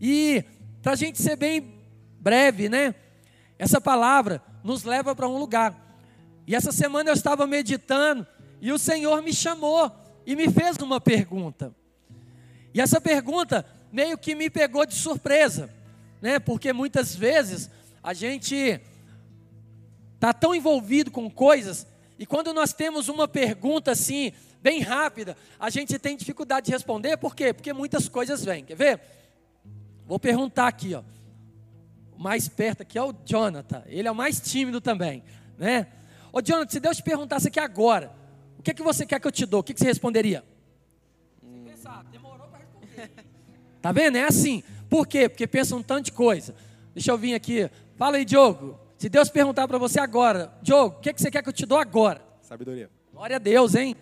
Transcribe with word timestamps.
E 0.00 0.44
para 0.82 0.92
a 0.92 0.96
gente 0.96 1.20
ser 1.20 1.36
bem 1.36 1.74
breve, 2.18 2.68
né? 2.68 2.94
Essa 3.58 3.80
palavra 3.80 4.42
nos 4.64 4.84
leva 4.84 5.14
para 5.14 5.28
um 5.28 5.36
lugar. 5.36 5.74
E 6.46 6.54
essa 6.54 6.72
semana 6.72 7.10
eu 7.10 7.14
estava 7.14 7.46
meditando 7.46 8.26
e 8.60 8.72
o 8.72 8.78
Senhor 8.78 9.22
me 9.22 9.32
chamou 9.32 9.90
e 10.26 10.34
me 10.34 10.50
fez 10.50 10.76
uma 10.78 11.00
pergunta. 11.00 11.74
E 12.72 12.80
essa 12.80 13.00
pergunta 13.00 13.66
meio 13.92 14.16
que 14.16 14.34
me 14.34 14.48
pegou 14.48 14.86
de 14.86 14.94
surpresa, 14.94 15.70
né? 16.22 16.38
Porque 16.38 16.72
muitas 16.72 17.14
vezes 17.14 17.70
a 18.02 18.14
gente 18.14 18.80
está 20.14 20.32
tão 20.32 20.54
envolvido 20.54 21.10
com 21.10 21.30
coisas 21.30 21.86
e 22.18 22.26
quando 22.26 22.52
nós 22.52 22.72
temos 22.72 23.08
uma 23.08 23.26
pergunta 23.26 23.92
assim, 23.92 24.32
bem 24.62 24.80
rápida, 24.80 25.36
a 25.58 25.70
gente 25.70 25.98
tem 25.98 26.16
dificuldade 26.16 26.66
de 26.66 26.72
responder, 26.72 27.16
por 27.16 27.34
quê? 27.34 27.52
Porque 27.52 27.72
muitas 27.72 28.08
coisas 28.08 28.44
vêm. 28.44 28.64
Quer 28.64 28.76
ver? 28.76 29.00
Vou 30.06 30.18
perguntar 30.18 30.66
aqui, 30.66 30.94
ó. 30.94 31.02
O 32.12 32.22
mais 32.22 32.48
perto 32.48 32.82
aqui 32.82 32.98
é 32.98 33.02
o 33.02 33.14
Jonathan. 33.24 33.82
Ele 33.86 34.06
é 34.06 34.10
o 34.10 34.14
mais 34.14 34.40
tímido 34.40 34.80
também, 34.80 35.22
né? 35.56 35.86
Ô 36.32 36.40
Jonathan, 36.40 36.70
se 36.70 36.80
Deus 36.80 36.96
te 36.96 37.02
perguntasse 37.02 37.48
aqui 37.48 37.58
agora, 37.58 38.12
o 38.58 38.62
que, 38.62 38.70
é 38.70 38.74
que 38.74 38.82
você 38.82 39.06
quer 39.06 39.18
que 39.18 39.26
eu 39.26 39.32
te 39.32 39.46
dou? 39.46 39.60
O 39.60 39.62
que, 39.62 39.72
é 39.72 39.74
que 39.74 39.80
você 39.80 39.86
responderia? 39.86 40.44
Hum. 41.42 41.64
Pensar, 41.64 42.04
demorou 42.12 42.46
para 42.48 42.58
responder. 42.58 43.10
Tá 43.80 43.90
vendo? 43.90 44.16
É 44.16 44.24
assim. 44.24 44.62
Por 44.88 45.06
quê? 45.06 45.28
Porque 45.28 45.46
pensa 45.46 45.74
um 45.74 45.82
tanto 45.82 46.06
de 46.06 46.12
coisa. 46.12 46.54
Deixa 46.92 47.10
eu 47.10 47.16
vir 47.16 47.34
aqui. 47.34 47.70
Fala 47.96 48.16
aí, 48.16 48.24
Diogo. 48.24 48.78
Se 48.98 49.08
Deus 49.08 49.30
perguntar 49.30 49.66
para 49.66 49.78
você 49.78 49.98
agora, 49.98 50.52
Diogo, 50.60 50.98
o 50.98 51.00
que, 51.00 51.08
é 51.08 51.12
que 51.14 51.22
você 51.22 51.30
quer 51.30 51.42
que 51.42 51.48
eu 51.48 51.52
te 51.54 51.64
dou 51.64 51.78
agora? 51.78 52.20
Sabedoria. 52.42 52.90
Glória 53.12 53.36
a 53.36 53.38
Deus, 53.38 53.74
hein? 53.74 53.96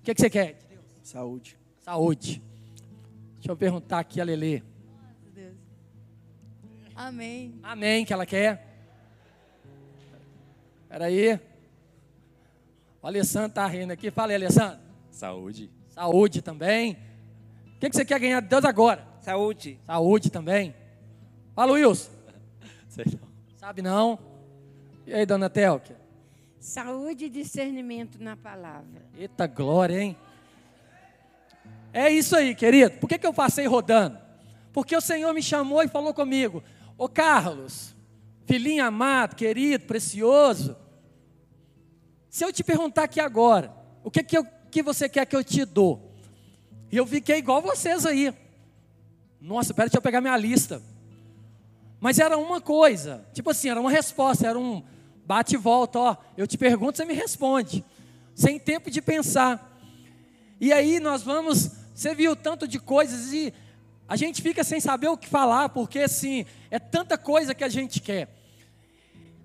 O 0.00 0.02
que, 0.02 0.10
é 0.10 0.14
que 0.14 0.20
você 0.20 0.30
quer? 0.30 0.58
Saúde. 1.02 1.58
Saúde. 1.80 2.42
Deixa 3.34 3.52
eu 3.52 3.56
perguntar 3.56 3.98
aqui 3.98 4.20
a 4.20 4.24
Lelê. 4.24 4.62
Deus. 5.34 5.54
Amém. 6.94 7.58
Amém, 7.62 8.04
que 8.04 8.12
ela 8.12 8.24
quer. 8.24 8.66
Espera 10.82 11.04
aí. 11.04 11.38
O 13.02 13.06
Alessandro 13.06 13.50
está 13.50 13.66
rindo 13.66 13.92
aqui. 13.92 14.10
Fala 14.10 14.32
aí, 14.32 14.36
Alessandro. 14.36 14.80
Saúde. 15.10 15.70
Saúde 15.88 16.42
também. 16.42 16.96
O 17.76 17.78
que, 17.80 17.90
que 17.90 17.96
você 17.96 18.04
quer 18.04 18.18
ganhar 18.18 18.40
de 18.40 18.48
Deus 18.48 18.64
agora? 18.64 19.06
Saúde. 19.20 19.78
Saúde 19.84 20.30
também. 20.30 20.74
Fala, 21.54 21.72
Wilson. 21.72 22.10
Sei 22.88 23.04
não. 23.06 23.28
Sabe 23.56 23.82
não? 23.82 24.18
E 25.06 25.12
aí, 25.12 25.26
dona 25.26 25.50
Telka? 25.50 25.94
Saúde 26.60 27.24
e 27.24 27.30
discernimento 27.30 28.22
na 28.22 28.36
palavra. 28.36 29.02
Eita 29.16 29.46
glória, 29.46 29.98
hein? 29.98 30.14
É 31.90 32.10
isso 32.10 32.36
aí, 32.36 32.54
querido. 32.54 32.98
Por 32.98 33.08
que, 33.08 33.16
que 33.16 33.26
eu 33.26 33.32
passei 33.32 33.66
rodando? 33.66 34.18
Porque 34.70 34.94
o 34.94 35.00
Senhor 35.00 35.32
me 35.32 35.42
chamou 35.42 35.82
e 35.82 35.88
falou 35.88 36.12
comigo: 36.12 36.62
Ô 36.98 37.08
Carlos, 37.08 37.94
filhinho 38.44 38.84
amado, 38.84 39.36
querido, 39.36 39.86
precioso. 39.86 40.76
Se 42.28 42.44
eu 42.44 42.52
te 42.52 42.62
perguntar 42.62 43.04
aqui 43.04 43.20
agora, 43.20 43.74
o 44.04 44.10
que, 44.10 44.22
que, 44.22 44.36
eu, 44.36 44.46
que 44.70 44.82
você 44.82 45.08
quer 45.08 45.24
que 45.24 45.34
eu 45.34 45.42
te 45.42 45.64
dou? 45.64 46.12
E 46.92 46.96
eu 46.98 47.06
fiquei 47.06 47.38
igual 47.38 47.62
vocês 47.62 48.04
aí. 48.04 48.34
Nossa, 49.40 49.72
pera, 49.72 49.88
deixa 49.88 49.96
eu 49.96 50.02
pegar 50.02 50.20
minha 50.20 50.36
lista. 50.36 50.82
Mas 51.98 52.18
era 52.18 52.36
uma 52.36 52.60
coisa, 52.60 53.26
tipo 53.32 53.48
assim, 53.48 53.70
era 53.70 53.80
uma 53.80 53.90
resposta, 53.90 54.46
era 54.46 54.58
um 54.58 54.84
bate 55.30 55.54
e 55.54 55.56
volta, 55.56 55.96
ó. 55.96 56.16
Eu 56.36 56.44
te 56.44 56.58
pergunto, 56.58 56.96
você 56.96 57.04
me 57.04 57.14
responde, 57.14 57.84
sem 58.34 58.58
tempo 58.58 58.90
de 58.90 59.00
pensar. 59.00 59.80
E 60.60 60.72
aí 60.72 60.98
nós 60.98 61.22
vamos 61.22 61.70
você 61.94 62.12
viu 62.16 62.34
tanto 62.34 62.66
de 62.66 62.80
coisas 62.80 63.32
e 63.32 63.54
a 64.08 64.16
gente 64.16 64.42
fica 64.42 64.64
sem 64.64 64.80
saber 64.80 65.06
o 65.06 65.16
que 65.16 65.28
falar, 65.28 65.68
porque 65.68 66.00
assim, 66.00 66.44
é 66.68 66.80
tanta 66.80 67.16
coisa 67.16 67.54
que 67.54 67.62
a 67.62 67.68
gente 67.68 68.00
quer. 68.00 68.28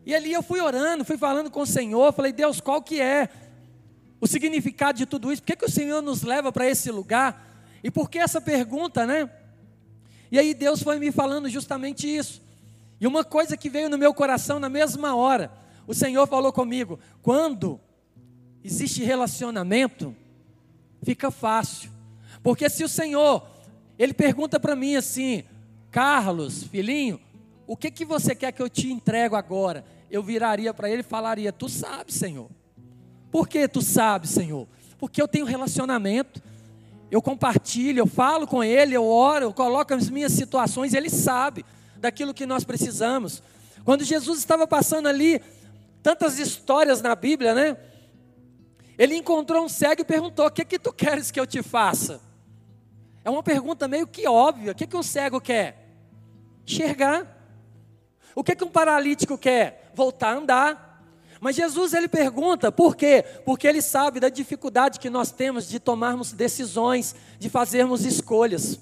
E 0.07 0.15
ali 0.15 0.33
eu 0.33 0.41
fui 0.41 0.59
orando, 0.59 1.05
fui 1.05 1.19
falando 1.19 1.51
com 1.51 1.61
o 1.61 1.67
Senhor, 1.67 2.11
falei, 2.13 2.31
Deus, 2.31 2.59
qual 2.59 2.81
que 2.81 2.99
é 2.99 3.29
o 4.19 4.25
significado 4.25 4.97
de 4.97 5.05
tudo 5.05 5.31
isso? 5.31 5.43
Por 5.43 5.47
que, 5.47 5.55
que 5.55 5.65
o 5.65 5.71
Senhor 5.71 6.01
nos 6.01 6.23
leva 6.23 6.51
para 6.51 6.67
esse 6.67 6.89
lugar? 6.89 7.45
E 7.83 7.91
por 7.91 8.09
que 8.09 8.17
essa 8.17 8.41
pergunta, 8.41 9.05
né? 9.05 9.29
E 10.31 10.39
aí 10.39 10.55
Deus 10.55 10.81
foi 10.81 10.97
me 10.97 11.11
falando 11.11 11.47
justamente 11.47 12.07
isso. 12.07 12.41
E 12.99 13.05
uma 13.05 13.23
coisa 13.23 13.55
que 13.55 13.69
veio 13.69 13.87
no 13.87 13.99
meu 13.99 14.15
coração 14.15 14.59
na 14.59 14.67
mesma 14.67 15.15
hora, 15.15 15.51
o 15.87 15.93
Senhor 15.93 16.27
falou 16.27 16.51
comigo: 16.51 16.99
quando 17.21 17.79
existe 18.63 19.03
relacionamento, 19.03 20.15
fica 21.03 21.29
fácil. 21.29 21.91
Porque 22.41 22.69
se 22.69 22.83
o 22.83 22.89
Senhor, 22.89 23.45
ele 23.97 24.13
pergunta 24.13 24.59
para 24.59 24.75
mim 24.75 24.95
assim, 24.95 25.43
Carlos, 25.91 26.63
filhinho, 26.63 27.19
o 27.67 27.75
que 27.75 27.89
que 27.89 28.05
você 28.05 28.35
quer 28.35 28.51
que 28.51 28.61
eu 28.61 28.69
te 28.69 28.91
entrego 28.91 29.35
agora? 29.35 29.85
Eu 30.09 30.21
viraria 30.21 30.73
para 30.73 30.89
ele 30.89 31.01
e 31.01 31.03
falaria: 31.03 31.51
Tu 31.51 31.69
sabe, 31.69 32.13
Senhor. 32.13 32.49
Por 33.31 33.47
que 33.47 33.67
tu 33.67 33.81
sabe, 33.81 34.27
Senhor? 34.27 34.67
Porque 34.97 35.21
eu 35.21 35.27
tenho 35.27 35.45
relacionamento, 35.45 36.41
eu 37.11 37.21
compartilho, 37.21 37.99
eu 37.99 38.07
falo 38.07 38.47
com 38.47 38.63
ele, 38.63 38.95
eu 38.95 39.05
oro, 39.05 39.45
eu 39.45 39.53
coloco 39.53 39.93
as 39.93 40.09
minhas 40.09 40.31
situações, 40.31 40.93
ele 40.93 41.09
sabe 41.09 41.65
daquilo 41.97 42.33
que 42.33 42.45
nós 42.45 42.63
precisamos. 42.63 43.43
Quando 43.83 44.03
Jesus 44.03 44.39
estava 44.39 44.65
passando 44.65 45.07
ali, 45.07 45.41
tantas 46.05 46.37
histórias 46.37 47.01
na 47.01 47.15
Bíblia, 47.15 47.55
né? 47.55 47.77
Ele 48.95 49.15
encontrou 49.15 49.65
um 49.65 49.67
cego 49.67 50.03
e 50.03 50.05
perguntou: 50.05 50.45
O 50.45 50.51
que 50.51 50.63
que 50.63 50.77
tu 50.77 50.93
queres 50.93 51.31
que 51.31 51.39
eu 51.39 51.47
te 51.47 51.63
faça? 51.63 52.21
É 53.23 53.29
uma 53.31 53.41
pergunta 53.41 53.87
meio 53.87 54.05
que 54.05 54.27
óbvia. 54.27 54.71
O 54.71 54.75
que, 54.75 54.85
que 54.85 54.95
um 54.95 55.01
cego 55.01 55.41
quer? 55.41 55.83
Enxergar. 56.63 57.25
O 58.35 58.43
que, 58.43 58.55
que 58.55 58.63
um 58.63 58.69
paralítico 58.69 59.35
quer? 59.35 59.89
Voltar 59.95 60.35
a 60.35 60.37
andar. 60.37 61.03
Mas 61.41 61.55
Jesus 61.55 61.95
ele 61.95 62.07
pergunta, 62.07 62.71
por 62.71 62.95
quê? 62.95 63.25
Porque 63.43 63.67
ele 63.67 63.81
sabe 63.81 64.19
da 64.19 64.29
dificuldade 64.29 64.99
que 64.99 65.09
nós 65.09 65.31
temos 65.31 65.67
de 65.67 65.79
tomarmos 65.79 66.33
decisões, 66.33 67.15
de 67.39 67.49
fazermos 67.49 68.05
escolhas. 68.05 68.79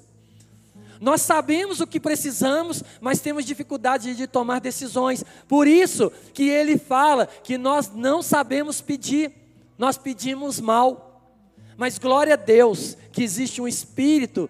Nós 1.03 1.22
sabemos 1.22 1.81
o 1.81 1.86
que 1.86 2.00
precisamos, 2.00 2.81
mas 3.02 3.19
temos 3.19 3.44
dificuldade 3.44 4.16
de 4.16 4.25
tomar 4.25 4.62
decisões. 4.62 5.22
Por 5.50 5.68
isso 5.68 6.09
que 6.34 6.47
ele 6.47 6.78
fala 6.78 7.28
que 7.28 7.58
nós 7.58 7.91
não 7.94 8.22
sabemos 8.22 8.80
pedir, 8.80 9.30
nós 9.78 9.97
pedimos 9.97 10.62
mal. 10.62 11.30
Mas 11.75 12.00
glória 12.00 12.36
a 12.36 12.38
Deus 12.38 12.96
que 13.12 13.22
existe 13.22 13.62
um 13.62 13.68
Espírito 13.68 14.50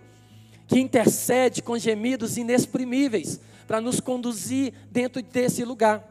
que 0.68 0.80
intercede 0.80 1.60
com 1.64 1.76
gemidos 1.76 2.38
inexprimíveis 2.38 3.40
para 3.66 3.82
nos 3.82 4.00
conduzir 4.00 4.76
dentro 4.92 5.24
desse 5.24 5.66
lugar. 5.66 6.08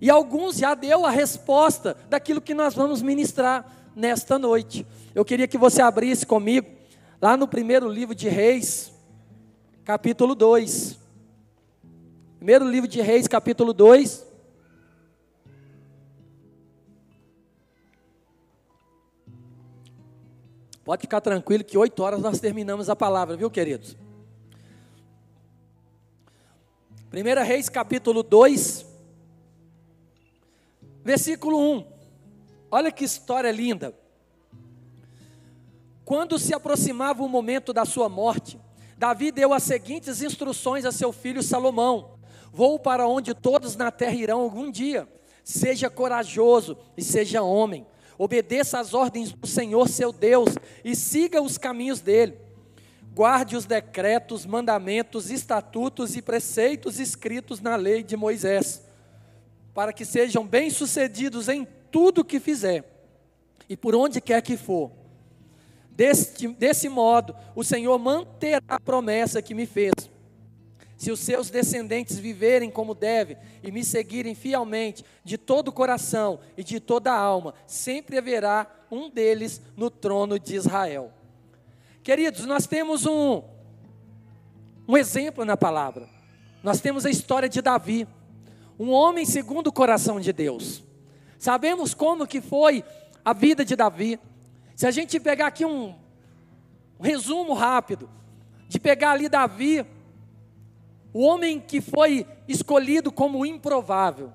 E 0.00 0.10
alguns 0.10 0.56
já 0.56 0.74
deu 0.74 1.06
a 1.06 1.10
resposta 1.10 1.96
daquilo 2.08 2.40
que 2.40 2.52
nós 2.52 2.74
vamos 2.74 3.00
ministrar 3.00 3.92
nesta 3.94 4.40
noite. 4.40 4.84
Eu 5.14 5.24
queria 5.24 5.46
que 5.46 5.56
você 5.56 5.80
abrisse 5.80 6.26
comigo 6.26 6.66
lá 7.22 7.36
no 7.36 7.46
primeiro 7.46 7.88
livro 7.88 8.12
de 8.12 8.28
Reis, 8.28 8.90
capítulo 9.90 10.36
2. 10.36 10.96
Primeiro 12.36 12.64
livro 12.64 12.88
de 12.88 13.00
Reis, 13.00 13.26
capítulo 13.26 13.72
2. 13.72 14.24
Pode 20.84 21.00
ficar 21.00 21.20
tranquilo 21.20 21.64
que 21.64 21.76
oito 21.76 22.04
horas 22.04 22.20
nós 22.20 22.38
terminamos 22.38 22.88
a 22.88 22.94
palavra, 22.94 23.36
viu, 23.36 23.50
queridos? 23.50 23.96
1 27.12 27.44
Reis 27.44 27.68
capítulo 27.68 28.22
2, 28.22 28.86
versículo 31.02 31.58
1. 31.58 31.86
Olha 32.70 32.92
que 32.92 33.04
história 33.04 33.50
linda. 33.50 33.92
Quando 36.04 36.38
se 36.38 36.54
aproximava 36.54 37.24
o 37.24 37.28
momento 37.28 37.72
da 37.72 37.84
sua 37.84 38.08
morte, 38.08 38.56
Davi 39.00 39.32
deu 39.32 39.54
as 39.54 39.62
seguintes 39.62 40.20
instruções 40.20 40.84
a 40.84 40.92
seu 40.92 41.10
filho 41.10 41.42
Salomão: 41.42 42.18
Vou 42.52 42.78
para 42.78 43.08
onde 43.08 43.32
todos 43.32 43.74
na 43.74 43.90
terra 43.90 44.14
irão 44.14 44.42
algum 44.42 44.70
dia. 44.70 45.08
Seja 45.42 45.88
corajoso 45.88 46.76
e 46.98 47.02
seja 47.02 47.40
homem 47.40 47.86
obedeça 48.18 48.78
às 48.78 48.92
ordens 48.92 49.32
do 49.32 49.46
Senhor 49.46 49.88
seu 49.88 50.12
Deus 50.12 50.50
e 50.84 50.94
siga 50.94 51.40
os 51.40 51.56
caminhos 51.56 52.02
dele. 52.02 52.36
Guarde 53.14 53.56
os 53.56 53.64
decretos, 53.64 54.44
mandamentos, 54.44 55.30
estatutos 55.30 56.14
e 56.14 56.20
preceitos 56.20 57.00
escritos 57.00 57.62
na 57.62 57.76
lei 57.76 58.02
de 58.02 58.18
Moisés, 58.18 58.82
para 59.72 59.94
que 59.94 60.04
sejam 60.04 60.46
bem-sucedidos 60.46 61.48
em 61.48 61.66
tudo 61.90 62.22
que 62.22 62.38
fizer 62.38 62.84
e 63.66 63.74
por 63.74 63.94
onde 63.94 64.20
quer 64.20 64.42
que 64.42 64.58
for. 64.58 64.99
Deste, 66.00 66.48
desse 66.48 66.88
modo, 66.88 67.36
o 67.54 67.62
Senhor 67.62 67.98
manterá 67.98 68.62
a 68.66 68.80
promessa 68.80 69.42
que 69.42 69.52
me 69.52 69.66
fez. 69.66 69.92
Se 70.96 71.12
os 71.12 71.20
seus 71.20 71.50
descendentes 71.50 72.18
viverem 72.18 72.70
como 72.70 72.94
devem 72.94 73.36
e 73.62 73.70
me 73.70 73.84
seguirem 73.84 74.34
fielmente, 74.34 75.04
de 75.22 75.36
todo 75.36 75.68
o 75.68 75.72
coração 75.72 76.40
e 76.56 76.64
de 76.64 76.80
toda 76.80 77.12
a 77.12 77.18
alma, 77.18 77.52
sempre 77.66 78.16
haverá 78.16 78.66
um 78.90 79.10
deles 79.10 79.60
no 79.76 79.90
trono 79.90 80.38
de 80.38 80.56
Israel. 80.56 81.12
Queridos, 82.02 82.46
nós 82.46 82.66
temos 82.66 83.04
um, 83.04 83.42
um 84.88 84.96
exemplo 84.96 85.44
na 85.44 85.54
palavra. 85.54 86.08
Nós 86.62 86.80
temos 86.80 87.04
a 87.04 87.10
história 87.10 87.46
de 87.46 87.60
Davi, 87.60 88.08
um 88.78 88.90
homem 88.90 89.26
segundo 89.26 89.66
o 89.66 89.72
coração 89.72 90.18
de 90.18 90.32
Deus. 90.32 90.82
Sabemos 91.38 91.92
como 91.92 92.26
que 92.26 92.40
foi 92.40 92.82
a 93.22 93.34
vida 93.34 93.66
de 93.66 93.76
Davi. 93.76 94.18
Se 94.80 94.86
a 94.86 94.90
gente 94.90 95.20
pegar 95.20 95.48
aqui 95.48 95.62
um, 95.62 95.94
um 96.98 97.02
resumo 97.02 97.52
rápido, 97.52 98.08
de 98.66 98.80
pegar 98.80 99.10
ali 99.10 99.28
Davi, 99.28 99.84
o 101.12 101.20
homem 101.20 101.60
que 101.60 101.82
foi 101.82 102.26
escolhido 102.48 103.12
como 103.12 103.44
improvável. 103.44 104.32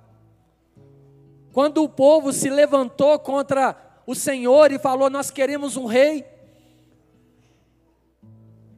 Quando 1.52 1.82
o 1.82 1.90
povo 1.90 2.32
se 2.32 2.48
levantou 2.48 3.18
contra 3.18 3.76
o 4.06 4.14
Senhor 4.14 4.72
e 4.72 4.78
falou: 4.78 5.10
Nós 5.10 5.32
queremos 5.32 5.78
um 5.78 5.88
rei. 5.88 6.24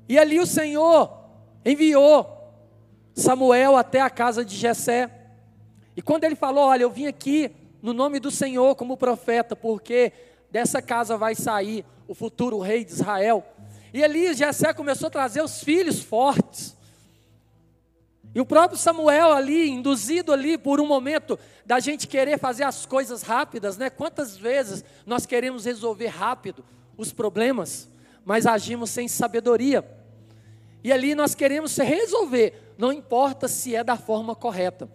E 0.08 0.18
ali 0.18 0.40
o 0.40 0.48
Senhor 0.48 1.20
enviou 1.66 2.50
Samuel 3.14 3.76
até 3.76 4.00
a 4.00 4.10
casa 4.10 4.46
de 4.46 4.56
Jessé. 4.56 5.12
E 5.98 6.02
quando 6.02 6.24
ele 6.24 6.36
falou: 6.36 6.68
Olha, 6.68 6.84
eu 6.84 6.90
vim 6.90 7.08
aqui 7.08 7.52
no 7.82 7.92
nome 7.92 8.22
do 8.22 8.32
Senhor 8.32 8.74
como 8.74 8.96
profeta, 8.96 9.54
porque 9.54 10.14
dessa 10.52 10.82
casa 10.82 11.18
vai 11.18 11.36
sair 11.36 11.86
o 12.08 12.16
futuro 12.16 12.60
rei 12.60 12.86
de 12.86 12.92
Israel. 12.92 13.46
E 13.94 14.04
ali 14.04 14.34
Jessé 14.34 14.74
começou 14.74 15.08
a 15.08 15.12
trazer 15.12 15.42
os 15.42 15.62
filhos 15.62 16.02
fortes. 16.02 16.76
E 18.34 18.40
o 18.40 18.46
próprio 18.46 18.78
Samuel 18.78 19.34
ali, 19.34 19.70
induzido 19.70 20.32
ali 20.32 20.58
por 20.58 20.80
um 20.80 20.86
momento 20.86 21.40
da 21.66 21.80
gente 21.80 22.08
querer 22.08 22.38
fazer 22.38 22.64
as 22.64 22.86
coisas 22.86 23.24
rápidas, 23.24 23.78
né? 23.78 23.90
Quantas 23.90 24.38
vezes 24.38 24.84
nós 25.06 25.26
queremos 25.26 25.66
resolver 25.66 26.08
rápido 26.08 26.64
os 26.96 27.12
problemas, 27.12 27.90
mas 28.24 28.46
agimos 28.46 28.90
sem 28.90 29.08
sabedoria. 29.08 29.84
E 30.84 30.92
ali 30.92 31.16
nós 31.16 31.34
queremos 31.34 31.76
resolver, 31.78 32.76
não 32.78 32.94
importa 32.94 33.48
se 33.48 33.76
é 33.76 33.84
da 33.84 33.98
forma 33.98 34.36
correta. 34.36 34.90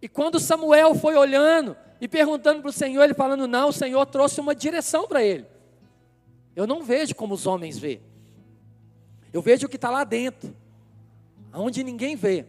E 0.00 0.08
quando 0.08 0.38
Samuel 0.38 0.94
foi 0.94 1.16
olhando 1.16 1.76
e 2.04 2.08
perguntando 2.08 2.60
para 2.60 2.68
o 2.68 2.72
Senhor, 2.72 3.02
ele 3.02 3.14
falando: 3.14 3.48
Não, 3.48 3.70
o 3.70 3.72
Senhor 3.72 4.04
trouxe 4.04 4.38
uma 4.38 4.54
direção 4.54 5.08
para 5.08 5.24
ele. 5.24 5.46
Eu 6.54 6.66
não 6.66 6.82
vejo 6.82 7.14
como 7.14 7.32
os 7.32 7.46
homens 7.46 7.78
vê. 7.78 7.98
Eu 9.32 9.40
vejo 9.40 9.64
o 9.64 9.70
que 9.70 9.76
está 9.76 9.88
lá 9.88 10.04
dentro 10.04 10.54
aonde 11.50 11.82
ninguém 11.82 12.14
vê. 12.14 12.44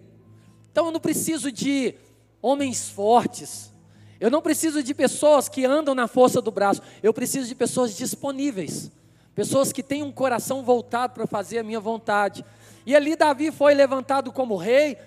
Então 0.69 0.87
eu 0.87 0.91
não 0.91 0.99
preciso 0.99 1.53
de 1.53 1.95
homens 2.41 2.89
fortes. 2.89 3.71
Eu 4.19 4.29
não 4.29 4.41
preciso 4.41 4.83
de 4.83 4.93
pessoas 4.93 5.47
que 5.47 5.63
andam 5.63 5.95
na 5.95 6.05
força 6.05 6.41
do 6.41 6.51
braço. 6.51 6.81
Eu 7.01 7.13
preciso 7.13 7.47
de 7.47 7.55
pessoas 7.55 7.95
disponíveis. 7.95 8.91
Pessoas 9.33 9.71
que 9.71 9.81
têm 9.81 10.03
um 10.03 10.11
coração 10.11 10.63
voltado 10.63 11.13
para 11.13 11.25
fazer 11.25 11.59
a 11.59 11.63
minha 11.63 11.79
vontade. 11.79 12.43
E 12.85 12.93
ali 12.93 13.15
Davi 13.15 13.51
foi 13.51 13.73
levantado 13.73 14.33
como 14.33 14.57
rei. 14.57 14.97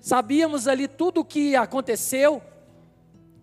Sabíamos 0.00 0.66
ali 0.66 0.88
tudo 0.88 1.20
o 1.20 1.24
que 1.24 1.54
aconteceu. 1.54 2.42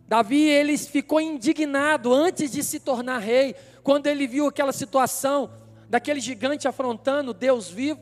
Davi 0.08 0.42
ele 0.42 0.78
ficou 0.78 1.20
indignado 1.20 2.14
antes 2.14 2.52
de 2.52 2.64
se 2.64 2.80
tornar 2.80 3.20
rei, 3.20 3.56
quando 3.82 4.08
ele 4.08 4.28
viu 4.28 4.48
aquela 4.48 4.72
situação 4.72 5.50
daquele 5.90 6.20
gigante 6.20 6.68
afrontando 6.68 7.34
Deus 7.34 7.70
vivo. 7.70 8.00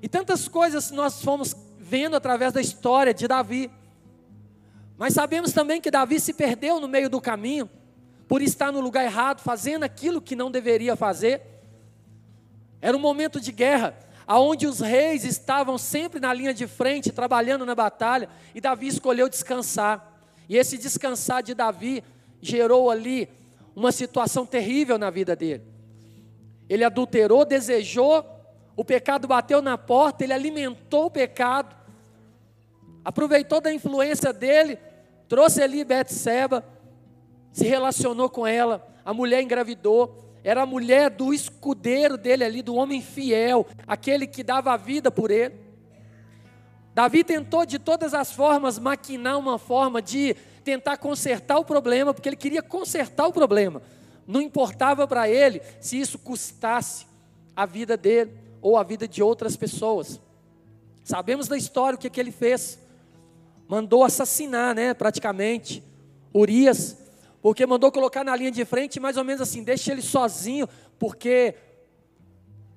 E 0.00 0.08
tantas 0.08 0.48
coisas 0.48 0.90
nós 0.90 1.22
fomos 1.22 1.54
vendo 1.78 2.16
através 2.16 2.52
da 2.52 2.60
história 2.60 3.14
de 3.14 3.28
Davi. 3.28 3.70
Mas 4.96 5.14
sabemos 5.14 5.52
também 5.52 5.80
que 5.80 5.90
Davi 5.90 6.18
se 6.20 6.32
perdeu 6.32 6.80
no 6.80 6.88
meio 6.88 7.08
do 7.08 7.20
caminho, 7.20 7.68
por 8.28 8.40
estar 8.40 8.72
no 8.72 8.80
lugar 8.80 9.04
errado, 9.04 9.40
fazendo 9.40 9.84
aquilo 9.84 10.20
que 10.20 10.34
não 10.34 10.50
deveria 10.50 10.96
fazer. 10.96 11.42
Era 12.80 12.96
um 12.96 13.00
momento 13.00 13.40
de 13.40 13.52
guerra, 13.52 13.94
aonde 14.26 14.66
os 14.66 14.80
reis 14.80 15.24
estavam 15.24 15.76
sempre 15.76 16.18
na 16.18 16.32
linha 16.32 16.54
de 16.54 16.66
frente, 16.66 17.12
trabalhando 17.12 17.66
na 17.66 17.74
batalha, 17.74 18.28
e 18.54 18.60
Davi 18.60 18.88
escolheu 18.88 19.28
descansar. 19.28 20.11
E 20.48 20.56
esse 20.56 20.78
descansar 20.78 21.42
de 21.42 21.54
Davi 21.54 22.02
gerou 22.40 22.90
ali 22.90 23.28
uma 23.74 23.92
situação 23.92 24.44
terrível 24.44 24.98
na 24.98 25.10
vida 25.10 25.34
dele. 25.34 25.62
Ele 26.68 26.84
adulterou, 26.84 27.44
desejou 27.44 28.24
o 28.76 28.84
pecado 28.84 29.28
bateu 29.28 29.60
na 29.60 29.76
porta, 29.76 30.24
ele 30.24 30.32
alimentou 30.32 31.06
o 31.06 31.10
pecado, 31.10 31.76
aproveitou 33.04 33.60
da 33.60 33.72
influência 33.72 34.32
dele, 34.32 34.78
trouxe 35.28 35.62
ali 35.62 35.84
Betseba, 35.84 36.64
se 37.52 37.66
relacionou 37.66 38.30
com 38.30 38.46
ela, 38.46 38.86
a 39.04 39.12
mulher 39.12 39.42
engravidou, 39.42 40.22
era 40.42 40.62
a 40.62 40.66
mulher 40.66 41.10
do 41.10 41.32
escudeiro 41.32 42.16
dele 42.16 42.44
ali, 42.44 42.62
do 42.62 42.74
homem 42.74 43.00
fiel, 43.00 43.66
aquele 43.86 44.26
que 44.26 44.42
dava 44.42 44.72
a 44.72 44.76
vida 44.76 45.10
por 45.10 45.30
ele. 45.30 45.54
Davi 46.94 47.24
tentou 47.24 47.64
de 47.64 47.78
todas 47.78 48.12
as 48.12 48.32
formas 48.32 48.78
maquinar 48.78 49.38
uma 49.38 49.58
forma 49.58 50.02
de 50.02 50.34
tentar 50.62 50.96
consertar 50.98 51.58
o 51.58 51.64
problema, 51.64 52.12
porque 52.12 52.28
ele 52.28 52.36
queria 52.36 52.62
consertar 52.62 53.26
o 53.26 53.32
problema. 53.32 53.82
Não 54.26 54.40
importava 54.40 55.06
para 55.08 55.28
ele 55.28 55.60
se 55.80 55.98
isso 55.98 56.18
custasse 56.18 57.06
a 57.56 57.66
vida 57.66 57.96
dele 57.96 58.32
ou 58.60 58.76
a 58.76 58.82
vida 58.82 59.08
de 59.08 59.22
outras 59.22 59.56
pessoas. 59.56 60.20
Sabemos 61.02 61.48
da 61.48 61.56
história 61.56 61.96
o 61.96 61.98
que, 61.98 62.08
que 62.08 62.20
ele 62.20 62.30
fez. 62.30 62.78
Mandou 63.66 64.04
assassinar, 64.04 64.74
né, 64.74 64.94
praticamente, 64.94 65.82
Urias, 66.32 66.96
porque 67.40 67.66
mandou 67.66 67.90
colocar 67.90 68.22
na 68.22 68.36
linha 68.36 68.52
de 68.52 68.64
frente, 68.64 69.00
mais 69.00 69.16
ou 69.16 69.24
menos 69.24 69.40
assim, 69.40 69.64
deixa 69.64 69.90
ele 69.92 70.02
sozinho, 70.02 70.68
porque 70.98 71.54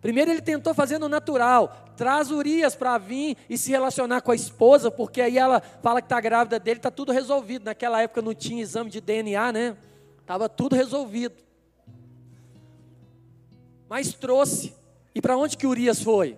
primeiro 0.05 0.29
ele 0.29 0.41
tentou 0.41 0.71
fazer 0.71 0.99
no 0.99 1.09
natural, 1.09 1.91
traz 1.97 2.29
Urias 2.29 2.75
para 2.75 2.95
vir 2.99 3.35
e 3.49 3.57
se 3.57 3.71
relacionar 3.71 4.21
com 4.21 4.29
a 4.29 4.35
esposa, 4.35 4.91
porque 4.91 5.19
aí 5.19 5.35
ela 5.35 5.59
fala 5.81 5.99
que 5.99 6.05
está 6.05 6.21
grávida 6.21 6.59
dele, 6.59 6.77
está 6.77 6.91
tudo 6.91 7.11
resolvido. 7.11 7.65
Naquela 7.65 7.99
época 7.99 8.21
não 8.21 8.35
tinha 8.35 8.61
exame 8.61 8.91
de 8.91 9.01
DNA, 9.01 9.51
né? 9.51 9.75
Estava 10.21 10.47
tudo 10.47 10.75
resolvido. 10.75 11.33
Mas 13.89 14.13
trouxe 14.13 14.75
e 15.15 15.19
para 15.19 15.35
onde 15.35 15.57
que 15.57 15.65
Urias 15.65 16.03
foi? 16.03 16.37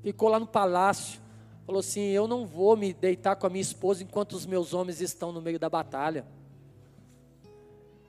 Ficou 0.00 0.28
lá 0.28 0.38
no 0.38 0.46
palácio. 0.46 1.20
Falou 1.66 1.80
assim: 1.80 2.00
Eu 2.00 2.28
não 2.28 2.46
vou 2.46 2.76
me 2.76 2.92
deitar 2.92 3.34
com 3.34 3.48
a 3.48 3.50
minha 3.50 3.60
esposa 3.60 4.04
enquanto 4.04 4.34
os 4.34 4.46
meus 4.46 4.72
homens 4.72 5.00
estão 5.00 5.32
no 5.32 5.42
meio 5.42 5.58
da 5.58 5.68
batalha. 5.68 6.24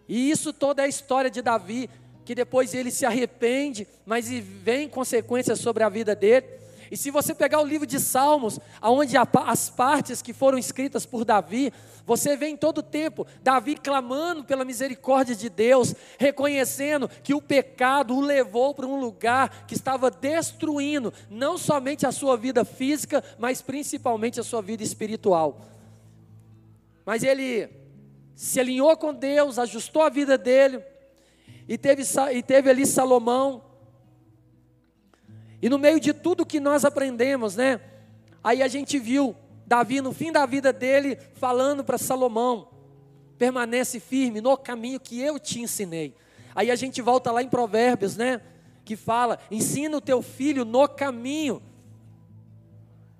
E 0.07 0.29
isso 0.29 0.53
toda 0.53 0.83
é 0.83 0.85
a 0.85 0.87
história 0.87 1.31
de 1.31 1.41
Davi, 1.41 1.89
que 2.25 2.35
depois 2.35 2.73
ele 2.73 2.91
se 2.91 3.05
arrepende, 3.05 3.87
mas 4.05 4.27
vem 4.27 4.89
consequências 4.89 5.59
sobre 5.59 5.83
a 5.83 5.89
vida 5.89 6.15
dele. 6.15 6.47
E 6.91 6.97
se 6.97 7.09
você 7.11 7.33
pegar 7.33 7.61
o 7.61 7.65
livro 7.65 7.87
de 7.87 7.99
Salmos, 7.99 8.59
aonde 8.81 9.15
as 9.17 9.69
partes 9.69 10.21
que 10.21 10.33
foram 10.33 10.57
escritas 10.57 11.05
por 11.05 11.23
Davi, 11.23 11.71
você 12.05 12.37
vê 12.37 12.47
em 12.47 12.57
todo 12.57 12.79
o 12.79 12.83
tempo 12.83 13.25
Davi 13.41 13.75
clamando 13.75 14.43
pela 14.43 14.63
misericórdia 14.63 15.35
de 15.35 15.49
Deus, 15.49 15.95
reconhecendo 16.19 17.09
que 17.23 17.33
o 17.33 17.41
pecado 17.41 18.15
o 18.15 18.21
levou 18.21 18.73
para 18.73 18.85
um 18.85 18.99
lugar 18.99 19.65
que 19.67 19.73
estava 19.73 20.11
destruindo 20.11 21.11
não 21.29 21.57
somente 21.57 22.05
a 22.05 22.11
sua 22.11 22.37
vida 22.37 22.63
física, 22.63 23.23
mas 23.37 23.61
principalmente 23.61 24.39
a 24.39 24.43
sua 24.43 24.61
vida 24.61 24.83
espiritual. 24.83 25.61
Mas 27.05 27.23
ele 27.23 27.69
se 28.35 28.59
alinhou 28.59 28.95
com 28.97 29.13
Deus, 29.13 29.57
ajustou 29.57 30.01
a 30.01 30.09
vida 30.09 30.37
dele, 30.37 30.83
e 31.67 31.77
teve, 31.77 32.03
e 32.33 32.43
teve 32.43 32.69
ali 32.69 32.85
Salomão, 32.85 33.63
e 35.61 35.69
no 35.69 35.79
meio 35.79 35.99
de 35.99 36.13
tudo 36.13 36.45
que 36.45 36.59
nós 36.59 36.85
aprendemos, 36.85 37.55
né? 37.55 37.81
Aí 38.43 38.61
a 38.61 38.67
gente 38.67 38.99
viu 38.99 39.35
Davi 39.65 39.99
no 39.99 40.13
fim 40.13 40.31
da 40.31 40.45
vida 40.45 40.71
dele 40.71 41.17
falando 41.33 41.83
para 41.83 41.97
Salomão: 41.97 42.67
permanece 43.37 43.99
firme 43.99 44.41
no 44.41 44.55
caminho 44.57 44.99
que 44.99 45.19
eu 45.19 45.39
te 45.39 45.59
ensinei. 45.59 46.13
Aí 46.53 46.69
a 46.69 46.75
gente 46.75 47.01
volta 47.01 47.31
lá 47.31 47.41
em 47.41 47.49
Provérbios, 47.49 48.15
né? 48.15 48.41
Que 48.83 48.95
fala: 48.95 49.39
ensina 49.49 49.97
o 49.97 50.01
teu 50.01 50.21
filho 50.21 50.63
no 50.63 50.87
caminho. 50.87 51.61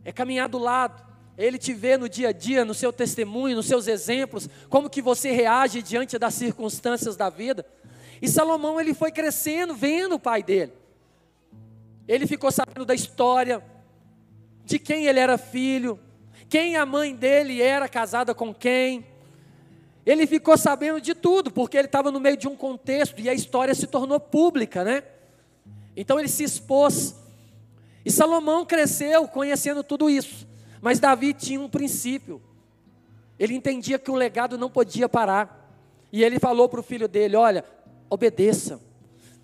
É 0.04 0.12
caminhar 0.12 0.48
do 0.48 0.60
lado. 0.60 1.04
Ele 1.38 1.58
te 1.58 1.74
vê 1.74 1.98
no 1.98 2.08
dia 2.08 2.30
a 2.30 2.32
dia, 2.32 2.64
no 2.64 2.74
seu 2.74 2.94
testemunho, 2.94 3.58
nos 3.58 3.66
seus 3.66 3.88
exemplos, 3.88 4.48
como 4.70 4.90
que 4.90 5.02
você 5.02 5.32
reage 5.32 5.82
diante 5.82 6.18
das 6.18 6.36
circunstâncias 6.36 7.18
da 7.18 7.30
vida. 7.30 7.66
E 8.26 8.28
Salomão 8.28 8.82
ele 8.82 8.96
foi 8.96 9.12
crescendo, 9.12 9.76
vendo 9.76 10.16
o 10.16 10.20
pai 10.20 10.42
dele. 10.42 10.74
Ele 12.08 12.26
ficou 12.26 12.52
sabendo 12.52 12.84
da 12.84 12.96
história, 12.96 13.64
de 14.64 14.80
quem 14.80 15.06
ele 15.06 15.20
era 15.20 15.38
filho, 15.38 16.00
quem 16.50 16.76
a 16.76 16.88
mãe 16.88 17.16
dele 17.16 17.62
era 17.62 17.88
casada 17.88 18.34
com 18.34 18.52
quem. 18.52 19.06
Ele 20.04 20.26
ficou 20.26 20.58
sabendo 20.58 21.00
de 21.00 21.14
tudo, 21.14 21.52
porque 21.52 21.78
ele 21.78 21.86
estava 21.86 22.10
no 22.10 22.20
meio 22.20 22.36
de 22.36 22.48
um 22.48 22.56
contexto 22.56 23.22
e 23.22 23.30
a 23.30 23.34
história 23.36 23.76
se 23.76 23.86
tornou 23.86 24.20
pública, 24.20 24.84
né? 24.84 25.04
Então 25.96 26.20
ele 26.20 26.28
se 26.28 26.44
expôs. 26.44 27.16
E 28.04 28.10
Salomão 28.10 28.66
cresceu 28.66 29.28
conhecendo 29.28 29.84
tudo 29.84 30.10
isso. 30.10 30.48
Mas 30.82 31.00
Davi 31.00 31.32
tinha 31.32 31.62
um 31.62 31.70
princípio. 31.70 32.42
Ele 33.38 33.54
entendia 33.54 34.00
que 34.00 34.10
o 34.10 34.16
legado 34.16 34.58
não 34.58 34.72
podia 34.72 35.08
parar. 35.08 35.78
E 36.12 36.24
ele 36.24 36.40
falou 36.40 36.68
para 36.68 36.80
o 36.80 36.84
filho 36.84 37.08
dele: 37.08 37.36
Olha, 37.36 37.64
obedeça. 38.10 38.80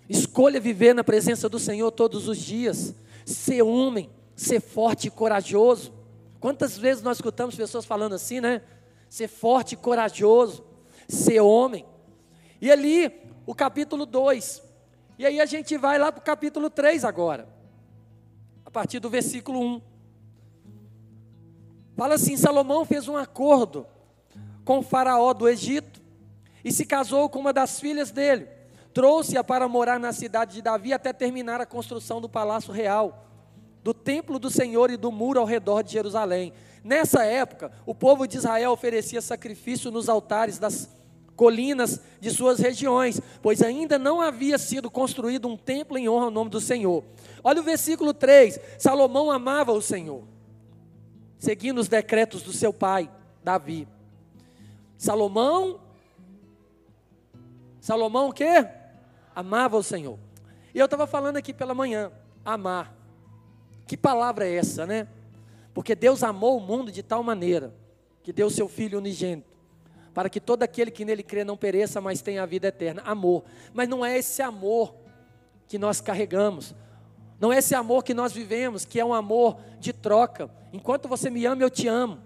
Escolha 0.08 0.60
viver 0.60 0.94
na 0.94 1.04
presença 1.04 1.48
do 1.48 1.58
Senhor 1.58 1.90
todos 1.90 2.28
os 2.28 2.38
dias. 2.38 2.94
Ser 3.24 3.62
homem, 3.62 4.10
ser 4.34 4.60
forte 4.60 5.08
e 5.08 5.10
corajoso. 5.10 5.92
Quantas 6.40 6.76
vezes 6.76 7.02
nós 7.02 7.18
escutamos 7.18 7.54
pessoas 7.54 7.84
falando 7.84 8.14
assim, 8.14 8.40
né? 8.40 8.62
Ser 9.08 9.28
forte 9.28 9.72
e 9.72 9.76
corajoso, 9.76 10.64
ser 11.08 11.40
homem. 11.40 11.84
E 12.60 12.70
ali, 12.70 13.12
o 13.46 13.54
capítulo 13.54 14.06
2. 14.06 14.62
E 15.18 15.26
aí 15.26 15.40
a 15.40 15.46
gente 15.46 15.76
vai 15.76 15.98
lá 15.98 16.10
para 16.10 16.20
o 16.20 16.24
capítulo 16.24 16.70
3 16.70 17.04
agora. 17.04 17.48
A 18.64 18.70
partir 18.70 18.98
do 18.98 19.10
versículo 19.10 19.60
1. 19.60 19.82
Fala 21.96 22.14
assim: 22.14 22.36
Salomão 22.36 22.84
fez 22.84 23.06
um 23.06 23.16
acordo 23.16 23.86
com 24.64 24.78
o 24.78 24.82
faraó 24.82 25.32
do 25.32 25.48
Egito 25.48 25.91
e 26.64 26.72
se 26.72 26.84
casou 26.84 27.28
com 27.28 27.38
uma 27.38 27.52
das 27.52 27.80
filhas 27.80 28.10
dele. 28.10 28.48
Trouxe-a 28.92 29.42
para 29.42 29.68
morar 29.68 29.98
na 29.98 30.12
cidade 30.12 30.54
de 30.54 30.62
Davi 30.62 30.92
até 30.92 31.12
terminar 31.12 31.60
a 31.60 31.66
construção 31.66 32.20
do 32.20 32.28
palácio 32.28 32.72
real, 32.72 33.26
do 33.82 33.94
templo 33.94 34.38
do 34.38 34.50
Senhor 34.50 34.90
e 34.90 34.96
do 34.96 35.10
muro 35.10 35.40
ao 35.40 35.46
redor 35.46 35.82
de 35.82 35.92
Jerusalém. 35.92 36.52
Nessa 36.84 37.24
época, 37.24 37.72
o 37.86 37.94
povo 37.94 38.26
de 38.26 38.36
Israel 38.36 38.72
oferecia 38.72 39.20
sacrifício 39.20 39.90
nos 39.90 40.08
altares 40.08 40.58
das 40.58 40.88
colinas 41.36 42.00
de 42.20 42.30
suas 42.30 42.58
regiões, 42.58 43.20
pois 43.40 43.62
ainda 43.62 43.98
não 43.98 44.20
havia 44.20 44.58
sido 44.58 44.90
construído 44.90 45.48
um 45.48 45.56
templo 45.56 45.96
em 45.96 46.08
honra 46.08 46.26
ao 46.26 46.30
nome 46.30 46.50
do 46.50 46.60
Senhor. 46.60 47.02
Olha 47.42 47.60
o 47.60 47.64
versículo 47.64 48.12
3: 48.12 48.58
Salomão 48.78 49.30
amava 49.30 49.72
o 49.72 49.80
Senhor, 49.82 50.22
seguindo 51.38 51.78
os 51.78 51.88
decretos 51.88 52.42
do 52.42 52.52
seu 52.52 52.72
pai, 52.72 53.10
Davi. 53.42 53.88
Salomão, 54.98 55.80
Salomão 57.82 58.28
o 58.28 58.32
quê? 58.32 58.64
Amava 59.34 59.76
o 59.76 59.82
Senhor. 59.82 60.16
E 60.72 60.78
eu 60.78 60.84
estava 60.84 61.04
falando 61.04 61.36
aqui 61.36 61.52
pela 61.52 61.74
manhã, 61.74 62.12
amar. 62.44 62.94
Que 63.88 63.96
palavra 63.96 64.46
é 64.46 64.54
essa, 64.54 64.86
né? 64.86 65.08
Porque 65.74 65.96
Deus 65.96 66.22
amou 66.22 66.58
o 66.58 66.60
mundo 66.60 66.92
de 66.92 67.02
tal 67.02 67.24
maneira 67.24 67.74
que 68.22 68.32
deu 68.32 68.48
seu 68.48 68.68
Filho 68.68 68.98
unigênito, 68.98 69.50
para 70.14 70.30
que 70.30 70.38
todo 70.38 70.62
aquele 70.62 70.92
que 70.92 71.04
nele 71.04 71.24
crê 71.24 71.42
não 71.42 71.56
pereça, 71.56 72.00
mas 72.00 72.22
tenha 72.22 72.44
a 72.44 72.46
vida 72.46 72.68
eterna. 72.68 73.02
Amor. 73.04 73.42
Mas 73.74 73.88
não 73.88 74.06
é 74.06 74.16
esse 74.16 74.40
amor 74.40 74.94
que 75.66 75.76
nós 75.76 76.00
carregamos. 76.00 76.76
Não 77.40 77.52
é 77.52 77.58
esse 77.58 77.74
amor 77.74 78.04
que 78.04 78.14
nós 78.14 78.32
vivemos, 78.32 78.84
que 78.84 79.00
é 79.00 79.04
um 79.04 79.12
amor 79.12 79.58
de 79.80 79.92
troca. 79.92 80.48
Enquanto 80.72 81.08
você 81.08 81.28
me 81.28 81.44
ama, 81.46 81.62
eu 81.62 81.70
te 81.70 81.88
amo. 81.88 82.20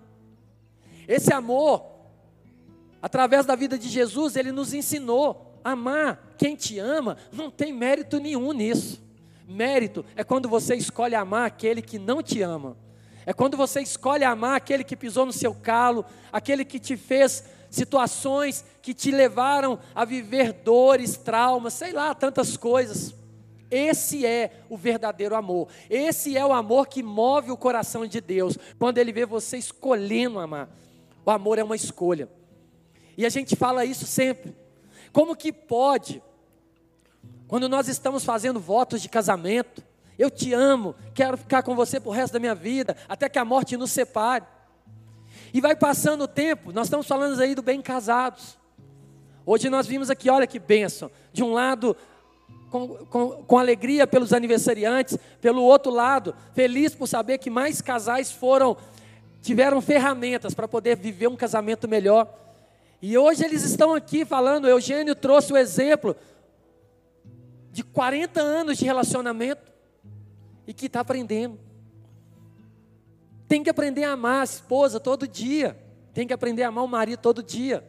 Esse 1.08 1.32
amor, 1.32 1.82
através 3.00 3.46
da 3.46 3.56
vida 3.56 3.78
de 3.78 3.88
Jesus, 3.88 4.36
ele 4.36 4.52
nos 4.52 4.74
ensinou 4.74 5.45
amar. 5.72 6.34
Quem 6.38 6.54
te 6.54 6.78
ama, 6.78 7.16
não 7.32 7.50
tem 7.50 7.72
mérito 7.72 8.18
nenhum 8.18 8.52
nisso. 8.52 9.02
Mérito 9.48 10.04
é 10.14 10.24
quando 10.24 10.48
você 10.48 10.74
escolhe 10.74 11.14
amar 11.14 11.46
aquele 11.46 11.82
que 11.82 11.98
não 11.98 12.22
te 12.22 12.42
ama. 12.42 12.76
É 13.24 13.32
quando 13.32 13.56
você 13.56 13.80
escolhe 13.80 14.24
amar 14.24 14.56
aquele 14.56 14.84
que 14.84 14.96
pisou 14.96 15.26
no 15.26 15.32
seu 15.32 15.54
calo, 15.54 16.04
aquele 16.32 16.64
que 16.64 16.78
te 16.78 16.96
fez 16.96 17.44
situações 17.70 18.64
que 18.80 18.94
te 18.94 19.10
levaram 19.10 19.78
a 19.94 20.04
viver 20.04 20.52
dores, 20.52 21.16
traumas, 21.16 21.74
sei 21.74 21.92
lá, 21.92 22.14
tantas 22.14 22.56
coisas. 22.56 23.14
Esse 23.68 24.24
é 24.24 24.62
o 24.68 24.76
verdadeiro 24.76 25.34
amor. 25.34 25.68
Esse 25.90 26.36
é 26.36 26.46
o 26.46 26.52
amor 26.52 26.86
que 26.86 27.02
move 27.02 27.50
o 27.50 27.56
coração 27.56 28.06
de 28.06 28.20
Deus, 28.20 28.56
quando 28.78 28.98
Ele 28.98 29.12
vê 29.12 29.26
você 29.26 29.58
escolhendo 29.58 30.38
amar. 30.38 30.70
O 31.24 31.30
amor 31.30 31.58
é 31.58 31.64
uma 31.64 31.74
escolha. 31.74 32.28
E 33.18 33.26
a 33.26 33.28
gente 33.28 33.56
fala 33.56 33.84
isso 33.84 34.06
sempre. 34.06 34.54
Como 35.16 35.34
que 35.34 35.50
pode, 35.50 36.22
quando 37.48 37.70
nós 37.70 37.88
estamos 37.88 38.22
fazendo 38.22 38.60
votos 38.60 39.00
de 39.00 39.08
casamento, 39.08 39.82
eu 40.18 40.30
te 40.30 40.52
amo, 40.52 40.94
quero 41.14 41.38
ficar 41.38 41.62
com 41.62 41.74
você 41.74 41.98
por 41.98 42.10
resto 42.10 42.34
da 42.34 42.38
minha 42.38 42.54
vida, 42.54 42.94
até 43.08 43.26
que 43.26 43.38
a 43.38 43.44
morte 43.44 43.78
nos 43.78 43.92
separe. 43.92 44.44
E 45.54 45.60
vai 45.62 45.74
passando 45.74 46.24
o 46.24 46.28
tempo, 46.28 46.70
nós 46.70 46.88
estamos 46.88 47.06
falando 47.06 47.40
aí 47.40 47.54
do 47.54 47.62
bem 47.62 47.80
casados. 47.80 48.58
Hoje 49.46 49.70
nós 49.70 49.86
vimos 49.86 50.10
aqui, 50.10 50.28
olha 50.28 50.46
que 50.46 50.58
bênção. 50.58 51.10
De 51.32 51.42
um 51.42 51.54
lado, 51.54 51.96
com, 52.70 52.86
com, 53.06 53.42
com, 53.42 53.58
alegria 53.58 54.06
pelos 54.06 54.34
aniversariantes, 54.34 55.16
pelo 55.40 55.62
outro 55.62 55.90
lado, 55.90 56.34
feliz 56.52 56.94
por 56.94 57.06
saber 57.06 57.38
que 57.38 57.48
mais 57.48 57.80
casais 57.80 58.30
foram, 58.30 58.76
tiveram 59.40 59.80
ferramentas 59.80 60.52
para 60.52 60.68
poder 60.68 60.94
viver 60.94 61.28
um 61.28 61.36
casamento 61.36 61.88
melhor. 61.88 62.45
E 63.00 63.16
hoje 63.16 63.44
eles 63.44 63.62
estão 63.62 63.94
aqui 63.94 64.24
falando, 64.24 64.68
Eugênio 64.68 65.14
trouxe 65.14 65.52
o 65.52 65.56
exemplo 65.56 66.16
de 67.70 67.84
40 67.84 68.40
anos 68.40 68.78
de 68.78 68.84
relacionamento 68.84 69.70
e 70.66 70.72
que 70.72 70.86
está 70.86 71.00
aprendendo. 71.00 71.58
Tem 73.46 73.62
que 73.62 73.70
aprender 73.70 74.04
a 74.04 74.12
amar 74.12 74.40
a 74.40 74.44
esposa 74.44 74.98
todo 74.98 75.28
dia. 75.28 75.76
Tem 76.12 76.26
que 76.26 76.32
aprender 76.32 76.62
a 76.62 76.68
amar 76.68 76.84
o 76.84 76.88
marido 76.88 77.20
todo 77.20 77.42
dia. 77.42 77.84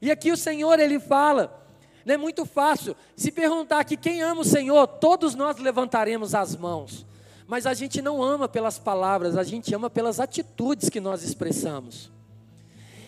E 0.00 0.10
aqui 0.10 0.30
o 0.30 0.36
Senhor, 0.36 0.78
Ele 0.78 1.00
fala, 1.00 1.66
não 2.04 2.14
é 2.14 2.16
muito 2.16 2.46
fácil. 2.46 2.96
Se 3.16 3.32
perguntar 3.32 3.80
aqui 3.80 3.96
quem 3.96 4.22
ama 4.22 4.42
o 4.42 4.44
Senhor, 4.44 4.86
todos 4.86 5.34
nós 5.34 5.58
levantaremos 5.58 6.34
as 6.34 6.54
mãos. 6.56 7.04
Mas 7.46 7.66
a 7.66 7.74
gente 7.74 8.00
não 8.00 8.22
ama 8.22 8.48
pelas 8.48 8.78
palavras, 8.78 9.36
a 9.36 9.42
gente 9.42 9.74
ama 9.74 9.90
pelas 9.90 10.20
atitudes 10.20 10.88
que 10.88 11.00
nós 11.00 11.22
expressamos. 11.22 12.10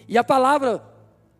E 0.09 0.19
a 0.19 0.25
palavra 0.25 0.83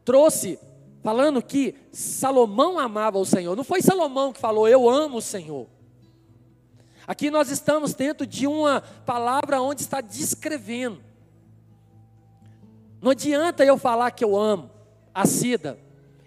trouxe, 0.07 0.59
falando 1.03 1.43
que 1.43 1.75
Salomão 1.93 2.79
amava 2.79 3.19
o 3.19 3.27
Senhor. 3.27 3.57
Não 3.57 3.65
foi 3.65 3.83
Salomão 3.83 4.33
que 4.33 4.41
falou, 4.41 4.69
eu 4.69 4.89
amo 4.89 5.19
o 5.19 5.23
Senhor. 5.23 5.67
Aqui 7.07 7.29
nós 7.31 7.51
estamos 7.51 7.93
dentro 7.93 8.27
de 8.27 8.47
uma 8.47 8.81
palavra 9.05 9.61
onde 9.61 9.83
está 9.83 10.01
descrevendo. 10.01 11.03
Não 13.03 13.11
adianta 13.11 13.65
eu 13.65 13.77
falar 13.77 14.13
que 14.13 14.25
eu 14.25 14.37
amo 14.37 14.71
a 15.13 15.27
Cida. 15.27 15.79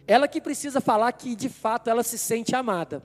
Ela 0.05 0.27
que 0.27 0.41
precisa 0.41 0.81
falar 0.81 1.11
que 1.13 1.35
de 1.35 1.49
fato 1.49 1.89
ela 1.89 2.03
se 2.03 2.17
sente 2.17 2.55
amada. 2.55 3.01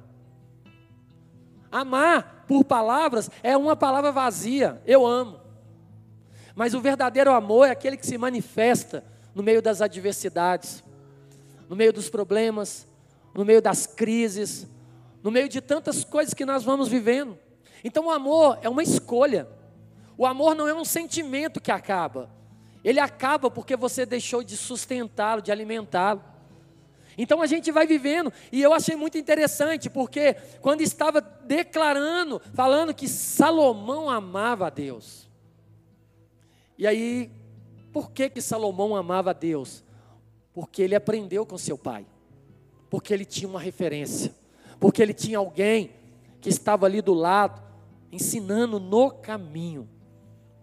Amar 1.71 2.45
por 2.49 2.64
palavras 2.64 3.31
é 3.43 3.57
uma 3.57 3.76
palavra 3.76 4.11
vazia. 4.11 4.83
Eu 4.87 5.07
amo. 5.07 5.40
Mas 6.54 6.75
o 6.75 6.81
verdadeiro 6.81 7.33
amor 7.33 7.66
é 7.66 7.71
aquele 7.71 7.97
que 7.97 8.07
se 8.07 8.16
manifesta 8.16 9.04
no 9.35 9.43
meio 9.43 9.61
das 9.61 9.81
adversidades, 9.81 10.83
no 11.69 11.75
meio 11.75 11.93
dos 11.93 12.09
problemas, 12.09 12.87
no 13.35 13.45
meio 13.45 13.61
das 13.61 13.87
crises, 13.87 14.67
no 15.23 15.31
meio 15.31 15.49
de 15.49 15.61
tantas 15.61 16.05
coisas 16.05 16.35
que 16.35 16.45
nós 16.45 16.62
vamos 16.62 16.88
vivendo. 16.88 17.38
Então 17.83 18.07
o 18.07 18.11
amor 18.11 18.59
é 18.62 18.69
uma 18.69 18.83
escolha. 18.83 19.49
O 20.17 20.25
amor 20.25 20.55
não 20.55 20.69
é 20.69 20.75
um 20.75 20.85
sentimento 20.85 21.61
que 21.61 21.73
acaba. 21.73 22.31
Ele 22.85 23.00
acaba 23.00 23.50
porque 23.50 23.76
você 23.76 24.07
deixou 24.07 24.45
de 24.45 24.57
sustentá-lo, 24.57 25.43
de 25.43 25.50
alimentá-lo. 25.50 26.23
Então 27.17 27.41
a 27.41 27.47
gente 27.47 27.71
vai 27.71 27.87
vivendo, 27.87 28.33
e 28.50 28.61
eu 28.61 28.73
achei 28.73 28.97
muito 28.97 29.17
interessante, 29.17 29.88
porque 29.88 30.35
quando 30.61 30.81
estava 30.81 31.21
declarando, 31.21 32.41
falando 32.53 32.93
que 32.93 33.09
Salomão 33.09 34.11
amava 34.11 34.67
a 34.67 34.71
Deus. 34.71 35.29
E 36.76 36.87
aí, 36.87 37.31
por 37.94 38.10
que 38.10 38.28
que 38.28 38.40
Salomão 38.40 38.96
amava 38.96 39.30
a 39.30 39.32
Deus? 39.32 39.84
Porque 40.52 40.82
ele 40.82 40.96
aprendeu 40.96 41.46
com 41.46 41.56
seu 41.56 41.78
pai. 41.78 42.04
Porque 42.90 43.14
ele 43.14 43.24
tinha 43.24 43.48
uma 43.48 43.60
referência. 43.60 44.34
Porque 44.80 45.00
ele 45.00 45.14
tinha 45.14 45.38
alguém 45.38 45.92
que 46.40 46.48
estava 46.48 46.86
ali 46.86 47.00
do 47.00 47.14
lado, 47.14 47.62
ensinando 48.10 48.80
no 48.80 49.12
caminho, 49.12 49.88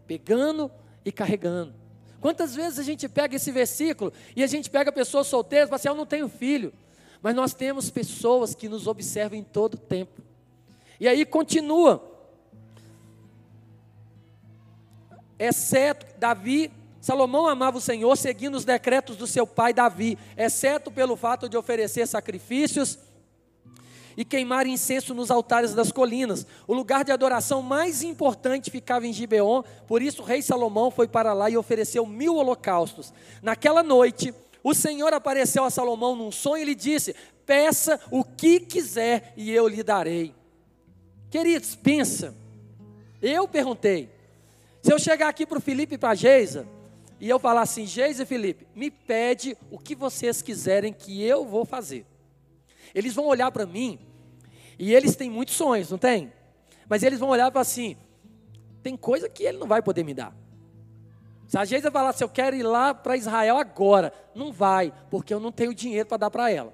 pegando 0.05 0.69
e 1.05 1.11
carregando. 1.11 1.73
Quantas 2.19 2.53
vezes 2.53 2.77
a 2.77 2.83
gente 2.83 3.07
pega 3.07 3.37
esse 3.37 3.49
versículo 3.49 4.11
e 4.35 4.43
a 4.43 4.47
gente 4.47 4.69
pega 4.69 4.91
pessoas 4.91 5.27
solteiras 5.27 5.67
e 5.67 5.69
fala 5.69 5.77
assim: 5.77 5.87
Eu 5.87 5.95
não 5.95 6.05
tenho 6.05 6.27
filho. 6.27 6.73
Mas 7.21 7.33
nós 7.33 7.53
temos 7.53 7.89
pessoas 7.89 8.53
que 8.53 8.67
nos 8.67 8.87
observam 8.87 9.39
em 9.39 9.43
todo 9.43 9.77
tempo. 9.77 10.21
E 10.99 11.07
aí 11.07 11.25
continua. 11.25 12.11
Exceto 15.39 16.05
Davi, 16.19 16.69
Salomão 17.01 17.47
amava 17.47 17.79
o 17.79 17.81
Senhor 17.81 18.15
seguindo 18.15 18.55
os 18.55 18.63
decretos 18.63 19.17
do 19.17 19.25
seu 19.25 19.47
pai 19.47 19.73
Davi, 19.73 20.17
exceto 20.37 20.91
pelo 20.91 21.15
fato 21.15 21.49
de 21.49 21.57
oferecer 21.57 22.07
sacrifícios 22.07 22.99
e 24.15 24.23
queimar 24.23 24.67
incenso 24.67 25.13
nos 25.15 25.31
altares 25.31 25.73
das 25.73 25.91
colinas. 25.91 26.45
O 26.67 26.75
lugar 26.75 27.03
de 27.03 27.11
adoração 27.11 27.63
mais 27.63 28.03
importante 28.03 28.69
ficava 28.69 29.07
em 29.07 29.13
Gibeon, 29.13 29.63
por 29.87 30.01
isso 30.01 30.21
o 30.21 30.25
rei 30.25 30.43
Salomão 30.43 30.91
foi 30.91 31.07
para 31.07 31.33
lá 31.33 31.49
e 31.49 31.57
ofereceu 31.57 32.05
mil 32.05 32.35
holocaustos. 32.35 33.11
Naquela 33.41 33.81
noite, 33.81 34.31
o 34.63 34.75
Senhor 34.75 35.11
apareceu 35.11 35.63
a 35.63 35.71
Salomão 35.71 36.15
num 36.15 36.31
sonho 36.31 36.61
e 36.61 36.65
lhe 36.65 36.75
disse: 36.75 37.15
Peça 37.47 37.99
o 38.11 38.23
que 38.23 38.59
quiser 38.59 39.33
e 39.35 39.51
eu 39.51 39.67
lhe 39.67 39.81
darei. 39.81 40.35
Queridos, 41.31 41.75
pensa. 41.75 42.35
Eu 43.19 43.47
perguntei. 43.47 44.09
Se 44.83 44.93
eu 44.93 44.99
chegar 44.99 45.29
aqui 45.29 45.45
para 45.45 45.57
o 45.57 45.61
Felipe 45.61 45.95
e 45.95 45.97
para 45.97 46.09
a 46.09 46.15
Geisa, 46.15 46.67
e 47.21 47.29
eu 47.29 47.37
falar 47.37 47.61
assim, 47.61 47.85
Geisa 47.85 48.23
e 48.23 48.25
Felipe, 48.25 48.67
me 48.75 48.89
pede 48.89 49.55
o 49.69 49.77
que 49.77 49.93
vocês 49.93 50.41
quiserem 50.41 50.91
que 50.91 51.23
eu 51.23 51.45
vou 51.45 51.63
fazer. 51.63 52.03
Eles 52.95 53.13
vão 53.13 53.27
olhar 53.27 53.51
para 53.51 53.63
mim, 53.63 53.99
e 54.79 54.91
eles 54.91 55.15
têm 55.15 55.29
muitos 55.29 55.53
sonhos, 55.53 55.91
não 55.91 55.99
tem? 55.99 56.33
Mas 56.89 57.03
eles 57.03 57.19
vão 57.19 57.29
olhar 57.29 57.47
e 57.47 57.51
falar 57.51 57.61
assim, 57.61 57.95
tem 58.81 58.97
coisa 58.97 59.29
que 59.29 59.43
ele 59.43 59.59
não 59.59 59.67
vai 59.67 59.83
poder 59.83 60.03
me 60.03 60.15
dar. 60.15 60.35
Se 61.47 61.59
a 61.59 61.63
Geisa 61.63 61.91
falar 61.91 62.09
assim, 62.09 62.23
eu 62.23 62.29
quero 62.29 62.55
ir 62.55 62.63
lá 62.63 62.91
para 62.91 63.15
Israel 63.15 63.57
agora, 63.57 64.11
não 64.33 64.51
vai, 64.51 64.91
porque 65.11 65.31
eu 65.31 65.39
não 65.39 65.51
tenho 65.51 65.75
dinheiro 65.75 66.09
para 66.09 66.17
dar 66.17 66.31
para 66.31 66.49
ela. 66.49 66.73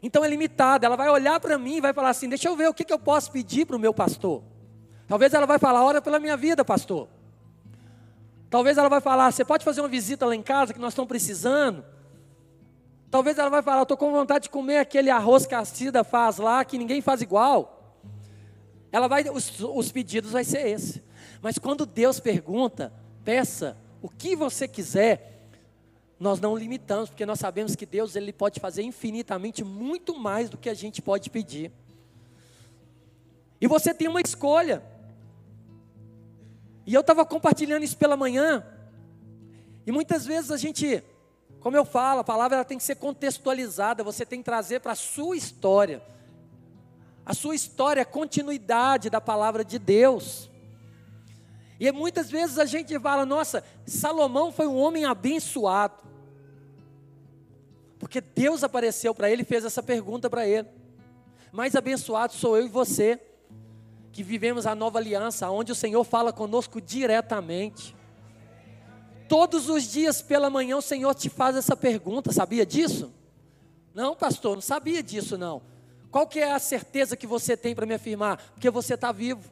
Então 0.00 0.24
é 0.24 0.28
limitada, 0.28 0.86
ela 0.86 0.96
vai 0.96 1.08
olhar 1.08 1.40
para 1.40 1.58
mim 1.58 1.78
e 1.78 1.80
vai 1.80 1.92
falar 1.92 2.10
assim: 2.10 2.28
deixa 2.28 2.46
eu 2.46 2.54
ver 2.54 2.68
o 2.68 2.74
que, 2.74 2.84
que 2.84 2.92
eu 2.92 2.98
posso 2.98 3.32
pedir 3.32 3.64
para 3.64 3.74
o 3.74 3.78
meu 3.78 3.94
pastor. 3.94 4.42
Talvez 5.08 5.32
ela 5.32 5.46
vai 5.46 5.58
falar: 5.58 5.82
ora 5.82 6.02
pela 6.02 6.20
minha 6.20 6.36
vida, 6.36 6.62
pastor. 6.62 7.08
Talvez 8.54 8.78
ela 8.78 8.88
vai 8.88 9.00
falar: 9.00 9.32
você 9.32 9.44
pode 9.44 9.64
fazer 9.64 9.80
uma 9.80 9.88
visita 9.88 10.24
lá 10.24 10.32
em 10.32 10.40
casa 10.40 10.72
que 10.72 10.78
nós 10.78 10.92
estamos 10.92 11.08
precisando. 11.08 11.84
Talvez 13.10 13.36
ela 13.36 13.50
vai 13.50 13.62
falar: 13.62 13.82
estou 13.82 13.96
com 13.96 14.12
vontade 14.12 14.44
de 14.44 14.50
comer 14.50 14.78
aquele 14.78 15.10
arroz 15.10 15.44
que 15.44 15.56
a 15.56 15.64
Cida 15.64 16.04
faz 16.04 16.36
lá, 16.36 16.64
que 16.64 16.78
ninguém 16.78 17.00
faz 17.00 17.20
igual. 17.20 17.98
Ela 18.92 19.08
vai, 19.08 19.28
os, 19.28 19.58
os 19.58 19.90
pedidos 19.90 20.30
vai 20.30 20.44
ser 20.44 20.68
esse. 20.68 21.02
Mas 21.42 21.58
quando 21.58 21.84
Deus 21.84 22.20
pergunta, 22.20 22.92
peça 23.24 23.76
o 24.00 24.08
que 24.08 24.36
você 24.36 24.68
quiser, 24.68 25.48
nós 26.20 26.38
não 26.38 26.56
limitamos, 26.56 27.10
porque 27.10 27.26
nós 27.26 27.40
sabemos 27.40 27.74
que 27.74 27.84
Deus 27.84 28.14
ele 28.14 28.32
pode 28.32 28.60
fazer 28.60 28.84
infinitamente 28.84 29.64
muito 29.64 30.16
mais 30.16 30.48
do 30.48 30.56
que 30.56 30.70
a 30.70 30.74
gente 30.74 31.02
pode 31.02 31.28
pedir. 31.28 31.72
E 33.60 33.66
você 33.66 33.92
tem 33.92 34.06
uma 34.06 34.20
escolha. 34.20 34.93
E 36.86 36.92
eu 36.94 37.00
estava 37.00 37.24
compartilhando 37.24 37.84
isso 37.84 37.96
pela 37.96 38.16
manhã. 38.16 38.64
E 39.86 39.92
muitas 39.92 40.24
vezes 40.26 40.50
a 40.50 40.56
gente, 40.56 41.02
como 41.60 41.76
eu 41.76 41.84
falo, 41.84 42.20
a 42.20 42.24
palavra 42.24 42.56
ela 42.56 42.64
tem 42.64 42.78
que 42.78 42.84
ser 42.84 42.96
contextualizada, 42.96 44.04
você 44.04 44.24
tem 44.24 44.40
que 44.40 44.44
trazer 44.44 44.80
para 44.80 44.92
a 44.92 44.96
sua 44.96 45.36
história. 45.36 46.02
A 47.24 47.32
sua 47.32 47.54
história 47.54 48.02
é 48.02 48.04
continuidade 48.04 49.08
da 49.08 49.20
palavra 49.20 49.64
de 49.64 49.78
Deus. 49.78 50.50
E 51.80 51.90
muitas 51.90 52.30
vezes 52.30 52.58
a 52.58 52.64
gente 52.64 52.98
fala, 53.00 53.26
nossa, 53.26 53.64
Salomão 53.86 54.52
foi 54.52 54.66
um 54.66 54.76
homem 54.76 55.04
abençoado. 55.04 56.04
Porque 57.98 58.20
Deus 58.20 58.62
apareceu 58.62 59.14
para 59.14 59.30
ele 59.30 59.42
e 59.42 59.46
fez 59.46 59.64
essa 59.64 59.82
pergunta 59.82 60.28
para 60.28 60.46
ele. 60.46 60.68
Mais 61.50 61.74
abençoado 61.74 62.32
sou 62.32 62.56
eu 62.56 62.66
e 62.66 62.68
você, 62.68 63.20
que 64.14 64.22
vivemos 64.22 64.64
a 64.64 64.76
nova 64.76 65.00
aliança, 65.00 65.50
onde 65.50 65.72
o 65.72 65.74
Senhor 65.74 66.04
fala 66.04 66.32
conosco 66.32 66.80
diretamente. 66.80 67.96
Todos 69.28 69.68
os 69.68 69.82
dias 69.82 70.22
pela 70.22 70.48
manhã 70.48 70.76
o 70.76 70.82
Senhor 70.82 71.12
te 71.16 71.28
faz 71.28 71.56
essa 71.56 71.76
pergunta, 71.76 72.32
sabia 72.32 72.64
disso? 72.64 73.12
Não, 73.92 74.14
pastor, 74.14 74.54
não 74.54 74.62
sabia 74.62 75.02
disso 75.02 75.36
não. 75.36 75.62
Qual 76.12 76.28
que 76.28 76.38
é 76.38 76.52
a 76.52 76.60
certeza 76.60 77.16
que 77.16 77.26
você 77.26 77.56
tem 77.56 77.74
para 77.74 77.86
me 77.86 77.94
afirmar? 77.94 78.36
Porque 78.52 78.70
você 78.70 78.94
está 78.94 79.10
vivo. 79.10 79.50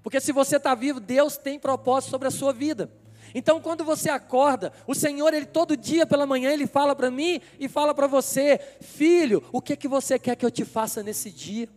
Porque 0.00 0.20
se 0.20 0.30
você 0.30 0.56
está 0.56 0.72
vivo, 0.76 1.00
Deus 1.00 1.36
tem 1.36 1.58
propósito 1.58 2.10
sobre 2.10 2.28
a 2.28 2.30
sua 2.30 2.52
vida. 2.52 2.88
Então, 3.34 3.60
quando 3.60 3.84
você 3.84 4.10
acorda, 4.10 4.72
o 4.86 4.94
Senhor, 4.94 5.34
ele 5.34 5.46
todo 5.46 5.76
dia 5.76 6.06
pela 6.06 6.24
manhã, 6.24 6.52
ele 6.52 6.68
fala 6.68 6.94
para 6.94 7.10
mim 7.10 7.40
e 7.58 7.68
fala 7.68 7.92
para 7.92 8.06
você: 8.06 8.60
Filho, 8.80 9.42
o 9.50 9.60
que, 9.60 9.76
que 9.76 9.88
você 9.88 10.20
quer 10.20 10.36
que 10.36 10.46
eu 10.46 10.50
te 10.52 10.64
faça 10.64 11.02
nesse 11.02 11.32
dia? 11.32 11.68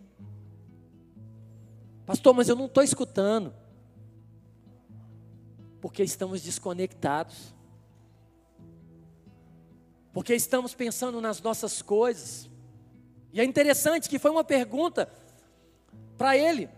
Pastor, 2.05 2.33
mas 2.33 2.49
eu 2.49 2.55
não 2.55 2.65
estou 2.65 2.83
escutando. 2.83 3.53
Porque 5.79 6.03
estamos 6.03 6.41
desconectados. 6.41 7.53
Porque 10.11 10.35
estamos 10.35 10.75
pensando 10.75 11.19
nas 11.19 11.41
nossas 11.41 11.81
coisas. 11.81 12.49
E 13.31 13.41
é 13.41 13.43
interessante 13.43 14.09
que 14.09 14.19
foi 14.19 14.31
uma 14.31 14.43
pergunta 14.43 15.09
para 16.17 16.37
ele. 16.37 16.69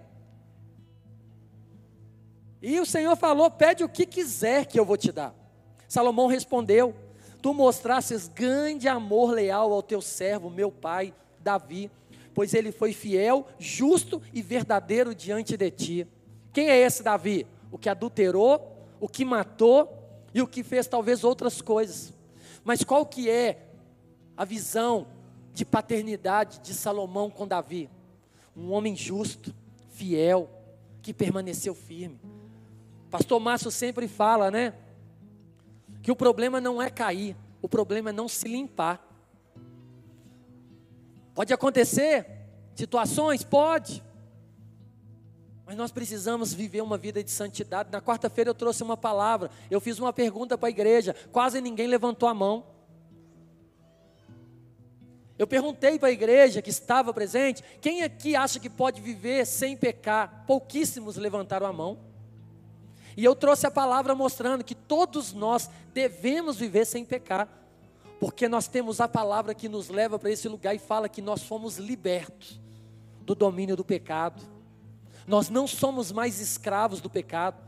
E 2.61 2.79
o 2.79 2.85
Senhor 2.85 3.15
falou: 3.15 3.51
Pede 3.51 3.83
o 3.83 3.89
que 3.89 4.05
quiser 4.05 4.65
que 4.65 4.79
eu 4.79 4.85
vou 4.85 4.97
te 4.97 5.11
dar. 5.11 5.35
Salomão 5.87 6.27
respondeu: 6.27 6.95
Tu 7.41 7.53
mostrasses 7.53 8.27
grande 8.27 8.87
amor 8.87 9.31
leal 9.31 9.71
ao 9.71 9.83
teu 9.83 10.01
servo, 10.01 10.49
meu 10.49 10.71
pai, 10.71 11.13
Davi, 11.39 11.91
pois 12.35 12.53
ele 12.53 12.71
foi 12.71 12.91
fiel, 12.91 13.47
justo 13.57 14.21
e 14.33 14.41
verdadeiro 14.41 15.15
diante 15.15 15.55
de 15.55 15.71
ti. 15.71 16.07
Quem 16.51 16.69
é 16.69 16.77
esse 16.77 17.01
Davi? 17.01 17.47
O 17.71 17.77
que 17.77 17.87
adulterou, 17.89 18.85
o 18.99 19.07
que 19.07 19.23
matou 19.23 19.89
e 20.33 20.41
o 20.41 20.47
que 20.47 20.61
fez 20.61 20.85
talvez 20.85 21.23
outras 21.23 21.61
coisas. 21.61 22.13
Mas 22.63 22.83
qual 22.83 23.05
que 23.05 23.29
é 23.29 23.69
a 24.35 24.43
visão 24.43 25.07
de 25.53 25.63
paternidade 25.63 26.59
de 26.59 26.73
Salomão 26.73 27.29
com 27.29 27.47
Davi? 27.47 27.89
Um 28.55 28.73
homem 28.73 28.97
justo, 28.97 29.55
fiel, 29.91 30.49
que 31.01 31.13
permaneceu 31.13 31.73
firme. 31.73 32.19
Pastor 33.09 33.39
Márcio 33.39 33.71
sempre 33.71 34.09
fala, 34.09 34.51
né? 34.51 34.73
Que 36.01 36.11
o 36.11 36.15
problema 36.15 36.59
não 36.59 36.81
é 36.81 36.89
cair, 36.89 37.37
o 37.61 37.69
problema 37.69 38.09
é 38.09 38.13
não 38.13 38.27
se 38.27 38.47
limpar. 38.49 39.01
Pode 41.35 41.53
acontecer 41.53 42.25
situações? 42.73 43.43
Pode. 43.43 44.01
Mas 45.65 45.75
nós 45.75 45.91
precisamos 45.91 46.53
viver 46.53 46.81
uma 46.81 46.97
vida 46.97 47.23
de 47.23 47.29
santidade. 47.29 47.91
Na 47.91 48.01
quarta-feira 48.01 48.51
eu 48.51 48.55
trouxe 48.55 48.81
uma 48.81 48.95
palavra. 48.95 49.51
Eu 49.69 49.81
fiz 49.81 49.99
uma 49.99 50.13
pergunta 50.13 50.57
para 50.57 50.69
a 50.69 50.71
igreja. 50.71 51.13
Quase 51.31 51.59
ninguém 51.59 51.87
levantou 51.87 52.29
a 52.29 52.33
mão. 52.33 52.65
Eu 55.37 55.45
perguntei 55.45 55.99
para 55.99 56.07
a 56.07 56.13
igreja 56.13 56.61
que 56.61 56.69
estava 56.69 57.13
presente: 57.13 57.63
quem 57.81 58.03
aqui 58.03 58.35
acha 58.35 58.59
que 58.59 58.69
pode 58.69 59.01
viver 59.01 59.45
sem 59.45 59.75
pecar? 59.75 60.45
Pouquíssimos 60.47 61.17
levantaram 61.17 61.67
a 61.67 61.73
mão. 61.73 61.99
E 63.17 63.23
eu 63.23 63.35
trouxe 63.35 63.65
a 63.65 63.71
palavra 63.71 64.13
mostrando 64.13 64.63
que 64.63 64.75
todos 64.75 65.33
nós 65.33 65.69
devemos 65.93 66.57
viver 66.57 66.85
sem 66.85 67.03
pecar, 67.05 67.49
porque 68.25 68.49
nós 68.49 68.67
temos 68.67 68.99
a 68.99 69.07
palavra 69.07 69.53
que 69.53 69.69
nos 69.69 69.87
leva 69.87 70.17
para 70.17 70.31
esse 70.31 70.49
lugar 70.49 70.73
e 70.73 70.79
fala 70.79 71.07
que 71.07 71.21
nós 71.21 71.43
fomos 71.43 71.77
libertos 71.77 72.59
do 73.21 73.35
domínio 73.35 73.75
do 73.75 73.85
pecado. 73.85 74.41
Nós 75.27 75.47
não 75.47 75.67
somos 75.67 76.11
mais 76.11 76.39
escravos 76.39 76.99
do 76.99 77.07
pecado. 77.07 77.61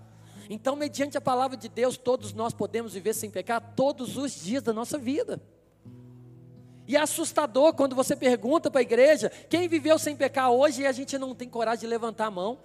Então, 0.50 0.76
mediante 0.76 1.16
a 1.16 1.22
palavra 1.22 1.56
de 1.56 1.70
Deus, 1.70 1.96
todos 1.96 2.34
nós 2.34 2.56
podemos 2.56 2.94
viver 2.96 3.14
sem 3.14 3.30
pecar 3.30 3.76
todos 3.76 4.18
os 4.18 4.34
dias 4.34 4.64
da 4.64 4.74
nossa 4.74 4.98
vida. 4.98 5.40
E 6.88 6.96
é 6.96 7.00
assustador 7.00 7.76
quando 7.76 7.96
você 7.96 8.16
pergunta 8.16 8.72
para 8.72 8.80
a 8.80 8.82
igreja 8.82 9.30
quem 9.48 9.68
viveu 9.68 10.00
sem 10.00 10.16
pecar 10.16 10.50
hoje 10.50 10.82
e 10.82 10.88
a 10.88 10.92
gente 10.92 11.20
não 11.20 11.36
tem 11.36 11.48
coragem 11.48 11.82
de 11.82 11.88
levantar 11.88 12.26
a 12.26 12.32
mão. 12.32 12.58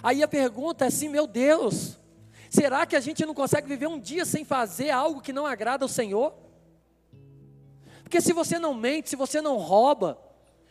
Aí 0.00 0.22
a 0.22 0.28
pergunta 0.28 0.84
é 0.84 0.88
assim: 0.88 1.08
meu 1.08 1.26
Deus, 1.26 1.98
Será 2.48 2.86
que 2.86 2.94
a 2.94 3.00
gente 3.00 3.26
não 3.26 3.34
consegue 3.34 3.66
viver 3.66 3.88
um 3.88 3.98
dia 3.98 4.24
sem 4.24 4.44
fazer 4.44 4.90
algo 4.90 5.20
que 5.20 5.32
não 5.32 5.44
agrada 5.44 5.84
ao 5.84 5.88
Senhor? 5.88 6.45
Porque 8.06 8.20
se 8.20 8.32
você 8.32 8.56
não 8.56 8.72
mente, 8.72 9.10
se 9.10 9.16
você 9.16 9.42
não 9.42 9.56
rouba, 9.56 10.16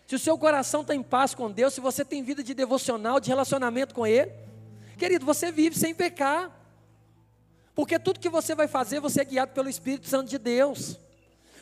se 0.08 0.16
o 0.16 0.20
seu 0.20 0.38
coração 0.38 0.80
está 0.80 0.96
em 0.96 1.04
paz 1.04 1.36
com 1.36 1.52
Deus, 1.52 1.74
se 1.74 1.82
você 1.82 2.06
tem 2.06 2.24
vida 2.24 2.42
de 2.42 2.54
devocional, 2.54 3.20
de 3.20 3.28
relacionamento 3.28 3.94
com 3.94 4.08
Ele, 4.08 4.32
querido, 4.98 5.26
você 5.26 5.52
vive 5.52 5.78
sem 5.78 5.94
pecar. 5.94 6.50
Porque 7.76 8.00
tudo 8.00 8.22
que 8.22 8.30
você 8.30 8.56
vai 8.56 8.70
fazer, 8.70 9.02
você 9.02 9.20
é 9.20 9.26
guiado 9.26 9.52
pelo 9.52 9.68
Espírito 9.68 10.08
Santo 10.08 10.30
de 10.30 10.38
Deus. 10.38 10.98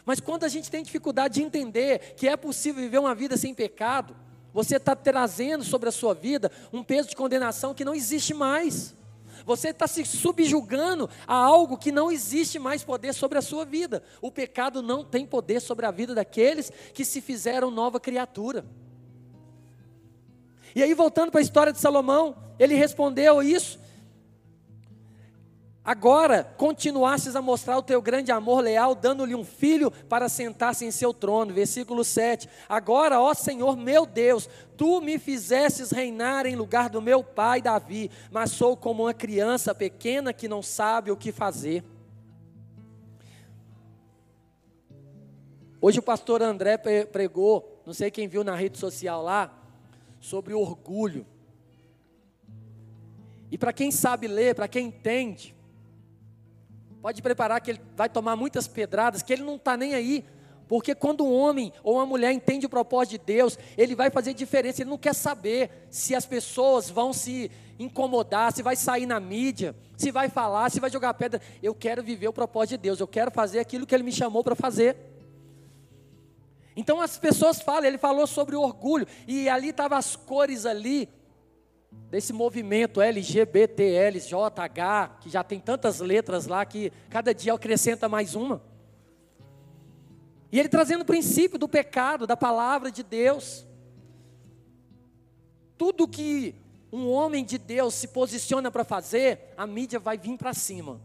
Mas 0.06 0.20
quando 0.20 0.44
a 0.44 0.48
gente 0.48 0.70
tem 0.70 0.84
dificuldade 0.84 1.34
de 1.34 1.42
entender 1.42 2.14
que 2.18 2.28
é 2.28 2.38
possível 2.38 2.84
viver 2.84 3.00
uma 3.00 3.16
vida 3.16 3.36
sem 3.36 3.52
pecado, 3.52 4.16
você 4.54 4.76
está 4.76 4.96
trazendo 4.96 5.64
sobre 5.64 5.90
a 5.90 5.92
sua 5.92 6.14
vida 6.14 6.52
um 6.72 6.84
peso 6.84 7.10
de 7.10 7.16
condenação 7.16 7.74
que 7.74 7.84
não 7.84 7.96
existe 7.96 8.32
mais. 8.32 8.94
Você 9.46 9.70
está 9.70 9.88
se 9.88 10.06
subjugando 10.06 11.10
a 11.28 11.36
algo 11.36 11.78
que 11.78 11.92
não 11.92 12.12
existe 12.12 12.58
mais 12.58 12.84
poder 12.84 13.14
sobre 13.14 13.38
a 13.38 13.42
sua 13.42 13.66
vida. 13.66 14.04
O 14.22 14.32
pecado 14.32 14.82
não 14.82 15.04
tem 15.04 15.26
poder 15.26 15.60
sobre 15.60 15.86
a 15.86 15.92
vida 15.92 16.16
daqueles 16.16 16.72
que 16.94 17.04
se 17.04 17.22
fizeram 17.22 17.70
nova 17.70 18.00
criatura. 18.00 18.66
E 20.76 20.82
aí, 20.82 20.94
voltando 20.94 21.32
para 21.32 21.40
a 21.40 21.44
história 21.44 21.72
de 21.72 21.80
Salomão, 21.80 22.36
ele 22.58 22.74
respondeu 22.76 23.44
isso 23.44 23.83
Agora 25.86 26.46
continuasses 26.46 27.36
a 27.36 27.42
mostrar 27.42 27.78
o 27.78 27.82
teu 27.82 28.02
grande 28.02 28.32
amor 28.32 28.62
leal, 28.62 28.96
dando-lhe 28.96 29.36
um 29.36 29.44
filho 29.44 29.92
para 29.92 30.30
sentar-se 30.30 30.86
em 30.86 30.92
seu 30.92 31.14
trono. 31.14 31.54
Versículo 31.54 32.06
7. 32.06 32.48
Agora, 32.70 33.20
ó 33.20 33.34
Senhor 33.34 33.76
meu 33.76 34.06
Deus, 34.06 34.48
tu 34.78 35.02
me 35.02 35.20
fizesses 35.20 35.92
reinar 35.92 36.46
em 36.46 36.56
lugar 36.56 36.90
do 36.90 37.02
meu 37.02 37.22
pai 37.22 37.62
Davi, 37.62 38.10
mas 38.32 38.52
sou 38.52 38.78
como 38.78 39.04
uma 39.04 39.14
criança 39.14 39.76
pequena 39.76 40.32
que 40.32 40.48
não 40.48 40.64
sabe 40.64 41.12
o 41.12 41.18
que 41.18 41.34
fazer. 41.34 41.84
Hoje 45.82 46.00
o 46.00 46.04
pastor 46.04 46.42
André 46.42 46.78
pregou, 46.78 47.82
não 47.86 47.94
sei 47.94 48.10
quem 48.10 48.26
viu 48.26 48.42
na 48.42 48.56
rede 48.56 48.78
social 48.78 49.22
lá, 49.22 49.54
sobre 50.22 50.54
orgulho. 50.54 51.26
E 53.52 53.58
para 53.58 53.74
quem 53.74 53.92
sabe 53.92 54.30
ler, 54.30 54.56
para 54.56 54.70
quem 54.70 54.88
entende, 54.88 55.54
pode 57.04 57.22
preparar 57.22 57.60
que 57.60 57.72
ele 57.72 57.82
vai 57.98 58.08
tomar 58.08 58.38
muitas 58.38 58.66
pedradas, 58.66 59.22
que 59.22 59.34
ele 59.34 59.44
não 59.44 59.58
está 59.58 59.76
nem 59.76 59.94
aí. 59.94 60.24
Porque 60.70 60.96
quando 60.96 61.26
um 61.26 61.34
homem 61.34 61.74
ou 61.84 61.96
uma 61.96 62.06
mulher 62.06 62.32
entende 62.32 62.66
o 62.66 62.70
propósito 62.70 63.20
de 63.20 63.26
Deus, 63.26 63.60
ele 63.78 63.94
vai 63.94 64.10
fazer 64.10 64.34
diferença, 64.34 64.82
ele 64.82 64.90
não 64.90 64.98
quer 64.98 65.14
saber 65.14 65.86
se 65.90 66.16
as 66.16 66.26
pessoas 66.26 66.90
vão 66.90 67.12
se 67.12 67.52
incomodar, 67.78 68.54
se 68.54 68.64
vai 68.64 68.78
sair 68.78 69.06
na 69.06 69.20
mídia, 69.20 69.76
se 69.98 70.12
vai 70.12 70.30
falar, 70.30 70.72
se 70.72 70.80
vai 70.80 70.90
jogar 70.90 71.14
pedra. 71.16 71.42
Eu 71.62 71.76
quero 71.76 72.02
viver 72.02 72.30
o 72.30 72.34
propósito 72.34 72.78
de 72.78 72.84
Deus, 72.84 73.02
eu 73.02 73.08
quero 73.08 73.30
fazer 73.32 73.60
aquilo 73.60 73.86
que 73.86 73.94
ele 73.94 74.04
me 74.04 74.12
chamou 74.14 74.42
para 74.42 74.56
fazer. 74.56 74.96
Então 76.74 77.02
as 77.02 77.18
pessoas 77.18 77.62
falam, 77.62 77.84
ele 77.84 77.98
falou 77.98 78.26
sobre 78.26 78.56
o 78.56 78.62
orgulho, 78.62 79.06
e 79.28 79.50
ali 79.50 79.72
estavam 79.72 79.98
as 79.98 80.16
cores 80.16 80.66
ali, 80.66 81.10
desse 82.14 82.32
movimento 82.32 83.02
LGBTLJH, 83.02 85.18
que 85.20 85.32
já 85.32 85.44
tem 85.44 85.60
tantas 85.60 86.00
letras 86.00 86.46
lá 86.46 86.64
que 86.64 86.94
cada 87.10 87.34
dia 87.34 87.52
acrescenta 87.52 88.08
mais 88.08 88.36
uma. 88.36 88.62
E 90.52 90.60
ele 90.60 90.70
trazendo 90.70 91.02
o 91.02 91.06
princípio 91.06 91.58
do 91.58 91.68
pecado, 91.68 92.28
da 92.28 92.38
palavra 92.38 92.92
de 92.92 93.02
Deus. 93.02 93.66
Tudo 95.76 96.08
que 96.08 96.54
um 96.92 97.10
homem 97.10 97.44
de 97.44 97.58
Deus 97.58 97.96
se 97.96 98.10
posiciona 98.10 98.70
para 98.70 98.84
fazer, 98.84 99.52
a 99.58 99.66
mídia 99.66 99.98
vai 99.98 100.16
vir 100.16 100.38
para 100.38 100.54
cima. 100.54 101.02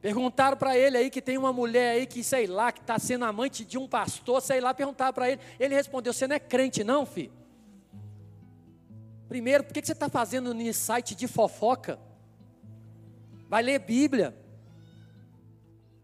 Perguntaram 0.00 0.56
para 0.56 0.78
ele 0.78 0.96
aí 0.96 1.10
que 1.10 1.20
tem 1.20 1.36
uma 1.36 1.52
mulher 1.52 1.96
aí 1.96 2.06
que, 2.06 2.24
sei 2.24 2.46
lá, 2.46 2.72
que 2.72 2.80
está 2.80 2.98
sendo 2.98 3.26
amante 3.26 3.66
de 3.66 3.76
um 3.76 3.86
pastor, 3.86 4.40
sei 4.40 4.62
lá, 4.62 4.72
perguntaram 4.72 5.12
para 5.12 5.30
ele. 5.30 5.42
Ele 5.60 5.74
respondeu: 5.74 6.14
Você 6.14 6.26
não 6.26 6.36
é 6.36 6.40
crente, 6.40 6.82
não, 6.82 7.04
filho? 7.04 7.43
Primeiro, 9.34 9.64
por 9.64 9.72
que 9.74 9.84
você 9.84 9.90
está 9.90 10.08
fazendo 10.08 10.54
no 10.54 10.72
site 10.72 11.12
de 11.12 11.26
fofoca? 11.26 11.98
Vai 13.48 13.64
ler 13.64 13.80
Bíblia. 13.80 14.32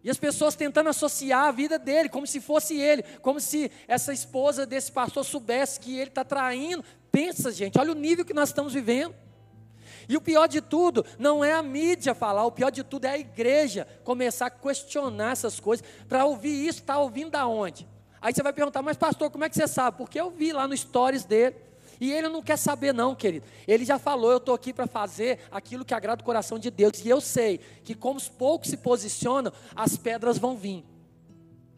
E 0.03 0.11
as 0.11 0.19
pessoas 0.19 0.57
tentando 0.57 0.89
associar 0.89 1.45
a 1.45 1.53
vida 1.53 1.79
dele, 1.79 2.09
como 2.09 2.27
se 2.27 2.41
fosse 2.41 2.77
ele, 2.81 3.05
como 3.23 3.39
se 3.39 3.71
essa 3.87 4.13
esposa 4.13 4.67
desse 4.67 4.91
pastor 4.91 5.25
soubesse 5.25 5.79
que 5.79 5.97
ele 5.97 6.11
está 6.11 6.25
traindo. 6.25 6.85
Pensa, 7.13 7.53
gente, 7.53 7.79
olha 7.79 7.93
o 7.93 7.95
nível 7.95 8.25
que 8.25 8.35
nós 8.35 8.49
estamos 8.49 8.75
vivendo. 8.75 9.15
E 10.09 10.17
o 10.17 10.21
pior 10.21 10.49
de 10.49 10.61
tudo, 10.61 11.07
não 11.17 11.45
é 11.45 11.53
a 11.53 11.63
mídia 11.63 12.17
falar, 12.17 12.45
o 12.45 12.51
pior 12.51 12.71
de 12.71 12.83
tudo 12.83 13.05
é 13.05 13.11
a 13.11 13.19
igreja 13.19 13.87
começar 14.03 14.47
a 14.47 14.51
questionar 14.51 15.31
essas 15.31 15.61
coisas. 15.61 15.87
Para 16.09 16.25
ouvir 16.25 16.67
isso, 16.67 16.81
está 16.81 16.99
ouvindo 16.99 17.31
da 17.31 17.47
onde? 17.47 17.87
Aí 18.21 18.35
você 18.35 18.43
vai 18.43 18.53
perguntar, 18.53 18.83
mas 18.83 18.97
pastor, 18.97 19.31
como 19.31 19.45
é 19.45 19.49
que 19.49 19.55
você 19.55 19.69
sabe? 19.69 19.99
Porque 19.99 20.21
eu 20.21 20.33
vi 20.33 20.53
lá 20.53 20.67
no 20.67 20.77
stories 20.77 21.25
dele. 21.25 21.70
E 22.01 22.11
ele 22.11 22.31
não 22.31 22.41
quer 22.41 22.57
saber, 22.57 22.95
não, 22.95 23.15
querido. 23.15 23.47
Ele 23.69 23.85
já 23.85 23.99
falou: 23.99 24.31
eu 24.31 24.39
estou 24.39 24.55
aqui 24.55 24.73
para 24.73 24.87
fazer 24.87 25.41
aquilo 25.51 25.85
que 25.85 25.93
agrada 25.93 26.23
o 26.23 26.25
coração 26.25 26.59
de 26.59 26.71
Deus. 26.71 27.05
E 27.05 27.09
eu 27.09 27.21
sei 27.21 27.61
que, 27.85 27.95
como 27.95 28.17
os 28.17 28.29
poucos 28.29 28.71
se 28.71 28.79
posicionam, 28.79 29.53
as 29.77 29.99
pedras 29.99 30.39
vão 30.39 30.57
vir. 30.57 30.83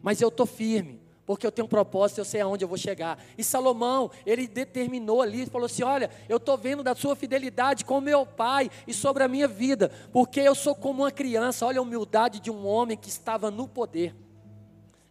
Mas 0.01 0.21
eu 0.21 0.29
estou 0.29 0.45
firme, 0.45 1.01
porque 1.25 1.45
eu 1.45 1.51
tenho 1.51 1.65
um 1.65 1.69
propósito, 1.69 2.19
eu 2.19 2.25
sei 2.25 2.39
aonde 2.39 2.63
eu 2.63 2.69
vou 2.69 2.77
chegar. 2.77 3.21
E 3.37 3.43
Salomão, 3.43 4.09
ele 4.25 4.47
determinou 4.47 5.21
ali, 5.21 5.45
falou 5.45 5.65
assim: 5.65 5.83
Olha, 5.83 6.09
eu 6.29 6.37
estou 6.37 6.57
vendo 6.57 6.81
da 6.83 6.95
sua 6.95 7.17
fidelidade 7.17 7.83
com 7.83 7.99
meu 7.99 8.25
pai 8.25 8.71
e 8.87 8.93
sobre 8.93 9.23
a 9.23 9.27
minha 9.27 9.47
vida, 9.47 9.91
porque 10.13 10.39
eu 10.39 10.55
sou 10.55 10.73
como 10.73 11.03
uma 11.03 11.11
criança. 11.11 11.65
Olha 11.65 11.79
a 11.79 11.83
humildade 11.83 12.39
de 12.39 12.49
um 12.49 12.65
homem 12.65 12.95
que 12.95 13.09
estava 13.09 13.51
no 13.51 13.67
poder. 13.67 14.15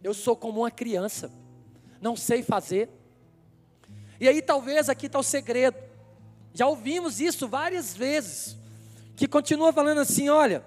Eu 0.01 0.13
sou 0.15 0.35
como 0.35 0.61
uma 0.61 0.71
criança, 0.71 1.31
não 2.01 2.15
sei 2.15 2.41
fazer 2.41 2.89
e 4.19 4.27
aí 4.27 4.41
talvez 4.41 4.89
aqui 4.89 5.07
está 5.07 5.19
o 5.19 5.23
segredo. 5.23 5.77
Já 6.53 6.67
ouvimos 6.67 7.19
isso 7.19 7.47
várias 7.47 7.95
vezes. 7.95 8.57
Que 9.15 9.27
continua 9.27 9.71
falando 9.73 9.99
assim: 10.01 10.29
olha, 10.29 10.63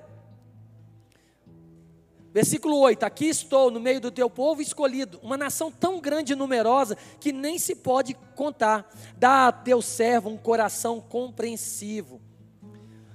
versículo 2.32 2.78
8: 2.78 3.04
Aqui 3.04 3.26
estou 3.26 3.70
no 3.70 3.80
meio 3.80 4.00
do 4.00 4.10
teu 4.10 4.28
povo 4.28 4.60
escolhido, 4.60 5.18
uma 5.22 5.36
nação 5.36 5.70
tão 5.70 6.00
grande 6.00 6.32
e 6.32 6.36
numerosa 6.36 6.96
que 7.20 7.32
nem 7.32 7.58
se 7.58 7.74
pode 7.74 8.14
contar. 8.34 8.90
Dá 9.16 9.48
a 9.48 9.52
teu 9.52 9.80
servo 9.80 10.28
um 10.28 10.36
coração 10.36 11.00
compreensivo, 11.00 12.20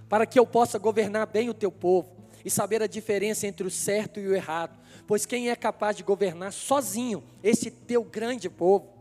para 0.09 0.25
que 0.25 0.39
eu 0.39 0.45
possa 0.45 0.77
governar 0.77 1.27
bem 1.27 1.49
o 1.49 1.53
teu 1.53 1.71
povo 1.71 2.21
e 2.43 2.49
saber 2.49 2.81
a 2.81 2.87
diferença 2.87 3.45
entre 3.47 3.65
o 3.65 3.71
certo 3.71 4.19
e 4.19 4.27
o 4.27 4.35
errado. 4.35 4.79
Pois 5.05 5.25
quem 5.25 5.49
é 5.49 5.55
capaz 5.55 5.95
de 5.95 6.03
governar 6.03 6.53
sozinho 6.53 7.23
esse 7.43 7.69
teu 7.69 8.03
grande 8.03 8.49
povo? 8.49 9.00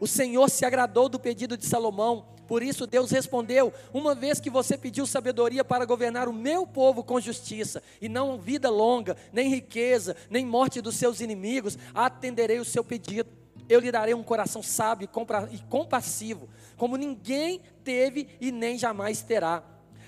O 0.00 0.06
Senhor 0.06 0.48
se 0.48 0.64
agradou 0.64 1.08
do 1.08 1.18
pedido 1.18 1.56
de 1.56 1.66
Salomão, 1.66 2.26
por 2.46 2.62
isso 2.62 2.86
Deus 2.86 3.10
respondeu: 3.10 3.72
Uma 3.92 4.14
vez 4.14 4.40
que 4.40 4.48
você 4.48 4.76
pediu 4.78 5.06
sabedoria 5.06 5.64
para 5.64 5.84
governar 5.84 6.28
o 6.28 6.32
meu 6.32 6.66
povo 6.66 7.04
com 7.04 7.20
justiça, 7.20 7.82
e 8.00 8.08
não 8.08 8.38
vida 8.38 8.70
longa, 8.70 9.16
nem 9.32 9.48
riqueza, 9.48 10.16
nem 10.30 10.46
morte 10.46 10.80
dos 10.80 10.96
seus 10.96 11.20
inimigos, 11.20 11.76
atenderei 11.94 12.58
o 12.58 12.64
seu 12.64 12.82
pedido. 12.82 13.28
Eu 13.68 13.80
lhe 13.80 13.92
darei 13.92 14.14
um 14.14 14.22
coração 14.22 14.62
sábio 14.62 15.08
e 15.52 15.58
compassivo, 15.68 16.48
como 16.76 16.96
ninguém 16.96 17.60
teve 17.84 18.28
e 18.40 18.50
nem 18.50 18.78
jamais 18.78 19.20
terá. 19.20 19.62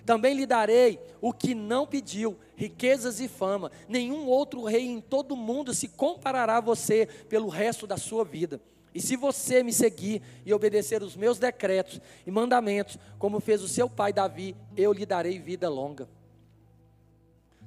Também 0.07 0.35
lhe 0.35 0.47
darei 0.47 0.99
o 1.21 1.31
que 1.33 1.55
não 1.55 1.87
pediu, 1.87 2.39
riquezas 2.57 3.21
e 3.21 3.29
fama. 3.29 3.71
Nenhum 3.87 4.27
outro 4.27 4.65
rei 4.65 4.87
em 4.87 5.01
todo 5.01 5.33
o 5.33 5.37
mundo 5.37 5.75
se 5.75 5.89
comparará 5.89 6.57
a 6.57 6.63
você 6.63 7.07
pelo 7.29 7.49
resto 7.49 7.87
da 7.87 7.99
sua 7.99 8.25
vida. 8.25 8.61
E 8.95 9.01
se 9.01 9.17
você 9.17 9.63
me 9.63 9.73
seguir 9.73 10.21
e 10.45 10.53
obedecer 10.53 11.03
os 11.03 11.15
meus 11.15 11.39
decretos 11.39 12.01
e 12.27 12.31
mandamentos, 12.31 12.99
como 13.19 13.39
fez 13.39 13.63
o 13.63 13.69
seu 13.69 13.89
pai 13.89 14.13
Davi, 14.13 14.57
eu 14.77 14.93
lhe 14.93 15.07
darei 15.07 15.39
vida 15.39 15.69
longa. 15.69 16.09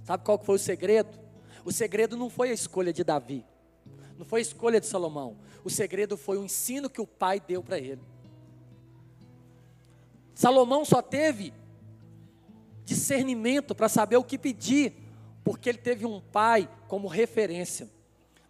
Sabe 0.03 0.23
qual 0.23 0.37
foi 0.37 0.55
o 0.55 0.59
segredo? 0.59 1.17
O 1.63 1.71
segredo 1.71 2.17
não 2.17 2.29
foi 2.29 2.49
a 2.49 2.53
escolha 2.53 2.91
de 2.91 3.03
Davi, 3.03 3.45
não 4.17 4.25
foi 4.25 4.39
a 4.39 4.41
escolha 4.41 4.81
de 4.81 4.85
Salomão. 4.85 5.37
O 5.63 5.69
segredo 5.69 6.17
foi 6.17 6.37
o 6.37 6.43
ensino 6.43 6.89
que 6.89 6.99
o 6.99 7.07
pai 7.07 7.39
deu 7.39 7.63
para 7.63 7.79
ele. 7.79 8.01
Salomão 10.35 10.83
só 10.83 11.01
teve 11.01 11.53
discernimento 12.83 13.73
para 13.73 13.87
saber 13.87 14.17
o 14.17 14.23
que 14.23 14.37
pedir, 14.37 14.93
porque 15.41 15.69
ele 15.69 15.77
teve 15.77 16.05
um 16.05 16.19
pai 16.19 16.69
como 16.89 17.07
referência. 17.07 17.89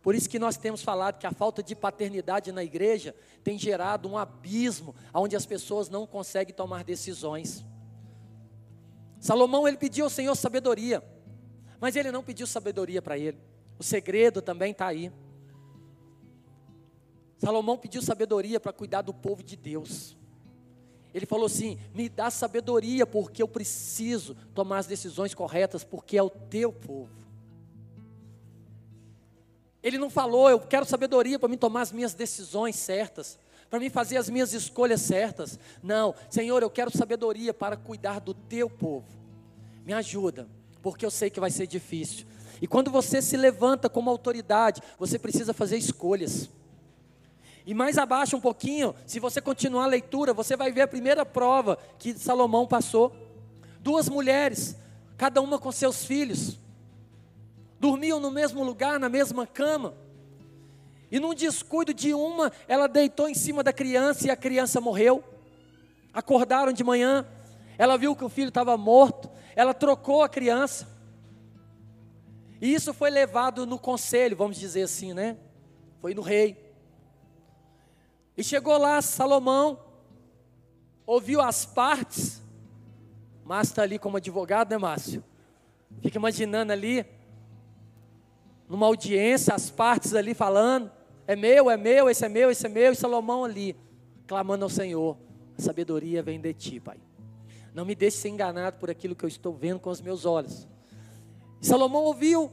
Por 0.03 0.13
isso 0.13 0.29
que 0.29 0.37
nós 0.37 0.57
temos 0.57 0.83
falado 0.83 1.17
que 1.17 1.25
a 1.25 1.31
falta 1.31 1.63
de 1.63 1.73
paternidade 1.73 2.51
na 2.51 2.61
igreja 2.61 3.15
tem 3.41 3.57
gerado 3.57 4.09
um 4.09 4.17
abismo 4.17 4.93
onde 5.13 5.33
as 5.33 5.45
pessoas 5.45 5.87
não 5.87 6.05
conseguem 6.05 6.53
tomar 6.53 6.83
decisões. 6.83 7.65
Salomão 9.17 9.65
ele 9.65 9.77
pediu 9.77 10.03
ao 10.03 10.09
Senhor 10.09 10.35
sabedoria, 10.35 11.01
mas 11.79 11.95
ele 11.95 12.11
não 12.11 12.21
pediu 12.21 12.45
sabedoria 12.45 13.01
para 13.01 13.17
ele. 13.17 13.37
O 13.79 13.83
segredo 13.83 14.41
também 14.41 14.73
está 14.73 14.87
aí. 14.87 15.09
Salomão 17.37 17.77
pediu 17.77 18.01
sabedoria 18.01 18.59
para 18.59 18.73
cuidar 18.73 19.03
do 19.03 19.13
povo 19.13 19.41
de 19.41 19.55
Deus. 19.55 20.17
Ele 21.13 21.25
falou 21.25 21.45
assim: 21.45 21.79
me 21.93 22.09
dá 22.09 22.29
sabedoria, 22.29 23.05
porque 23.05 23.41
eu 23.41 23.47
preciso 23.47 24.35
tomar 24.53 24.79
as 24.79 24.85
decisões 24.85 25.33
corretas, 25.33 25.85
porque 25.85 26.17
é 26.17 26.23
o 26.23 26.29
teu 26.29 26.73
povo. 26.73 27.22
Ele 29.83 29.97
não 29.97 30.09
falou, 30.09 30.49
eu 30.49 30.59
quero 30.59 30.85
sabedoria 30.85 31.37
para 31.37 31.49
me 31.49 31.57
tomar 31.57 31.81
as 31.81 31.91
minhas 31.91 32.13
decisões 32.13 32.77
certas, 32.77 33.37
para 33.69 33.79
me 33.79 33.89
fazer 33.89 34.15
as 34.15 34.29
minhas 34.29 34.53
escolhas 34.53 35.01
certas. 35.01 35.59
Não, 35.81 36.15
Senhor, 36.29 36.63
eu 36.63 36.69
quero 36.69 36.95
sabedoria 36.95 37.53
para 37.53 37.75
cuidar 37.75 38.21
do 38.21 38.33
teu 38.33 38.69
povo. 38.69 39.05
Me 39.85 39.91
ajuda, 39.91 40.47
porque 40.81 41.05
eu 41.05 41.11
sei 41.11 41.29
que 41.29 41.39
vai 41.39 41.51
ser 41.51 41.67
difícil. 41.67 42.25
E 42.61 42.67
quando 42.67 42.89
você 42.89 43.21
se 43.21 43.35
levanta 43.35 43.89
como 43.89 44.09
autoridade, 44.09 44.81
você 44.97 45.19
precisa 45.19 45.53
fazer 45.53 45.77
escolhas. 45.77 46.49
E 47.65 47.73
mais 47.73 47.97
abaixo 47.97 48.37
um 48.37 48.41
pouquinho, 48.41 48.95
se 49.05 49.19
você 49.19 49.41
continuar 49.41 49.83
a 49.83 49.87
leitura, 49.87 50.33
você 50.33 50.55
vai 50.55 50.71
ver 50.71 50.81
a 50.81 50.87
primeira 50.87 51.25
prova 51.25 51.77
que 51.99 52.17
Salomão 52.17 52.65
passou. 52.65 53.13
Duas 53.81 54.07
mulheres, 54.07 54.77
cada 55.17 55.41
uma 55.41 55.59
com 55.59 55.73
seus 55.73 56.05
filhos 56.05 56.57
dormiam 57.83 58.17
no 58.17 58.31
mesmo 58.31 58.63
lugar, 58.63 58.97
na 58.97 59.09
mesma 59.09 59.45
cama. 59.45 59.93
E 61.11 61.19
num 61.19 61.33
descuido 61.33 61.93
de 61.93 62.13
uma, 62.13 62.49
ela 62.65 62.87
deitou 62.87 63.27
em 63.27 63.33
cima 63.33 63.61
da 63.61 63.73
criança 63.73 64.25
e 64.25 64.31
a 64.31 64.37
criança 64.37 64.79
morreu. 64.79 65.21
Acordaram 66.13 66.71
de 66.71 66.81
manhã, 66.81 67.27
ela 67.77 67.97
viu 67.97 68.15
que 68.15 68.23
o 68.23 68.29
filho 68.29 68.47
estava 68.47 68.77
morto, 68.77 69.29
ela 69.53 69.73
trocou 69.73 70.23
a 70.23 70.29
criança. 70.29 70.87
E 72.61 72.73
isso 72.73 72.93
foi 72.93 73.09
levado 73.09 73.65
no 73.65 73.77
conselho, 73.77 74.37
vamos 74.37 74.57
dizer 74.57 74.83
assim, 74.83 75.13
né? 75.13 75.35
Foi 75.99 76.13
no 76.13 76.21
rei. 76.21 76.73
E 78.37 78.43
chegou 78.45 78.77
lá 78.77 79.01
Salomão, 79.01 79.77
ouviu 81.05 81.41
as 81.41 81.65
partes. 81.65 82.41
Márcio 83.43 83.73
está 83.73 83.83
ali 83.83 83.99
como 83.99 84.15
advogado, 84.15 84.71
né, 84.71 84.77
Márcio? 84.77 85.21
Fica 86.01 86.17
imaginando 86.17 86.71
ali 86.71 87.05
numa 88.73 88.87
audiência, 88.87 89.53
as 89.53 89.69
partes 89.69 90.15
ali 90.15 90.33
falando: 90.33 90.91
é 91.27 91.35
meu, 91.35 91.69
é 91.69 91.77
meu, 91.77 92.09
esse 92.09 92.25
é 92.25 92.27
meu, 92.27 92.49
esse 92.49 92.65
é 92.65 92.69
meu, 92.69 92.91
e 92.91 92.95
Salomão 92.95 93.45
ali, 93.45 93.75
clamando 94.25 94.65
ao 94.65 94.69
Senhor: 94.69 95.15
a 95.55 95.61
sabedoria 95.61 96.23
vem 96.23 96.41
de 96.41 96.51
ti, 96.55 96.79
Pai. 96.79 96.97
Não 97.71 97.85
me 97.85 97.93
deixe 97.93 98.17
ser 98.17 98.29
enganado 98.29 98.77
por 98.79 98.89
aquilo 98.89 99.15
que 99.15 99.23
eu 99.23 99.27
estou 99.27 99.53
vendo 99.53 99.79
com 99.79 99.91
os 99.91 100.01
meus 100.01 100.25
olhos. 100.25 100.67
E 101.61 101.67
Salomão 101.67 102.01
ouviu, 102.01 102.51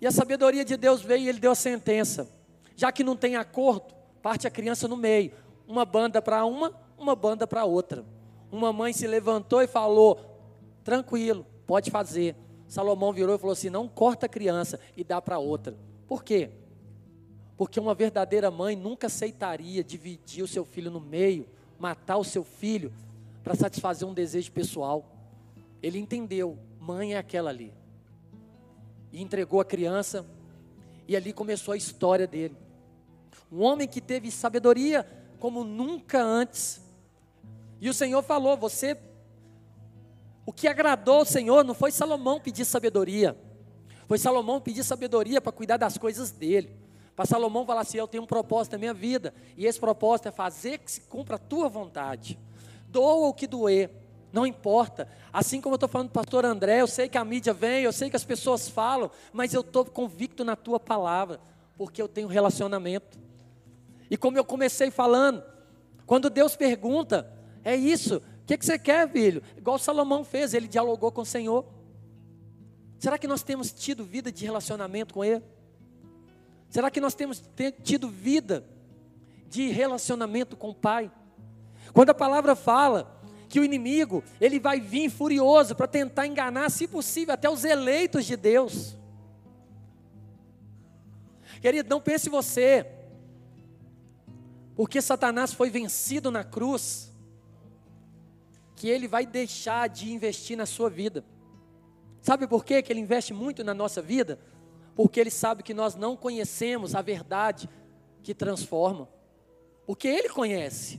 e 0.00 0.06
a 0.06 0.10
sabedoria 0.10 0.64
de 0.64 0.78
Deus 0.78 1.02
veio 1.02 1.24
e 1.24 1.28
ele 1.28 1.40
deu 1.40 1.50
a 1.50 1.54
sentença. 1.54 2.26
Já 2.74 2.90
que 2.90 3.04
não 3.04 3.14
tem 3.14 3.36
acordo, 3.36 3.94
parte 4.22 4.46
a 4.46 4.50
criança 4.50 4.88
no 4.88 4.96
meio. 4.96 5.32
Uma 5.68 5.84
banda 5.84 6.22
para 6.22 6.42
uma, 6.46 6.72
uma 6.96 7.14
banda 7.14 7.46
para 7.46 7.66
outra. 7.66 8.02
Uma 8.50 8.72
mãe 8.72 8.94
se 8.94 9.06
levantou 9.06 9.60
e 9.60 9.66
falou: 9.66 10.18
tranquilo, 10.82 11.44
pode 11.66 11.90
fazer. 11.90 12.34
Salomão 12.70 13.12
virou 13.12 13.34
e 13.34 13.38
falou 13.38 13.52
assim: 13.52 13.68
não 13.68 13.88
corta 13.88 14.26
a 14.26 14.28
criança 14.28 14.78
e 14.96 15.02
dá 15.02 15.20
para 15.20 15.40
outra. 15.40 15.76
Por 16.06 16.22
quê? 16.22 16.50
Porque 17.56 17.80
uma 17.80 17.94
verdadeira 17.94 18.48
mãe 18.48 18.76
nunca 18.76 19.08
aceitaria 19.08 19.82
dividir 19.82 20.44
o 20.44 20.48
seu 20.48 20.64
filho 20.64 20.88
no 20.88 21.00
meio, 21.00 21.48
matar 21.80 22.16
o 22.16 22.24
seu 22.24 22.44
filho 22.44 22.92
para 23.42 23.56
satisfazer 23.56 24.06
um 24.06 24.14
desejo 24.14 24.52
pessoal. 24.52 25.04
Ele 25.82 25.98
entendeu, 25.98 26.56
mãe 26.78 27.14
é 27.14 27.18
aquela 27.18 27.50
ali. 27.50 27.74
E 29.12 29.20
entregou 29.20 29.60
a 29.60 29.64
criança, 29.64 30.24
e 31.08 31.16
ali 31.16 31.32
começou 31.32 31.74
a 31.74 31.76
história 31.76 32.26
dele. 32.26 32.56
Um 33.50 33.62
homem 33.62 33.88
que 33.88 34.00
teve 34.00 34.30
sabedoria 34.30 35.04
como 35.40 35.64
nunca 35.64 36.22
antes. 36.22 36.80
E 37.80 37.90
o 37.90 37.94
Senhor 37.94 38.22
falou: 38.22 38.56
Você. 38.56 38.96
O 40.50 40.52
que 40.52 40.66
agradou 40.66 41.20
o 41.20 41.24
Senhor 41.24 41.62
não 41.64 41.74
foi 41.74 41.92
Salomão 41.92 42.40
pedir 42.40 42.64
sabedoria, 42.64 43.38
foi 44.08 44.18
Salomão 44.18 44.60
pedir 44.60 44.82
sabedoria 44.82 45.40
para 45.40 45.52
cuidar 45.52 45.76
das 45.76 45.96
coisas 45.96 46.32
dele. 46.32 46.76
Para 47.14 47.24
Salomão 47.24 47.64
falar 47.64 47.82
assim: 47.82 47.98
Eu 47.98 48.08
tenho 48.08 48.24
um 48.24 48.26
propósito 48.26 48.72
na 48.72 48.78
minha 48.78 48.92
vida, 48.92 49.32
e 49.56 49.64
esse 49.64 49.78
propósito 49.78 50.26
é 50.26 50.32
fazer 50.32 50.78
que 50.78 50.90
se 50.90 51.02
cumpra 51.02 51.36
a 51.36 51.38
tua 51.38 51.68
vontade. 51.68 52.36
Doa 52.88 53.28
o 53.28 53.32
que 53.32 53.46
doer, 53.46 53.92
não 54.32 54.44
importa. 54.44 55.06
Assim 55.32 55.60
como 55.60 55.74
eu 55.74 55.76
estou 55.76 55.88
falando 55.88 56.08
do 56.08 56.14
pastor 56.14 56.44
André, 56.44 56.80
eu 56.80 56.88
sei 56.88 57.08
que 57.08 57.16
a 57.16 57.24
mídia 57.24 57.54
vem, 57.54 57.84
eu 57.84 57.92
sei 57.92 58.10
que 58.10 58.16
as 58.16 58.24
pessoas 58.24 58.68
falam, 58.68 59.08
mas 59.32 59.54
eu 59.54 59.60
estou 59.60 59.84
convicto 59.84 60.44
na 60.44 60.56
tua 60.56 60.80
palavra, 60.80 61.38
porque 61.78 62.02
eu 62.02 62.08
tenho 62.08 62.26
relacionamento. 62.26 63.20
E 64.10 64.16
como 64.16 64.36
eu 64.36 64.44
comecei 64.44 64.90
falando, 64.90 65.44
quando 66.06 66.28
Deus 66.28 66.56
pergunta, 66.56 67.32
é 67.64 67.76
isso, 67.76 68.20
que, 68.50 68.58
que 68.58 68.66
você 68.66 68.76
quer, 68.76 69.08
filho? 69.08 69.42
Igual 69.56 69.78
Salomão 69.78 70.24
fez, 70.24 70.54
ele 70.54 70.66
dialogou 70.66 71.12
com 71.12 71.20
o 71.20 71.26
Senhor. 71.26 71.64
Será 72.98 73.16
que 73.16 73.28
nós 73.28 73.44
temos 73.44 73.70
tido 73.70 74.04
vida 74.04 74.32
de 74.32 74.44
relacionamento 74.44 75.14
com 75.14 75.24
Ele? 75.24 75.42
Será 76.68 76.90
que 76.90 77.00
nós 77.00 77.14
temos 77.14 77.42
tido 77.84 78.08
vida 78.08 78.66
de 79.48 79.68
relacionamento 79.70 80.56
com 80.56 80.70
o 80.70 80.74
Pai? 80.74 81.12
Quando 81.92 82.10
a 82.10 82.14
palavra 82.14 82.56
fala 82.56 83.22
que 83.48 83.60
o 83.60 83.64
inimigo, 83.64 84.22
ele 84.40 84.58
vai 84.58 84.80
vir 84.80 85.10
furioso 85.10 85.76
para 85.76 85.86
tentar 85.86 86.26
enganar, 86.26 86.70
se 86.70 86.88
possível, 86.88 87.34
até 87.34 87.48
os 87.48 87.64
eleitos 87.64 88.26
de 88.26 88.36
Deus. 88.36 88.96
Querido, 91.60 91.88
não 91.88 92.00
pense 92.00 92.28
você, 92.28 92.84
porque 94.74 95.00
Satanás 95.00 95.52
foi 95.52 95.70
vencido 95.70 96.32
na 96.32 96.42
cruz, 96.42 97.09
que 98.80 98.88
ele 98.88 99.06
vai 99.06 99.26
deixar 99.26 99.90
de 99.90 100.10
investir 100.10 100.56
na 100.56 100.64
sua 100.64 100.88
vida. 100.88 101.22
Sabe 102.22 102.46
por 102.46 102.64
quê 102.64 102.80
que 102.80 102.90
ele 102.90 103.00
investe 103.00 103.34
muito 103.34 103.62
na 103.62 103.74
nossa 103.74 104.00
vida? 104.00 104.38
Porque 104.96 105.20
ele 105.20 105.30
sabe 105.30 105.62
que 105.62 105.74
nós 105.74 105.94
não 105.94 106.16
conhecemos 106.16 106.94
a 106.94 107.02
verdade 107.02 107.68
que 108.22 108.34
transforma. 108.34 109.06
Porque 109.86 110.08
ele 110.08 110.30
conhece. 110.30 110.98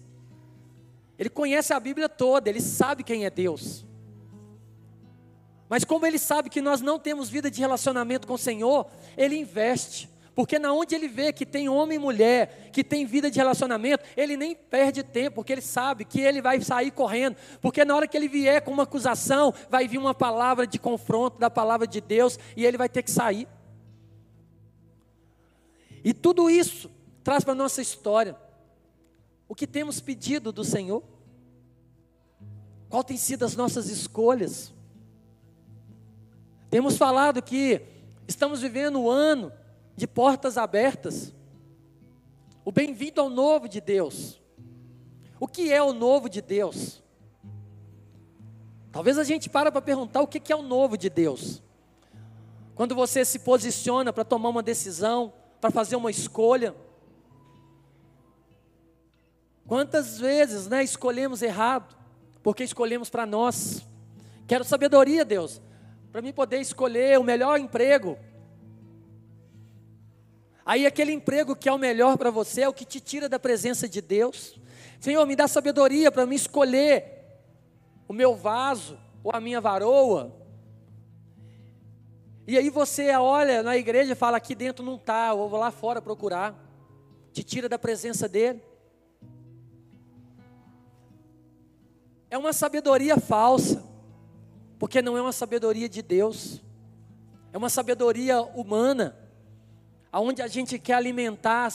Ele 1.18 1.28
conhece 1.28 1.74
a 1.74 1.80
Bíblia 1.80 2.08
toda, 2.08 2.52
ele 2.52 2.62
sabe 2.62 3.04
quem 3.04 3.26
é 3.26 3.32
Deus. 3.32 3.84
Mas 5.68 5.84
como 5.84 6.06
ele 6.06 6.20
sabe 6.20 6.52
que 6.52 6.62
nós 6.62 6.82
não 6.82 7.00
temos 7.00 7.30
vida 7.30 7.50
de 7.50 7.62
relacionamento 7.62 8.28
com 8.28 8.36
o 8.36 8.38
Senhor, 8.38 8.86
ele 9.18 9.36
investe. 9.38 10.08
Porque 10.34 10.58
na 10.58 10.72
onde 10.74 10.96
ele 10.96 11.08
vê 11.08 11.34
que 11.34 11.46
tem 11.46 11.68
homem 11.68 11.98
e 11.98 12.00
mulher, 12.00 12.70
que 12.72 12.84
tem 12.84 13.06
vida 13.06 13.30
de 13.30 13.38
relacionamento, 13.38 14.06
ele 14.16 14.38
nem 14.38 14.56
perde 14.56 15.04
tempo, 15.04 15.36
porque 15.36 15.52
ele 15.52 15.62
sabe 15.62 16.06
que 16.06 16.22
ele 16.22 16.42
vai 16.42 16.62
sair 16.62 16.92
correndo. 16.92 17.36
Porque 17.62 17.84
na 17.84 17.96
hora 17.96 18.08
que 18.08 18.16
ele 18.16 18.30
vier 18.30 18.62
com 18.62 18.72
uma 18.72 18.84
acusação, 18.84 19.54
vai 19.70 19.88
vir 19.88 19.98
uma 19.98 20.14
palavra 20.14 20.66
de 20.66 20.80
confronto 20.80 21.38
da 21.38 21.50
palavra 21.50 21.86
de 21.86 22.00
Deus 22.00 22.40
e 22.56 22.66
ele 22.66 22.78
vai 22.78 22.88
ter 22.88 23.04
que 23.04 23.12
sair. 23.12 23.48
E 26.04 26.14
tudo 26.14 26.50
isso 26.50 26.90
traz 27.24 27.44
para 27.44 27.54
a 27.54 27.56
nossa 27.56 27.82
história 27.82 28.36
o 29.48 29.54
que 29.54 29.68
temos 29.68 30.00
pedido 30.00 30.50
do 30.54 30.64
Senhor? 30.64 31.04
Qual 32.90 33.04
tem 33.04 33.18
sido 33.18 33.44
as 33.44 33.54
nossas 33.54 33.90
escolhas? 33.90 34.72
Temos 36.70 36.98
falado 36.98 37.42
que 37.42 37.82
estamos 38.26 38.62
vivendo 38.62 38.98
um 38.98 39.10
ano 39.10 39.52
de 39.96 40.08
portas 40.08 40.58
abertas. 40.58 41.34
O 42.64 42.72
bem-vindo 42.72 43.22
ao 43.22 43.30
novo 43.30 43.68
de 43.68 43.82
Deus. 43.82 44.42
O 45.40 45.48
que 45.48 45.72
é 45.72 45.82
o 45.82 45.94
novo 45.94 46.30
de 46.30 46.42
Deus? 46.42 47.02
Talvez 48.92 49.18
a 49.18 49.24
gente 49.24 49.50
para 49.50 49.72
para 49.72 49.82
perguntar 49.82 50.22
o 50.22 50.28
que 50.28 50.52
é 50.52 50.56
o 50.56 50.62
novo 50.62 50.98
de 50.98 51.10
Deus. 51.10 51.64
Quando 52.76 52.96
você 52.96 53.24
se 53.24 53.40
posiciona 53.40 54.12
para 54.12 54.24
tomar 54.24 54.50
uma 54.50 54.64
decisão, 54.64 55.34
para 55.60 55.72
fazer 55.72 55.96
uma 55.96 56.12
escolha, 56.12 56.76
Quantas 59.72 60.20
vezes, 60.20 60.68
né, 60.68 60.84
escolhemos 60.84 61.42
errado, 61.42 61.96
porque 62.44 62.62
escolhemos 62.62 63.10
para 63.10 63.26
nós. 63.26 63.88
Quero 64.46 64.66
sabedoria, 64.66 65.24
Deus, 65.24 65.62
para 66.12 66.22
mim 66.22 66.34
poder 66.34 66.60
escolher 66.60 67.18
o 67.18 67.24
melhor 67.24 67.58
emprego. 67.58 68.18
Aí 70.72 70.86
aquele 70.86 71.12
emprego 71.12 71.54
que 71.54 71.68
é 71.68 71.74
o 71.74 71.78
melhor 71.78 72.18
para 72.18 72.32
você 72.32 72.62
é 72.62 72.70
o 72.70 72.74
que 72.74 72.86
te 72.86 73.02
tira 73.02 73.28
da 73.28 73.38
presença 73.38 73.90
de 73.90 74.00
Deus. 74.00 74.58
Senhor, 75.02 75.28
me 75.28 75.36
dá 75.36 75.46
sabedoria 75.46 76.10
para 76.10 76.26
me 76.26 76.34
escolher 76.34 77.42
o 78.08 78.14
meu 78.14 78.38
vaso 78.38 78.98
ou 79.22 79.34
a 79.36 79.42
minha 79.42 79.60
varoa. 79.60 80.34
E 82.48 82.58
aí 82.58 82.70
você 82.70 83.14
olha 83.18 83.62
na 83.62 83.76
igreja 83.76 84.14
e 84.14 84.16
fala: 84.16 84.38
aqui 84.38 84.56
dentro 84.56 84.82
não 84.86 84.96
está, 84.96 85.34
vou 85.34 85.58
lá 85.58 85.72
fora 85.72 86.02
procurar. 86.02 86.56
Te 87.34 87.44
tira 87.44 87.68
da 87.68 87.78
presença 87.78 88.30
dele. 88.30 88.64
É 92.30 92.38
uma 92.38 92.54
sabedoria 92.54 93.18
falsa, 93.18 93.84
porque 94.80 95.02
não 95.02 95.18
é 95.18 95.22
uma 95.22 95.34
sabedoria 95.34 95.90
de 95.90 96.02
Deus, 96.02 96.62
é 97.52 97.58
uma 97.58 97.70
sabedoria 97.70 98.42
humana, 98.42 99.21
aonde 100.12 100.42
a 100.42 100.48
gente 100.48 100.78
quer 100.78 100.96
alimentar 100.96 101.72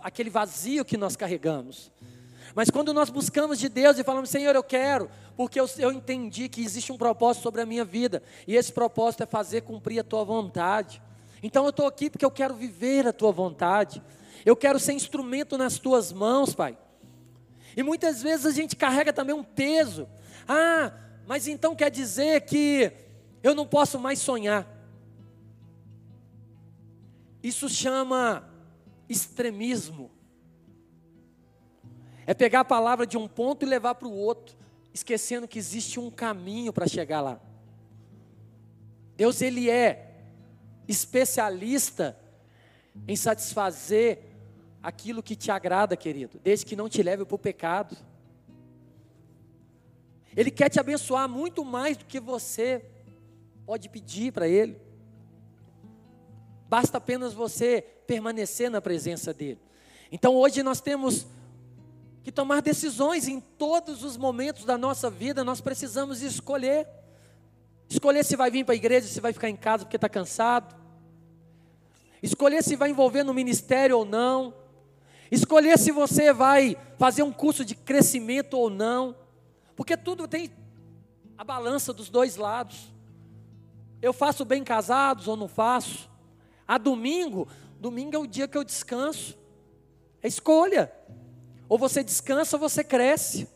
aquele 0.00 0.30
vazio 0.30 0.84
que 0.84 0.96
nós 0.96 1.16
carregamos. 1.16 1.90
Mas 2.54 2.70
quando 2.70 2.92
nós 2.92 3.10
buscamos 3.10 3.58
de 3.58 3.68
Deus 3.68 3.98
e 3.98 4.04
falamos, 4.04 4.30
Senhor, 4.30 4.54
eu 4.54 4.62
quero, 4.62 5.10
porque 5.36 5.60
eu, 5.60 5.68
eu 5.78 5.92
entendi 5.92 6.48
que 6.48 6.62
existe 6.62 6.92
um 6.92 6.98
propósito 6.98 7.42
sobre 7.42 7.60
a 7.60 7.66
minha 7.66 7.84
vida, 7.84 8.22
e 8.46 8.56
esse 8.56 8.72
propósito 8.72 9.22
é 9.22 9.26
fazer 9.26 9.62
cumprir 9.62 10.00
a 10.00 10.04
tua 10.04 10.24
vontade. 10.24 11.00
Então 11.42 11.64
eu 11.64 11.70
estou 11.70 11.86
aqui 11.86 12.10
porque 12.10 12.24
eu 12.24 12.30
quero 12.30 12.54
viver 12.54 13.06
a 13.06 13.12
tua 13.12 13.32
vontade, 13.32 14.02
eu 14.44 14.56
quero 14.56 14.78
ser 14.78 14.92
instrumento 14.92 15.56
nas 15.56 15.78
tuas 15.78 16.12
mãos, 16.12 16.54
Pai. 16.54 16.76
E 17.76 17.82
muitas 17.82 18.22
vezes 18.22 18.46
a 18.46 18.50
gente 18.50 18.74
carrega 18.74 19.12
também 19.12 19.34
um 19.34 19.44
peso. 19.44 20.08
Ah, 20.48 20.92
mas 21.26 21.46
então 21.46 21.76
quer 21.76 21.90
dizer 21.90 22.40
que 22.42 22.90
eu 23.42 23.54
não 23.54 23.66
posso 23.66 23.98
mais 23.98 24.18
sonhar. 24.18 24.66
Isso 27.42 27.68
chama 27.68 28.48
extremismo. 29.08 30.10
É 32.26 32.34
pegar 32.34 32.60
a 32.60 32.64
palavra 32.64 33.06
de 33.06 33.16
um 33.16 33.26
ponto 33.26 33.64
e 33.64 33.68
levar 33.68 33.94
para 33.94 34.08
o 34.08 34.14
outro, 34.14 34.56
esquecendo 34.92 35.48
que 35.48 35.58
existe 35.58 35.98
um 35.98 36.10
caminho 36.10 36.72
para 36.72 36.86
chegar 36.86 37.20
lá. 37.20 37.40
Deus 39.16 39.40
ele 39.42 39.68
é 39.68 40.22
especialista 40.86 42.18
em 43.06 43.16
satisfazer 43.16 44.18
aquilo 44.82 45.22
que 45.22 45.36
te 45.36 45.50
agrada, 45.50 45.96
querido, 45.96 46.40
desde 46.42 46.66
que 46.66 46.76
não 46.76 46.88
te 46.88 47.02
leve 47.02 47.24
para 47.24 47.34
o 47.34 47.38
pecado. 47.38 47.96
Ele 50.36 50.50
quer 50.50 50.68
te 50.68 50.78
abençoar 50.78 51.28
muito 51.28 51.64
mais 51.64 51.96
do 51.96 52.04
que 52.04 52.20
você 52.20 52.84
pode 53.66 53.88
pedir 53.88 54.32
para 54.32 54.48
Ele. 54.48 54.80
Basta 56.70 56.98
apenas 56.98 57.34
você 57.34 57.82
permanecer 58.06 58.70
na 58.70 58.80
presença 58.80 59.34
dEle. 59.34 59.58
Então 60.12 60.36
hoje 60.36 60.62
nós 60.62 60.80
temos 60.80 61.26
que 62.22 62.30
tomar 62.30 62.62
decisões 62.62 63.26
em 63.26 63.40
todos 63.40 64.04
os 64.04 64.16
momentos 64.16 64.64
da 64.64 64.78
nossa 64.78 65.10
vida, 65.10 65.42
nós 65.42 65.60
precisamos 65.60 66.22
escolher. 66.22 66.86
Escolher 67.88 68.24
se 68.24 68.36
vai 68.36 68.52
vir 68.52 68.64
para 68.64 68.72
a 68.72 68.76
igreja, 68.76 69.08
se 69.08 69.20
vai 69.20 69.32
ficar 69.32 69.48
em 69.48 69.56
casa 69.56 69.84
porque 69.84 69.96
está 69.96 70.08
cansado. 70.08 70.76
Escolher 72.22 72.62
se 72.62 72.76
vai 72.76 72.90
envolver 72.90 73.24
no 73.24 73.34
ministério 73.34 73.98
ou 73.98 74.04
não. 74.04 74.54
Escolher 75.28 75.76
se 75.76 75.90
você 75.90 76.32
vai 76.32 76.76
fazer 76.96 77.24
um 77.24 77.32
curso 77.32 77.64
de 77.64 77.74
crescimento 77.74 78.54
ou 78.54 78.70
não. 78.70 79.16
Porque 79.74 79.96
tudo 79.96 80.28
tem 80.28 80.52
a 81.36 81.42
balança 81.42 81.92
dos 81.92 82.08
dois 82.08 82.36
lados. 82.36 82.92
Eu 84.00 84.12
faço 84.12 84.44
bem 84.44 84.62
casados 84.62 85.26
ou 85.26 85.36
não 85.36 85.48
faço? 85.48 86.09
A 86.70 86.78
domingo, 86.78 87.48
domingo 87.80 88.14
é 88.14 88.18
o 88.20 88.28
dia 88.28 88.46
que 88.46 88.56
eu 88.56 88.62
descanso. 88.62 89.36
É 90.22 90.28
escolha. 90.28 90.92
Ou 91.68 91.76
você 91.76 92.04
descansa 92.04 92.54
ou 92.54 92.60
você 92.60 92.84
cresce. 92.84 93.48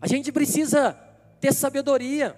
A 0.00 0.06
gente 0.06 0.32
precisa 0.32 0.98
ter 1.42 1.52
sabedoria, 1.52 2.34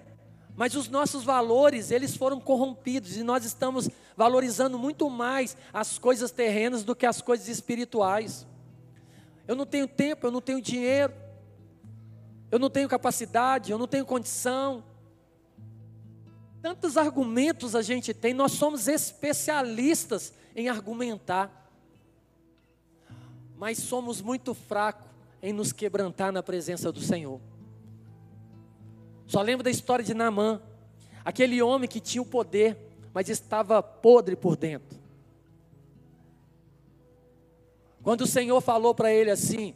mas 0.53 0.75
os 0.75 0.89
nossos 0.89 1.23
valores, 1.23 1.91
eles 1.91 2.17
foram 2.17 2.41
corrompidos 2.41 3.15
e 3.15 3.23
nós 3.23 3.45
estamos 3.45 3.89
valorizando 4.17 4.77
muito 4.77 5.09
mais 5.09 5.55
as 5.71 5.97
coisas 5.97 6.29
terrenas 6.29 6.83
do 6.83 6.93
que 6.93 7.05
as 7.05 7.21
coisas 7.21 7.47
espirituais. 7.47 8.45
Eu 9.47 9.55
não 9.55 9.65
tenho 9.65 9.87
tempo, 9.87 10.27
eu 10.27 10.31
não 10.31 10.41
tenho 10.41 10.61
dinheiro, 10.61 11.13
eu 12.51 12.59
não 12.59 12.69
tenho 12.69 12.89
capacidade, 12.89 13.71
eu 13.71 13.77
não 13.77 13.87
tenho 13.87 14.05
condição. 14.05 14.83
Tantos 16.67 16.97
argumentos 16.97 17.75
a 17.75 17.81
gente 17.81 18.13
tem, 18.13 18.33
nós 18.33 18.51
somos 18.51 18.89
especialistas 18.89 20.33
em 20.53 20.67
argumentar, 20.67 21.71
mas 23.55 23.77
somos 23.77 24.21
muito 24.21 24.53
fracos 24.53 25.07
em 25.41 25.53
nos 25.53 25.71
quebrantar 25.71 26.29
na 26.29 26.43
presença 26.43 26.91
do 26.91 26.99
Senhor. 26.99 27.39
Só 29.27 29.41
lembro 29.41 29.63
da 29.63 29.69
história 29.69 30.03
de 30.03 30.13
Naamã, 30.13 30.61
aquele 31.23 31.61
homem 31.61 31.87
que 31.87 32.01
tinha 32.01 32.21
o 32.21 32.25
poder, 32.25 32.77
mas 33.13 33.29
estava 33.29 33.81
podre 33.81 34.35
por 34.35 34.57
dentro. 34.57 34.99
Quando 38.03 38.23
o 38.23 38.27
Senhor 38.27 38.59
falou 38.59 38.93
para 38.93 39.09
ele 39.09 39.31
assim: 39.31 39.73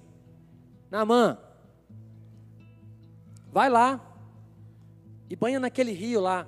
Naamã, 0.90 1.38
vai 3.50 3.70
lá 3.70 4.14
e 5.30 5.38
banha 5.38 5.58
naquele 5.58 5.94
rio 5.94 6.20
lá. 6.20 6.46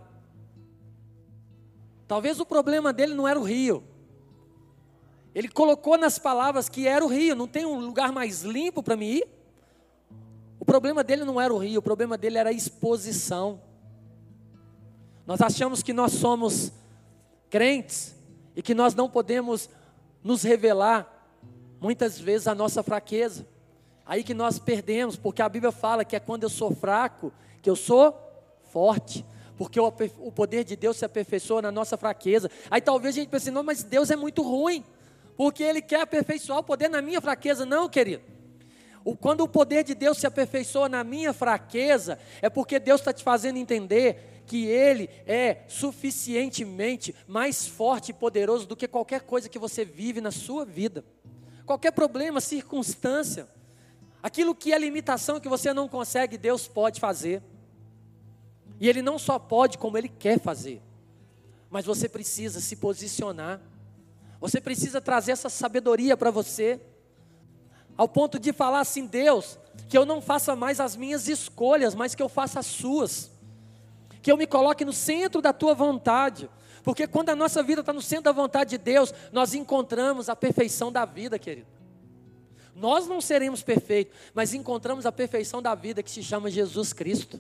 Talvez 2.08 2.40
o 2.40 2.46
problema 2.46 2.92
dele 2.92 3.14
não 3.14 3.28
era 3.28 3.40
o 3.40 3.44
rio. 3.44 3.84
Ele 5.34 5.48
colocou 5.48 5.98
nas 5.98 6.20
palavras 6.20 6.70
que 6.70 6.88
era 6.88 7.04
o 7.04 7.08
rio, 7.08 7.36
não 7.36 7.48
tem 7.48 7.66
um 7.66 7.80
lugar 7.80 8.12
mais 8.12 8.44
limpo 8.44 8.84
para 8.84 8.96
mim 8.96 9.06
ir? 9.06 9.28
O 10.60 10.66
problema 10.66 11.04
dele 11.04 11.26
não 11.26 11.42
era 11.42 11.54
o 11.54 11.58
rio, 11.58 11.80
o 11.80 11.84
problema 11.84 12.18
dele 12.18 12.38
era 12.38 12.50
a 12.50 12.54
exposição. 12.54 13.60
Nós 15.26 15.42
achamos 15.42 15.82
que 15.82 15.94
nós 15.94 16.14
somos 16.14 16.72
crentes 17.50 18.16
e 18.56 18.62
que 18.62 18.74
nós 18.74 18.94
não 18.94 19.10
podemos 19.10 19.70
nos 20.24 20.44
revelar, 20.44 21.10
muitas 21.82 22.20
vezes, 22.20 22.48
a 22.48 22.56
nossa 22.56 22.84
fraqueza. 22.84 23.48
Aí 24.06 24.24
que 24.24 24.34
nós 24.34 24.60
perdemos, 24.60 25.16
porque 25.16 25.42
a 25.42 25.50
Bíblia 25.50 25.72
fala 25.72 26.06
que 26.06 26.16
é 26.16 26.20
quando 26.20 26.44
eu 26.44 26.50
sou 26.50 26.74
fraco 26.76 27.32
que 27.64 27.70
eu 27.70 27.76
sou 27.76 28.16
forte. 28.72 29.26
Porque 29.58 29.80
o, 29.80 29.92
poder 30.32 30.64
de 30.64 30.76
Deus 30.76 30.98
se 30.98 31.06
aperfeiçoa 31.06 31.62
na 31.62 31.72
nossa 31.72 31.96
fraqueza. 31.96 32.50
Aí 32.72 32.82
talvez 32.82 33.16
a 33.16 33.20
gente 33.20 33.30
pense, 33.30 33.52
não, 33.52 33.64
mas 33.64 33.84
Deus 33.84 34.10
é 34.10 34.16
muito 34.16 34.42
ruim, 34.42 34.84
porque 35.38 35.64
Ele 35.64 35.82
quer 35.82 36.02
aperfeiçoar 36.02 36.60
o 36.60 36.64
poder 36.64 36.90
na 36.90 37.02
minha 37.02 37.22
fraqueza. 37.22 37.66
Não, 37.66 37.88
querido. 37.88 38.24
Quando 39.20 39.42
o 39.42 39.48
poder 39.48 39.84
de 39.84 39.94
Deus 39.94 40.18
se 40.18 40.26
aperfeiçoa 40.26 40.88
na 40.88 41.04
minha 41.04 41.34
fraqueza, 41.34 42.18
é 42.42 42.50
porque 42.50 42.80
Deus 42.80 43.02
está 43.02 43.12
te 43.12 43.24
fazendo 43.24 43.58
entender 43.58 44.44
que 44.46 44.66
Ele 44.66 45.10
é 45.26 45.64
suficientemente 45.68 47.14
mais 47.28 47.68
forte 47.68 48.10
e 48.10 48.14
poderoso 48.14 48.66
do 48.66 48.76
que 48.76 48.88
qualquer 48.88 49.22
coisa 49.22 49.50
que 49.50 49.60
você 49.60 49.84
vive 49.84 50.22
na 50.22 50.32
sua 50.32 50.66
vida. 50.66 51.04
Qualquer 51.66 51.92
problema, 51.92 52.42
circunstância, 52.42 53.48
aquilo 54.22 54.56
que 54.56 54.74
é 54.74 54.78
limitação 54.78 55.40
que 55.40 55.50
você 55.50 55.74
não 55.74 55.88
consegue, 55.88 56.38
Deus 56.38 56.68
pode 56.68 57.00
fazer. 57.00 57.42
E 58.80 58.90
Ele 58.90 59.02
não 59.02 59.18
só 59.18 59.38
pode, 59.40 59.78
como 59.78 59.98
Ele 59.98 60.10
quer 60.10 60.40
fazer. 60.40 60.82
Mas 61.70 61.86
você 61.86 62.08
precisa 62.08 62.60
se 62.60 62.76
posicionar. 62.76 63.62
Você 64.40 64.60
precisa 64.60 65.00
trazer 65.00 65.32
essa 65.32 65.50
sabedoria 65.50 66.18
para 66.18 66.30
você 66.30 66.80
ao 67.98 68.08
ponto 68.08 68.40
de 68.40 68.52
falar 68.52 68.80
assim: 68.82 69.06
Deus, 69.06 69.58
que 69.88 69.98
eu 69.98 70.06
não 70.06 70.22
faça 70.22 70.56
mais 70.56 70.80
as 70.80 70.96
minhas 70.96 71.28
escolhas, 71.28 71.96
mas 71.96 72.16
que 72.16 72.22
eu 72.22 72.30
faça 72.30 72.60
as 72.60 72.66
suas, 72.66 73.32
que 74.22 74.32
eu 74.32 74.38
me 74.38 74.48
coloque 74.48 74.84
no 74.86 74.94
centro 74.94 75.42
da 75.42 75.54
tua 75.54 75.74
vontade, 75.74 76.50
porque 76.84 77.08
quando 77.08 77.30
a 77.30 77.36
nossa 77.36 77.64
vida 77.64 77.82
está 77.82 77.94
no 77.94 78.02
centro 78.02 78.26
da 78.26 78.32
vontade 78.32 78.72
de 78.72 78.78
Deus, 78.78 79.14
nós 79.32 79.54
encontramos 79.54 80.30
a 80.30 80.36
perfeição 80.36 80.92
da 80.92 81.06
vida, 81.06 81.40
querido. 81.40 81.68
Nós 82.76 83.08
não 83.08 83.22
seremos 83.22 83.62
perfeitos, 83.62 84.18
mas 84.34 84.54
encontramos 84.54 85.06
a 85.06 85.12
perfeição 85.12 85.62
da 85.62 85.76
vida 85.76 86.02
que 86.02 86.10
se 86.10 86.24
chama 86.24 86.50
Jesus 86.50 86.92
Cristo. 86.92 87.40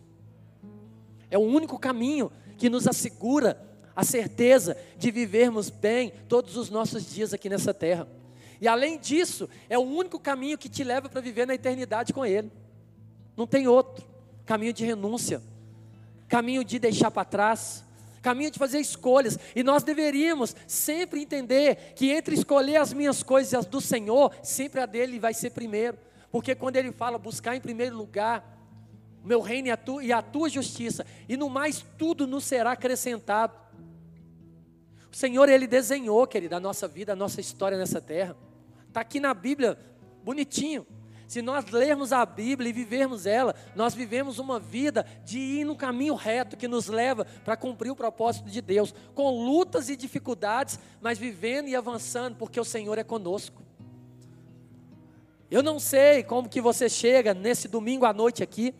É 1.34 1.38
o 1.38 1.42
único 1.42 1.80
caminho 1.80 2.32
que 2.60 2.70
nos 2.70 2.88
assegura 2.88 3.60
a 3.96 4.04
certeza 4.04 4.78
de 5.00 5.10
vivermos 5.10 5.68
bem 5.68 6.14
todos 6.30 6.56
os 6.58 6.70
nossos 6.70 7.12
dias 7.12 7.34
aqui 7.34 7.50
nessa 7.50 7.74
terra. 7.74 8.08
E 8.62 8.68
além 8.68 9.00
disso, 9.00 9.50
é 9.68 9.76
o 9.76 9.82
único 9.82 10.20
caminho 10.20 10.60
que 10.60 10.70
te 10.70 10.84
leva 10.84 11.10
para 11.10 11.22
viver 11.22 11.48
na 11.48 11.56
eternidade 11.56 12.14
com 12.14 12.24
Ele. 12.24 12.52
Não 13.36 13.48
tem 13.48 13.68
outro. 13.68 14.06
Caminho 14.46 14.72
de 14.74 14.86
renúncia, 14.86 15.42
caminho 16.28 16.64
de 16.64 16.78
deixar 16.78 17.10
para 17.10 17.26
trás, 17.26 17.84
caminho 18.22 18.52
de 18.52 18.60
fazer 18.60 18.78
escolhas. 18.78 19.40
E 19.56 19.64
nós 19.64 19.82
deveríamos 19.82 20.56
sempre 20.68 21.20
entender 21.20 21.94
que 21.96 22.12
entre 22.12 22.36
escolher 22.36 22.76
as 22.76 22.94
minhas 22.94 23.24
coisas 23.24 23.54
e 23.54 23.56
as 23.56 23.66
do 23.66 23.82
Senhor, 23.82 24.36
sempre 24.44 24.82
a 24.82 24.86
dele 24.86 25.18
vai 25.18 25.34
ser 25.34 25.50
primeiro. 25.50 25.98
Porque 26.32 26.54
quando 26.54 26.76
ele 26.76 26.92
fala 26.92 27.18
buscar 27.18 27.56
em 27.56 27.60
primeiro 27.60 27.98
lugar 27.98 28.54
meu 29.24 29.42
reino 29.42 29.68
e 29.68 29.72
a, 29.72 29.78
tua, 29.78 30.04
e 30.04 30.12
a 30.12 30.22
tua 30.22 30.50
justiça, 30.50 31.06
e 31.28 31.38
no 31.38 31.50
mais 31.50 31.86
tudo 31.98 32.28
nos 32.28 32.44
será 32.44 32.74
acrescentado. 32.74 33.58
O 35.12 35.16
Senhor, 35.16 35.48
Ele 35.48 35.68
desenhou, 35.68 36.26
querido, 36.26 36.56
a 36.56 36.60
nossa 36.60 36.88
vida, 36.88 37.14
a 37.14 37.16
nossa 37.16 37.40
história 37.40 37.78
nessa 37.78 38.02
terra. 38.02 38.36
Está 38.88 39.02
aqui 39.02 39.20
na 39.20 39.34
Bíblia, 39.34 39.78
bonitinho. 40.24 40.86
Se 41.28 41.42
nós 41.42 41.66
lermos 41.72 42.12
a 42.12 42.26
Bíblia 42.26 42.70
e 42.70 42.74
vivermos 42.74 43.26
ela, 43.26 43.56
nós 43.76 43.96
vivemos 43.96 44.38
uma 44.38 44.60
vida 44.60 45.06
de 45.24 45.40
ir 45.40 45.66
no 45.66 45.76
caminho 45.76 46.16
reto 46.16 46.58
que 46.58 46.68
nos 46.68 46.88
leva 46.88 47.26
para 47.44 47.58
cumprir 47.58 47.90
o 47.92 47.96
propósito 47.96 48.50
de 48.50 48.62
Deus, 48.62 48.94
com 49.16 49.32
lutas 49.32 49.90
e 49.90 49.96
dificuldades, 49.96 50.80
mas 51.02 51.18
vivendo 51.18 51.70
e 51.70 51.76
avançando, 51.76 52.36
porque 52.36 52.60
o 52.60 52.66
Senhor 52.66 52.98
é 52.98 53.04
conosco. 53.04 53.64
Eu 55.50 55.64
não 55.64 55.80
sei 55.80 56.24
como 56.24 56.50
que 56.50 56.62
você 56.62 56.90
chega 56.90 57.34
nesse 57.34 57.68
domingo 57.68 58.06
à 58.06 58.14
noite 58.14 58.44
aqui, 58.44 58.74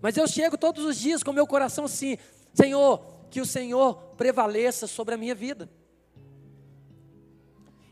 mas 0.00 0.16
eu 0.16 0.26
chego 0.26 0.56
todos 0.56 0.84
os 0.84 0.96
dias 0.96 1.22
com 1.22 1.32
meu 1.32 1.46
coração 1.46 1.84
assim: 1.84 2.16
Senhor, 2.54 3.04
que 3.30 3.40
o 3.40 3.46
Senhor 3.46 3.94
prevaleça 4.16 4.86
sobre 4.86 5.14
a 5.14 5.18
minha 5.18 5.34
vida. 5.34 5.68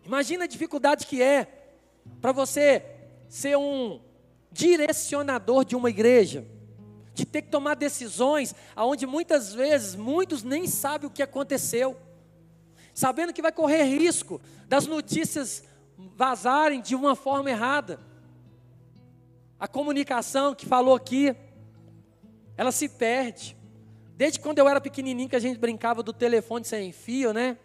Imagina 0.04 0.44
a 0.44 0.48
dificuldade 0.48 1.06
que 1.06 1.20
é 1.20 1.46
para 2.20 2.32
você 2.32 2.84
ser 3.28 3.56
um 3.56 4.00
direcionador 4.52 5.64
de 5.64 5.74
uma 5.74 5.90
igreja, 5.90 6.46
de 7.12 7.26
ter 7.26 7.42
que 7.42 7.50
tomar 7.50 7.74
decisões 7.74 8.54
aonde 8.74 9.06
muitas 9.06 9.52
vezes 9.52 9.94
muitos 9.94 10.42
nem 10.42 10.66
sabem 10.66 11.08
o 11.08 11.12
que 11.12 11.22
aconteceu, 11.22 11.96
sabendo 12.94 13.32
que 13.32 13.42
vai 13.42 13.52
correr 13.52 13.82
risco 13.82 14.40
das 14.68 14.86
notícias 14.86 15.64
vazarem 15.98 16.80
de 16.80 16.94
uma 16.94 17.16
forma 17.16 17.50
errada. 17.50 18.00
A 19.58 19.66
comunicação 19.66 20.54
que 20.54 20.66
falou 20.66 20.94
aqui, 20.94 21.34
ela 22.56 22.72
se 22.72 22.88
perde. 22.88 23.56
Desde 24.16 24.40
quando 24.40 24.58
eu 24.58 24.68
era 24.68 24.80
pequenininho 24.80 25.28
que 25.28 25.36
a 25.36 25.40
gente 25.40 25.58
brincava 25.58 26.02
do 26.02 26.12
telefone 26.12 26.64
sem 26.64 26.90
fio, 26.90 27.32
né? 27.32 27.58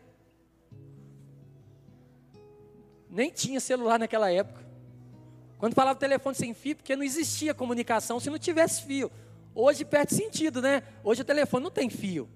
Nem 3.10 3.32
tinha 3.32 3.60
celular 3.60 3.98
naquela 3.98 4.32
época. 4.32 4.62
Quando 5.58 5.76
falava 5.76 5.98
telefone 5.98 6.36
sem 6.36 6.54
fio, 6.54 6.76
porque 6.76 6.96
não 6.96 7.04
existia 7.04 7.54
comunicação 7.54 8.20
se 8.20 8.30
não 8.30 8.38
tivesse 8.38 8.84
fio. 8.84 9.12
Hoje 9.54 9.86
perde 9.86 10.16
sentido, 10.16 10.62
né? 10.62 10.84
Hoje 11.04 11.22
o 11.22 11.26
telefone 11.26 11.64
não 11.64 11.72
tem 11.72 11.90
fio. 11.90 12.28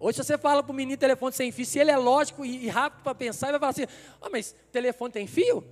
Hoje 0.00 0.18
você 0.18 0.38
fala 0.38 0.62
para 0.62 0.72
o 0.72 0.74
menino 0.74 0.96
telefone 0.96 1.32
sem 1.32 1.50
fio, 1.50 1.66
se 1.66 1.78
ele 1.78 1.90
é 1.90 1.96
lógico 1.96 2.44
e 2.44 2.68
rápido 2.68 3.02
para 3.02 3.14
pensar, 3.14 3.48
ele 3.48 3.58
vai 3.58 3.72
falar 3.72 3.84
assim: 3.88 3.94
oh, 4.20 4.30
mas 4.30 4.54
telefone 4.70 5.12
tem 5.12 5.26
fio? 5.26 5.64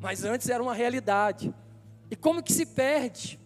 Mas 0.00 0.24
antes 0.24 0.48
era 0.48 0.62
uma 0.62 0.74
realidade. 0.74 1.54
E 2.10 2.16
como 2.16 2.42
que 2.42 2.52
se 2.52 2.66
perde? 2.66 3.38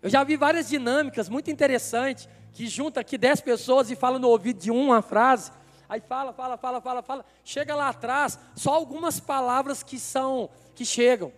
Eu 0.00 0.10
já 0.10 0.24
vi 0.24 0.36
várias 0.36 0.68
dinâmicas 0.68 1.28
muito 1.28 1.50
interessantes 1.50 2.28
que 2.52 2.66
junta 2.66 3.00
aqui 3.00 3.16
dez 3.16 3.40
pessoas 3.40 3.90
e 3.90 3.96
fala 3.96 4.18
no 4.18 4.28
ouvido 4.28 4.58
de 4.58 4.70
um 4.70 4.86
uma 4.86 5.00
frase 5.02 5.50
Aí 5.92 6.00
fala, 6.00 6.32
fala, 6.32 6.56
fala, 6.56 6.80
fala, 6.80 7.02
fala. 7.02 7.24
Chega 7.44 7.74
lá 7.74 7.90
atrás, 7.90 8.38
só 8.56 8.72
algumas 8.72 9.20
palavras 9.20 9.82
que 9.82 9.98
são, 9.98 10.48
que 10.74 10.86
chegam. 10.86 11.30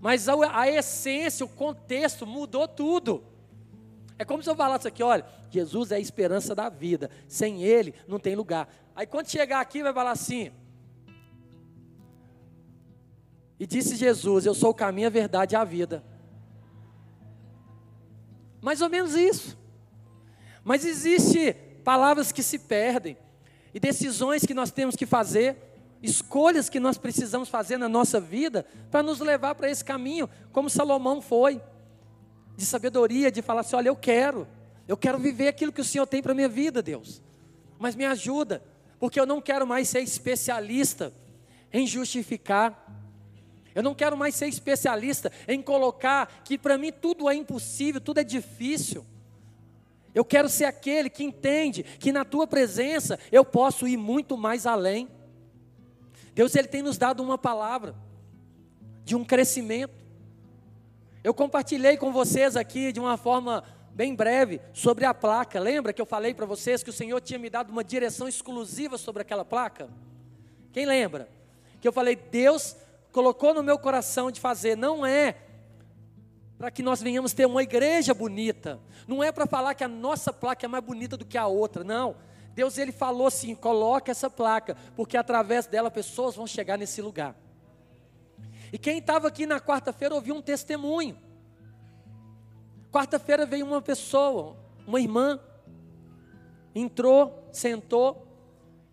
Mas 0.00 0.26
a, 0.26 0.34
a 0.58 0.66
essência, 0.66 1.44
o 1.44 1.48
contexto 1.50 2.26
mudou 2.26 2.66
tudo. 2.66 3.22
É 4.18 4.24
como 4.24 4.42
se 4.42 4.48
eu 4.48 4.56
falasse 4.56 4.88
aqui, 4.88 5.02
olha, 5.02 5.26
Jesus 5.50 5.92
é 5.92 5.96
a 5.96 6.00
esperança 6.00 6.54
da 6.54 6.70
vida. 6.70 7.10
Sem 7.28 7.62
Ele 7.62 7.94
não 8.08 8.18
tem 8.18 8.34
lugar. 8.34 8.74
Aí 8.96 9.06
quando 9.06 9.28
chegar 9.28 9.60
aqui 9.60 9.82
vai 9.82 9.92
falar 9.92 10.12
assim: 10.12 10.50
E 13.58 13.66
disse 13.66 13.96
Jesus: 13.96 14.46
Eu 14.46 14.54
sou 14.54 14.70
o 14.70 14.74
caminho, 14.74 15.06
a 15.06 15.10
verdade 15.10 15.54
e 15.54 15.56
a 15.56 15.64
vida. 15.64 16.04
Mais 18.60 18.80
ou 18.80 18.88
menos 18.88 19.14
isso. 19.14 19.56
Mas 20.64 20.84
existe 20.84 21.52
palavras 21.84 22.32
que 22.32 22.42
se 22.42 22.58
perdem 22.58 23.16
e 23.74 23.78
decisões 23.78 24.46
que 24.46 24.54
nós 24.54 24.70
temos 24.70 24.96
que 24.96 25.04
fazer, 25.04 25.56
escolhas 26.02 26.68
que 26.68 26.80
nós 26.80 26.96
precisamos 26.96 27.48
fazer 27.48 27.76
na 27.76 27.88
nossa 27.88 28.20
vida 28.20 28.64
para 28.90 29.02
nos 29.02 29.20
levar 29.20 29.54
para 29.54 29.68
esse 29.68 29.84
caminho, 29.84 30.30
como 30.52 30.70
Salomão 30.70 31.20
foi, 31.20 31.60
de 32.56 32.64
sabedoria, 32.64 33.30
de 33.30 33.42
falar 33.42 33.60
assim: 33.60 33.76
olha, 33.76 33.88
eu 33.88 33.96
quero, 33.96 34.46
eu 34.88 34.96
quero 34.96 35.18
viver 35.18 35.48
aquilo 35.48 35.72
que 35.72 35.80
o 35.80 35.84
Senhor 35.84 36.06
tem 36.06 36.22
para 36.22 36.32
minha 36.32 36.48
vida, 36.48 36.80
Deus, 36.80 37.20
mas 37.78 37.94
me 37.94 38.06
ajuda, 38.06 38.62
porque 38.98 39.18
eu 39.18 39.26
não 39.26 39.40
quero 39.40 39.66
mais 39.66 39.88
ser 39.88 40.00
especialista 40.00 41.12
em 41.72 41.86
justificar. 41.86 42.80
Eu 43.74 43.82
não 43.82 43.94
quero 43.94 44.16
mais 44.16 44.34
ser 44.34 44.46
especialista 44.46 45.32
em 45.48 45.60
colocar 45.60 46.42
que 46.44 46.56
para 46.56 46.78
mim 46.78 46.92
tudo 46.92 47.28
é 47.28 47.34
impossível, 47.34 48.00
tudo 48.00 48.20
é 48.20 48.24
difícil. 48.24 49.04
Eu 50.14 50.24
quero 50.24 50.48
ser 50.48 50.64
aquele 50.64 51.10
que 51.10 51.24
entende 51.24 51.82
que 51.82 52.12
na 52.12 52.24
tua 52.24 52.46
presença 52.46 53.18
eu 53.32 53.44
posso 53.44 53.88
ir 53.88 53.96
muito 53.96 54.36
mais 54.36 54.64
além. 54.64 55.08
Deus 56.34 56.54
ele 56.54 56.68
tem 56.68 56.82
nos 56.82 56.96
dado 56.96 57.22
uma 57.22 57.36
palavra 57.36 57.96
de 59.04 59.16
um 59.16 59.24
crescimento. 59.24 60.04
Eu 61.22 61.34
compartilhei 61.34 61.96
com 61.96 62.12
vocês 62.12 62.56
aqui 62.56 62.92
de 62.92 63.00
uma 63.00 63.16
forma 63.16 63.64
bem 63.90 64.14
breve 64.14 64.60
sobre 64.72 65.04
a 65.04 65.12
placa. 65.12 65.58
Lembra 65.58 65.92
que 65.92 66.00
eu 66.00 66.06
falei 66.06 66.32
para 66.32 66.46
vocês 66.46 66.82
que 66.82 66.90
o 66.90 66.92
Senhor 66.92 67.20
tinha 67.20 67.38
me 67.38 67.50
dado 67.50 67.70
uma 67.70 67.82
direção 67.82 68.28
exclusiva 68.28 68.96
sobre 68.98 69.22
aquela 69.22 69.44
placa? 69.44 69.88
Quem 70.72 70.86
lembra? 70.86 71.28
Que 71.80 71.88
eu 71.88 71.92
falei, 71.92 72.16
Deus 72.16 72.76
colocou 73.14 73.54
no 73.54 73.62
meu 73.62 73.78
coração 73.78 74.28
de 74.28 74.40
fazer, 74.40 74.76
não 74.76 75.06
é 75.06 75.36
para 76.58 76.68
que 76.68 76.82
nós 76.82 77.00
venhamos 77.00 77.32
ter 77.32 77.46
uma 77.46 77.62
igreja 77.62 78.12
bonita. 78.12 78.80
Não 79.06 79.22
é 79.22 79.30
para 79.30 79.46
falar 79.46 79.72
que 79.74 79.84
a 79.84 79.88
nossa 79.88 80.32
placa 80.32 80.66
é 80.66 80.68
mais 80.68 80.82
bonita 80.82 81.16
do 81.16 81.24
que 81.24 81.38
a 81.38 81.46
outra, 81.46 81.84
não. 81.84 82.16
Deus 82.56 82.76
ele 82.76 82.90
falou 82.90 83.28
assim: 83.28 83.54
coloque 83.54 84.10
essa 84.10 84.28
placa, 84.28 84.76
porque 84.96 85.16
através 85.16 85.68
dela 85.68 85.92
pessoas 85.92 86.34
vão 86.34 86.44
chegar 86.44 86.76
nesse 86.76 87.00
lugar. 87.00 87.36
E 88.72 88.78
quem 88.78 88.98
estava 88.98 89.28
aqui 89.28 89.46
na 89.46 89.60
quarta-feira 89.60 90.12
ouviu 90.12 90.34
um 90.34 90.42
testemunho. 90.42 91.16
Quarta-feira 92.90 93.46
veio 93.46 93.64
uma 93.64 93.80
pessoa, 93.80 94.56
uma 94.88 95.00
irmã, 95.00 95.38
entrou, 96.74 97.48
sentou, 97.52 98.26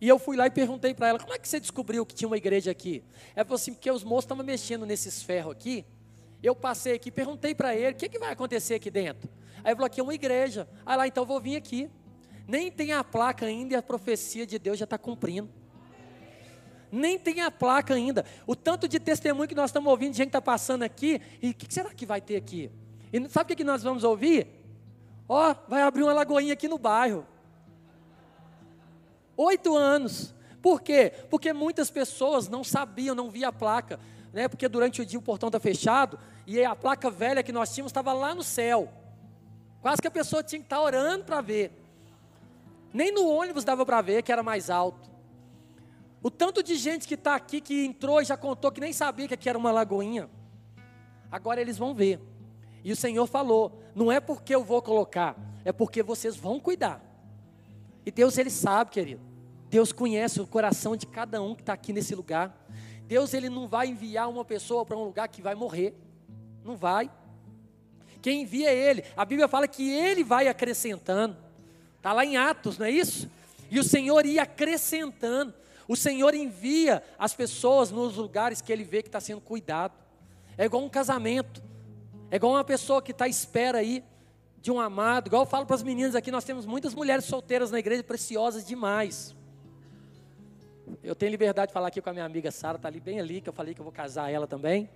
e 0.02 0.08
eu 0.08 0.18
fui 0.18 0.36
lá 0.36 0.48
e 0.48 0.52
perguntei 0.52 0.94
para 0.94 1.10
ela: 1.10 1.20
como 1.20 1.34
é 1.34 1.38
que 1.38 1.48
você 1.48 1.60
descobriu 1.60 2.06
que 2.06 2.14
tinha 2.16 2.28
uma 2.28 2.38
igreja 2.38 2.72
aqui? 2.72 3.04
Ela 3.36 3.46
falou 3.46 3.56
assim: 3.56 3.74
porque 3.74 3.90
os 3.90 4.04
moços 4.04 4.26
estavam 4.26 4.44
mexendo 4.44 4.86
nesses 4.86 5.22
ferros 5.22 5.52
aqui, 5.54 5.86
eu 6.42 6.56
passei 6.56 6.94
aqui, 6.94 7.12
perguntei 7.12 7.54
para 7.54 7.76
ele, 7.76 7.92
o 7.92 7.96
que, 7.96 8.10
que 8.10 8.18
vai 8.18 8.32
acontecer 8.32 8.74
aqui 8.74 8.90
dentro? 8.90 9.30
Aí 9.64 9.70
ele 9.70 9.76
falou, 9.76 9.86
aqui 9.86 10.00
é 10.00 10.04
uma 10.04 10.14
igreja. 10.14 10.68
Aí 10.86 10.98
lá, 10.98 11.08
então 11.08 11.22
eu 11.22 11.28
vou 11.28 11.40
vir 11.40 11.56
aqui. 11.56 11.90
Nem 12.48 12.72
tem 12.72 12.94
a 12.94 13.04
placa 13.04 13.46
ainda 13.46 13.76
e 13.76 13.78
a 13.78 13.82
profecia 13.82 14.46
de 14.46 14.58
Deus 14.58 14.80
já 14.80 14.86
está 14.86 14.98
cumprindo. 14.98 15.50
Nem 16.92 17.18
tem 17.18 17.42
a 17.42 17.52
placa 17.52 17.94
ainda. 17.94 18.26
O 18.46 18.56
tanto 18.56 18.88
de 18.88 19.00
testemunho 19.00 19.48
que 19.48 19.56
nós 19.56 19.70
estamos 19.70 19.90
ouvindo, 19.90 20.12
de 20.12 20.18
gente 20.18 20.28
está 20.28 20.42
passando 20.42 20.84
aqui, 20.84 21.22
e 21.42 21.52
o 21.52 21.54
que 21.54 21.72
será 21.72 21.94
que 21.94 22.06
vai 22.06 22.20
ter 22.20 22.36
aqui? 22.36 22.72
E 23.14 23.30
sabe 23.30 23.46
o 23.46 23.48
que, 23.50 23.58
que 23.58 23.64
nós 23.64 23.84
vamos 23.84 24.04
ouvir? 24.04 24.48
Ó, 25.30 25.52
oh, 25.52 25.70
vai 25.70 25.84
abrir 25.84 26.04
uma 26.04 26.12
lagoinha 26.12 26.54
aqui 26.54 26.68
no 26.68 26.78
bairro. 26.78 27.26
Oito 29.44 29.76
anos. 29.76 30.34
Por 30.62 30.82
quê? 30.82 31.12
Porque 31.30 31.52
muitas 31.54 31.90
pessoas 31.90 32.48
não 32.48 32.64
sabiam, 32.64 33.16
não 33.16 33.30
via 33.30 33.48
a 33.48 33.54
placa 33.54 34.00
né? 34.34 34.48
Porque 34.48 34.68
durante 34.68 35.02
o 35.02 35.06
dia 35.06 35.20
o 35.20 35.22
portão 35.22 35.48
está 35.48 35.60
fechado 35.60 36.18
e 36.48 36.64
a 36.64 36.76
placa 36.76 37.10
velha 37.10 37.44
que 37.44 37.52
nós 37.52 37.74
tínhamos 37.74 37.92
estava 37.92 38.14
lá 38.14 38.34
no 38.34 38.44
céu. 38.44 38.90
Quase 39.82 40.02
que 40.02 40.08
a 40.08 40.12
pessoa 40.12 40.44
tinha 40.44 40.60
que 40.60 40.66
estar 40.66 40.78
tá 40.78 40.82
orando 40.82 41.26
para 41.26 41.42
ver. 41.42 41.72
Nem 42.94 43.12
no 43.12 43.28
ônibus 43.28 43.64
dava 43.64 43.86
para 43.86 44.02
ver 44.02 44.22
que 44.22 44.32
era 44.32 44.44
mais 44.44 44.70
alto. 44.70 45.10
O 46.22 46.30
tanto 46.30 46.62
de 46.62 46.76
gente 46.76 47.08
que 47.08 47.16
está 47.16 47.36
aqui 47.36 47.60
que 47.60 47.86
entrou 47.86 48.22
e 48.22 48.26
já 48.26 48.38
contou 48.38 48.72
que 48.72 48.80
nem 48.80 48.94
sabia 48.94 49.28
que 49.28 49.34
aqui 49.34 49.50
era 49.50 49.58
uma 49.58 49.72
lagoinha. 49.72 50.30
Agora 51.32 51.60
eles 51.60 51.78
vão 51.78 51.96
ver. 51.96 52.20
E 52.84 52.92
o 52.92 52.96
Senhor 52.96 53.26
falou: 53.26 53.82
não 53.96 54.12
é 54.12 54.20
porque 54.20 54.54
eu 54.54 54.64
vou 54.64 54.82
colocar, 54.82 55.36
é 55.66 55.72
porque 55.72 56.04
vocês 56.04 56.36
vão 56.36 56.60
cuidar. 56.60 57.02
E 58.06 58.12
Deus, 58.12 58.38
Ele 58.38 58.50
sabe, 58.50 58.92
querido. 58.92 59.31
Deus 59.72 59.94
conhece 59.94 60.42
o 60.42 60.46
coração 60.46 60.98
de 60.98 61.08
cada 61.08 61.42
um 61.42 61.56
que 61.56 61.62
está 61.62 61.72
aqui 61.72 61.94
nesse 61.94 62.14
lugar. 62.14 62.54
Deus 63.08 63.34
ele 63.34 63.50
não 63.50 63.70
vai 63.70 63.88
enviar 63.88 64.30
uma 64.30 64.44
pessoa 64.44 64.86
para 64.86 64.98
um 64.98 65.06
lugar 65.06 65.30
que 65.30 65.42
vai 65.42 65.56
morrer. 65.56 65.96
Não 66.62 66.76
vai. 66.76 67.10
Quem 68.22 68.42
envia 68.42 68.70
é 68.70 68.76
ele. 68.76 69.06
A 69.16 69.24
Bíblia 69.24 69.48
fala 69.48 69.70
que 69.70 69.90
ele 69.90 70.26
vai 70.26 70.50
acrescentando. 70.50 71.38
Está 71.96 72.12
lá 72.12 72.26
em 72.26 72.36
Atos, 72.36 72.78
não 72.78 72.86
é 72.86 72.92
isso? 72.92 73.32
E 73.70 73.80
o 73.80 73.84
Senhor 73.84 74.26
ia 74.26 74.44
acrescentando. 74.44 75.54
O 75.88 75.96
Senhor 75.96 76.34
envia 76.34 77.02
as 77.18 77.34
pessoas 77.34 77.92
nos 77.92 78.18
lugares 78.18 78.62
que 78.62 78.74
ele 78.74 78.84
vê 78.84 79.02
que 79.02 79.08
está 79.08 79.22
sendo 79.22 79.40
cuidado. 79.40 79.94
É 80.58 80.66
igual 80.66 80.84
um 80.84 80.90
casamento. 80.90 81.64
É 82.30 82.36
igual 82.36 82.52
uma 82.52 82.64
pessoa 82.66 83.02
que 83.02 83.12
está 83.12 83.24
à 83.24 83.30
espera 83.30 83.78
aí 83.78 84.04
de 84.62 84.70
um 84.70 84.82
amado. 84.82 85.28
Igual 85.28 85.44
eu 85.44 85.50
falo 85.50 85.66
para 85.66 85.78
as 85.78 85.84
meninas 85.84 86.14
aqui, 86.14 86.30
nós 86.30 86.44
temos 86.44 86.66
muitas 86.66 86.94
mulheres 86.94 87.24
solteiras 87.24 87.72
na 87.72 87.80
igreja 87.80 88.04
preciosas 88.04 88.66
demais. 88.66 89.34
Eu 91.04 91.16
tenho 91.16 91.32
liberdade 91.32 91.68
de 91.68 91.74
falar 91.74 91.88
aqui 91.88 92.02
com 92.02 92.10
a 92.10 92.14
minha 92.14 92.26
amiga 92.26 92.52
Sara, 92.52 92.78
está 92.78 92.88
ali 92.88 93.00
bem 93.00 93.20
ali, 93.20 93.42
que 93.42 93.50
eu 93.50 93.54
falei 93.54 93.74
que 93.74 93.82
eu 93.82 93.84
vou 93.84 93.92
casar 93.92 94.32
ela 94.32 94.48
também. 94.48 94.90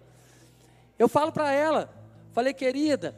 Eu 0.98 1.08
falo 1.08 1.32
para 1.32 1.52
ela, 1.52 1.94
falei, 2.32 2.54
querida, 2.54 3.16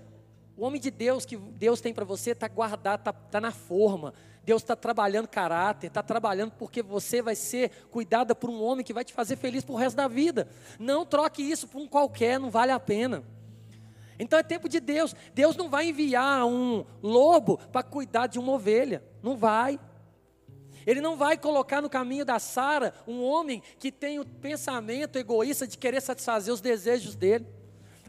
o 0.57 0.65
homem 0.65 0.81
de 0.81 0.89
Deus 0.89 1.25
que 1.25 1.37
Deus 1.37 1.79
tem 1.79 1.93
para 1.93 2.03
você 2.03 2.31
está 2.31 2.47
guardado, 2.47 2.99
está 3.01 3.13
tá 3.13 3.39
na 3.39 3.51
forma. 3.51 4.13
Deus 4.43 4.61
está 4.61 4.75
trabalhando 4.75 5.27
caráter, 5.27 5.87
está 5.87 6.01
trabalhando 6.01 6.51
porque 6.51 6.81
você 6.81 7.21
vai 7.21 7.35
ser 7.35 7.69
cuidada 7.91 8.33
por 8.33 8.49
um 8.49 8.63
homem 8.63 8.83
que 8.83 8.93
vai 8.93 9.03
te 9.03 9.13
fazer 9.13 9.35
feliz 9.35 9.63
para 9.63 9.73
o 9.73 9.77
resto 9.77 9.97
da 9.97 10.07
vida. 10.07 10.47
Não 10.79 11.05
troque 11.05 11.43
isso 11.43 11.67
por 11.67 11.79
um 11.81 11.87
qualquer, 11.87 12.39
não 12.39 12.49
vale 12.49 12.71
a 12.71 12.79
pena. 12.79 13.23
Então 14.17 14.39
é 14.39 14.43
tempo 14.43 14.67
de 14.67 14.79
Deus. 14.79 15.15
Deus 15.33 15.55
não 15.55 15.69
vai 15.69 15.89
enviar 15.89 16.45
um 16.45 16.85
lobo 17.03 17.57
para 17.71 17.83
cuidar 17.83 18.27
de 18.27 18.39
uma 18.39 18.53
ovelha. 18.53 19.03
Não 19.21 19.35
vai. 19.35 19.79
Ele 20.87 21.01
não 21.01 21.17
vai 21.17 21.37
colocar 21.37 21.81
no 21.81 21.89
caminho 21.89 22.23
da 22.23 22.39
Sara 22.39 22.93
um 23.05 23.21
homem 23.21 23.61
que 23.77 23.91
tem 23.91 24.19
o 24.19 24.25
pensamento 24.25 25.17
egoísta 25.17 25.67
de 25.67 25.77
querer 25.77 26.01
satisfazer 26.01 26.53
os 26.53 26.61
desejos 26.61 27.13
dele. 27.13 27.45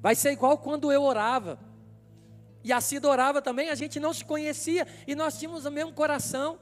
Vai 0.00 0.14
ser 0.14 0.30
igual 0.30 0.56
quando 0.56 0.92
eu 0.92 1.02
orava. 1.02 1.58
E 2.62 2.72
a 2.72 2.80
Cida 2.80 3.08
orava 3.08 3.42
também, 3.42 3.68
a 3.68 3.74
gente 3.74 3.98
não 3.98 4.14
se 4.14 4.24
conhecia 4.24 4.86
e 5.08 5.16
nós 5.16 5.36
tínhamos 5.36 5.64
o 5.64 5.72
mesmo 5.72 5.92
coração. 5.92 6.56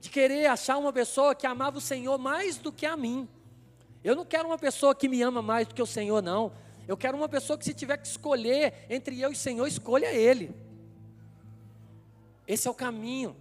De 0.00 0.08
querer 0.08 0.46
achar 0.46 0.78
uma 0.78 0.92
pessoa 0.92 1.34
que 1.34 1.48
amava 1.48 1.78
o 1.78 1.80
Senhor 1.80 2.16
mais 2.16 2.58
do 2.58 2.70
que 2.70 2.86
a 2.86 2.96
mim. 2.96 3.28
Eu 4.04 4.14
não 4.14 4.24
quero 4.24 4.46
uma 4.46 4.58
pessoa 4.58 4.94
que 4.94 5.08
me 5.08 5.20
ama 5.20 5.42
mais 5.42 5.66
do 5.66 5.74
que 5.74 5.82
o 5.82 5.86
Senhor, 5.86 6.22
não. 6.22 6.52
Eu 6.86 6.96
quero 6.96 7.16
uma 7.16 7.28
pessoa 7.28 7.58
que, 7.58 7.64
se 7.64 7.74
tiver 7.74 7.96
que 7.96 8.06
escolher 8.06 8.86
entre 8.88 9.20
eu 9.20 9.30
e 9.30 9.34
o 9.34 9.36
Senhor, 9.36 9.66
escolha 9.66 10.12
Ele. 10.12 10.69
Esse 12.50 12.66
é 12.66 12.70
o 12.70 12.74
caminho 12.74 13.36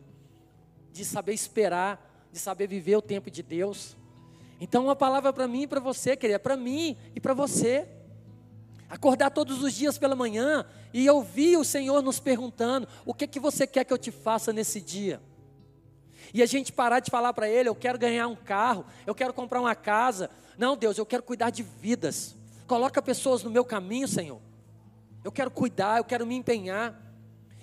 de 0.93 1.03
saber 1.03 1.33
esperar, 1.33 2.29
de 2.31 2.37
saber 2.37 2.67
viver 2.67 2.95
o 2.95 3.01
tempo 3.01 3.31
de 3.31 3.41
Deus. 3.41 3.97
Então, 4.61 4.83
uma 4.83 4.95
palavra 4.95 5.33
para 5.33 5.47
mim 5.47 5.63
e 5.63 5.67
para 5.67 5.79
você, 5.79 6.15
querida, 6.15 6.37
para 6.37 6.55
mim 6.55 6.95
e 7.15 7.19
para 7.19 7.33
você. 7.33 7.87
Acordar 8.87 9.31
todos 9.31 9.63
os 9.63 9.73
dias 9.73 9.97
pela 9.97 10.15
manhã 10.15 10.63
e 10.93 11.09
ouvir 11.09 11.57
o 11.57 11.63
Senhor 11.63 12.03
nos 12.03 12.19
perguntando: 12.19 12.87
o 13.03 13.11
que 13.11 13.25
que 13.25 13.39
você 13.39 13.65
quer 13.65 13.83
que 13.83 13.91
eu 13.91 13.97
te 13.97 14.11
faça 14.11 14.53
nesse 14.53 14.79
dia? 14.79 15.19
E 16.31 16.43
a 16.43 16.45
gente 16.45 16.71
parar 16.71 16.99
de 16.99 17.09
falar 17.09 17.33
para 17.33 17.49
Ele: 17.49 17.67
eu 17.67 17.73
quero 17.73 17.97
ganhar 17.97 18.27
um 18.27 18.35
carro, 18.35 18.85
eu 19.07 19.15
quero 19.15 19.33
comprar 19.33 19.59
uma 19.59 19.73
casa. 19.73 20.29
Não, 20.55 20.77
Deus, 20.77 20.99
eu 20.99 21.05
quero 21.05 21.23
cuidar 21.23 21.49
de 21.49 21.63
vidas. 21.63 22.35
Coloca 22.67 23.01
pessoas 23.01 23.41
no 23.41 23.49
meu 23.49 23.65
caminho, 23.65 24.07
Senhor. 24.07 24.39
Eu 25.23 25.31
quero 25.31 25.49
cuidar, 25.49 25.97
eu 25.97 26.03
quero 26.03 26.27
me 26.27 26.35
empenhar. 26.35 27.08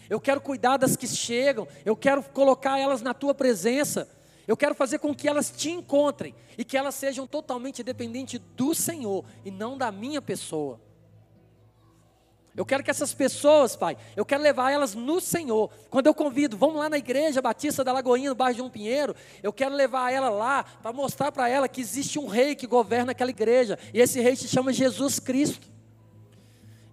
Eu 0.09 0.21
quero 0.21 0.41
cuidar 0.41 0.77
das 0.77 0.97
que 0.97 1.07
chegam, 1.07 1.67
eu 1.85 1.97
quero 1.97 2.23
colocar 2.23 2.79
elas 2.79 3.03
na 3.03 3.15
tua 3.15 3.35
presença. 3.35 4.09
Eu 4.47 4.57
quero 4.57 4.75
fazer 4.75 4.99
com 4.99 5.15
que 5.15 5.27
elas 5.27 5.51
te 5.51 5.71
encontrem 5.71 6.35
e 6.57 6.65
que 6.65 6.77
elas 6.77 6.95
sejam 6.95 7.27
totalmente 7.27 7.83
dependentes 7.83 8.41
do 8.57 8.75
Senhor 8.75 9.25
e 9.45 9.51
não 9.51 9.77
da 9.77 9.91
minha 9.91 10.23
pessoa. 10.23 10.81
Eu 12.57 12.65
quero 12.65 12.83
que 12.83 12.91
essas 12.91 13.13
pessoas, 13.13 13.77
Pai, 13.77 13.99
eu 14.17 14.25
quero 14.25 14.43
levar 14.43 14.71
elas 14.71 14.95
no 14.95 15.21
Senhor. 15.21 15.71
Quando 15.91 16.07
eu 16.07 16.15
convido, 16.15 16.57
vamos 16.57 16.77
lá 16.77 16.89
na 16.89 16.97
igreja 16.97 17.43
Batista 17.43 17.85
da 17.85 17.93
Lagoinha, 17.93 18.31
no 18.31 18.35
bairro 18.35 18.57
de 18.57 18.63
um 18.63 18.71
Pinheiro, 18.71 19.15
eu 19.43 19.53
quero 19.53 19.75
levar 19.75 20.11
ela 20.11 20.31
lá 20.31 20.65
para 20.65 20.91
mostrar 20.91 21.31
para 21.31 21.51
ela 21.51 21.69
que 21.69 21.83
existe 21.83 22.19
um 22.19 22.27
rei 22.27 22.55
que 22.55 22.67
governa 22.67 23.13
aquela 23.13 23.31
igreja, 23.31 23.79
e 23.93 24.01
esse 24.01 24.21
rei 24.21 24.35
se 24.37 24.49
chama 24.49 24.73
Jesus 24.73 25.19
Cristo. 25.19 25.76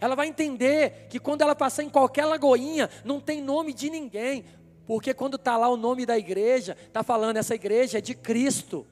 Ela 0.03 0.17
vai 0.17 0.27
entender 0.27 1.07
que 1.09 1.17
quando 1.17 1.43
ela 1.43 1.55
passar 1.55 1.81
em 1.81 1.89
qualquer 1.89 2.25
lagoinha, 2.25 2.89
não 3.05 3.21
tem 3.21 3.41
nome 3.41 3.73
de 3.73 3.89
ninguém, 3.89 4.43
porque 4.85 5.13
quando 5.13 5.35
está 5.35 5.55
lá 5.55 5.69
o 5.69 5.77
nome 5.77 6.05
da 6.05 6.17
igreja, 6.17 6.75
está 6.87 7.01
falando 7.01 7.37
essa 7.37 7.55
igreja 7.55 7.99
é 7.99 8.01
de 8.01 8.13
Cristo. 8.13 8.85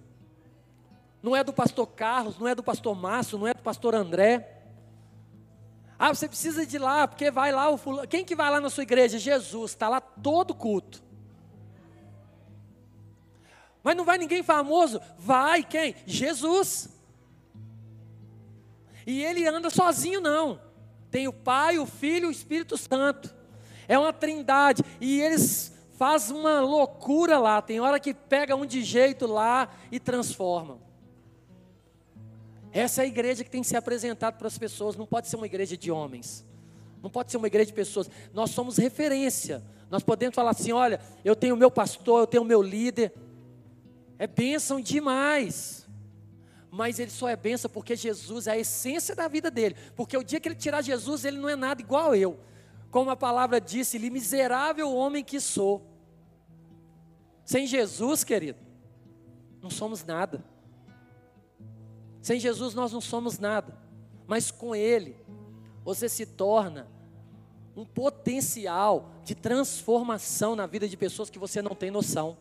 não 1.21 1.35
é 1.35 1.43
do 1.43 1.51
pastor 1.51 1.85
Carlos, 1.87 2.39
não 2.39 2.47
é 2.47 2.55
do 2.55 2.63
pastor 2.63 2.95
Márcio, 2.95 3.37
não 3.37 3.45
é 3.45 3.53
do 3.53 3.61
pastor 3.61 3.93
André. 3.93 4.63
Ah, 5.99 6.15
você 6.15 6.29
precisa 6.29 6.65
de 6.65 6.77
lá, 6.77 7.05
porque 7.05 7.29
vai 7.29 7.51
lá 7.51 7.69
o 7.69 7.75
fulano. 7.75 8.07
Quem 8.07 8.23
que 8.23 8.33
vai 8.33 8.49
lá 8.49 8.61
na 8.61 8.69
sua 8.69 8.83
igreja? 8.83 9.19
Jesus, 9.19 9.71
está 9.71 9.89
lá 9.89 9.99
todo 9.99 10.55
culto. 10.55 11.03
Mas 13.83 13.97
não 13.97 14.05
vai 14.05 14.17
ninguém 14.17 14.43
famoso? 14.43 15.01
Vai 15.19 15.61
quem? 15.61 15.93
Jesus. 16.05 16.87
E 19.05 19.21
ele 19.25 19.45
anda 19.45 19.69
sozinho, 19.69 20.21
não. 20.21 20.70
Tem 21.11 21.27
o 21.27 21.33
Pai, 21.33 21.77
o 21.77 21.85
Filho 21.85 22.25
e 22.25 22.29
o 22.29 22.31
Espírito 22.31 22.77
Santo. 22.77 23.35
É 23.87 23.99
uma 23.99 24.13
trindade. 24.13 24.81
E 24.99 25.19
eles 25.19 25.73
fazem 25.97 26.35
uma 26.35 26.61
loucura 26.61 27.37
lá. 27.37 27.61
Tem 27.61 27.79
hora 27.79 27.99
que 27.99 28.13
pega 28.13 28.55
um 28.55 28.65
de 28.65 28.81
jeito 28.81 29.27
lá 29.27 29.69
e 29.91 29.99
transformam. 29.99 30.79
Essa 32.71 33.01
é 33.01 33.03
a 33.03 33.07
igreja 33.07 33.43
que 33.43 33.49
tem 33.49 33.61
que 33.61 33.67
ser 33.67 33.75
apresentada 33.75 34.37
para 34.37 34.47
as 34.47 34.57
pessoas, 34.57 34.95
não 34.95 35.05
pode 35.05 35.27
ser 35.27 35.35
uma 35.35 35.45
igreja 35.45 35.75
de 35.75 35.91
homens. 35.91 36.45
Não 37.03 37.09
pode 37.09 37.29
ser 37.29 37.37
uma 37.37 37.47
igreja 37.47 37.67
de 37.67 37.73
pessoas. 37.73 38.09
Nós 38.33 38.51
somos 38.51 38.77
referência. 38.77 39.61
Nós 39.89 40.03
podemos 40.03 40.35
falar 40.35 40.51
assim: 40.51 40.71
olha, 40.71 41.01
eu 41.25 41.35
tenho 41.35 41.57
meu 41.57 41.69
pastor, 41.69 42.21
eu 42.21 42.27
tenho 42.27 42.45
meu 42.45 42.61
líder. 42.61 43.11
É 44.17 44.27
bênção 44.27 44.79
demais. 44.79 45.80
Mas 46.71 46.99
ele 46.99 47.11
só 47.11 47.27
é 47.27 47.35
bênção 47.35 47.69
porque 47.69 47.97
Jesus 47.97 48.47
é 48.47 48.51
a 48.51 48.57
essência 48.57 49.13
da 49.13 49.27
vida 49.27 49.51
dele. 49.51 49.75
Porque 49.93 50.15
o 50.15 50.23
dia 50.23 50.39
que 50.39 50.47
ele 50.47 50.55
tirar 50.55 50.81
Jesus, 50.81 51.25
ele 51.25 51.37
não 51.37 51.49
é 51.49 51.55
nada 51.55 51.81
igual 51.81 52.15
eu. 52.15 52.39
Como 52.89 53.09
a 53.09 53.15
palavra 53.15 53.59
disse, 53.59 53.97
ele 53.97 54.09
miserável 54.09 54.89
homem 54.93 55.23
que 55.23 55.39
sou. 55.41 55.85
Sem 57.43 57.67
Jesus, 57.67 58.23
querido, 58.23 58.59
não 59.61 59.69
somos 59.69 60.05
nada. 60.05 60.43
Sem 62.21 62.39
Jesus 62.39 62.73
nós 62.73 62.93
não 62.93 63.01
somos 63.01 63.39
nada, 63.39 63.77
mas 64.25 64.51
com 64.51 64.75
Ele 64.75 65.17
você 65.83 66.07
se 66.07 66.25
torna 66.25 66.87
um 67.75 67.83
potencial 67.83 69.11
de 69.25 69.33
transformação 69.33 70.55
na 70.55 70.65
vida 70.65 70.87
de 70.87 70.95
pessoas 70.95 71.29
que 71.29 71.39
você 71.39 71.61
não 71.61 71.75
tem 71.75 71.91
noção. 71.91 72.37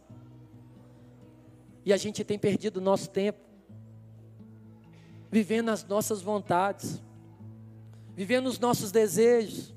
E 1.85 1.93
a 1.93 1.97
gente 1.97 2.23
tem 2.23 2.39
perdido 2.39 2.81
nosso 2.81 3.09
tempo 3.09 3.50
vivendo 5.31 5.71
as 5.71 5.85
nossas 5.85 6.21
vontades, 6.21 7.01
vivendo 8.15 8.47
os 8.47 8.59
nossos 8.59 8.91
desejos, 8.91 9.73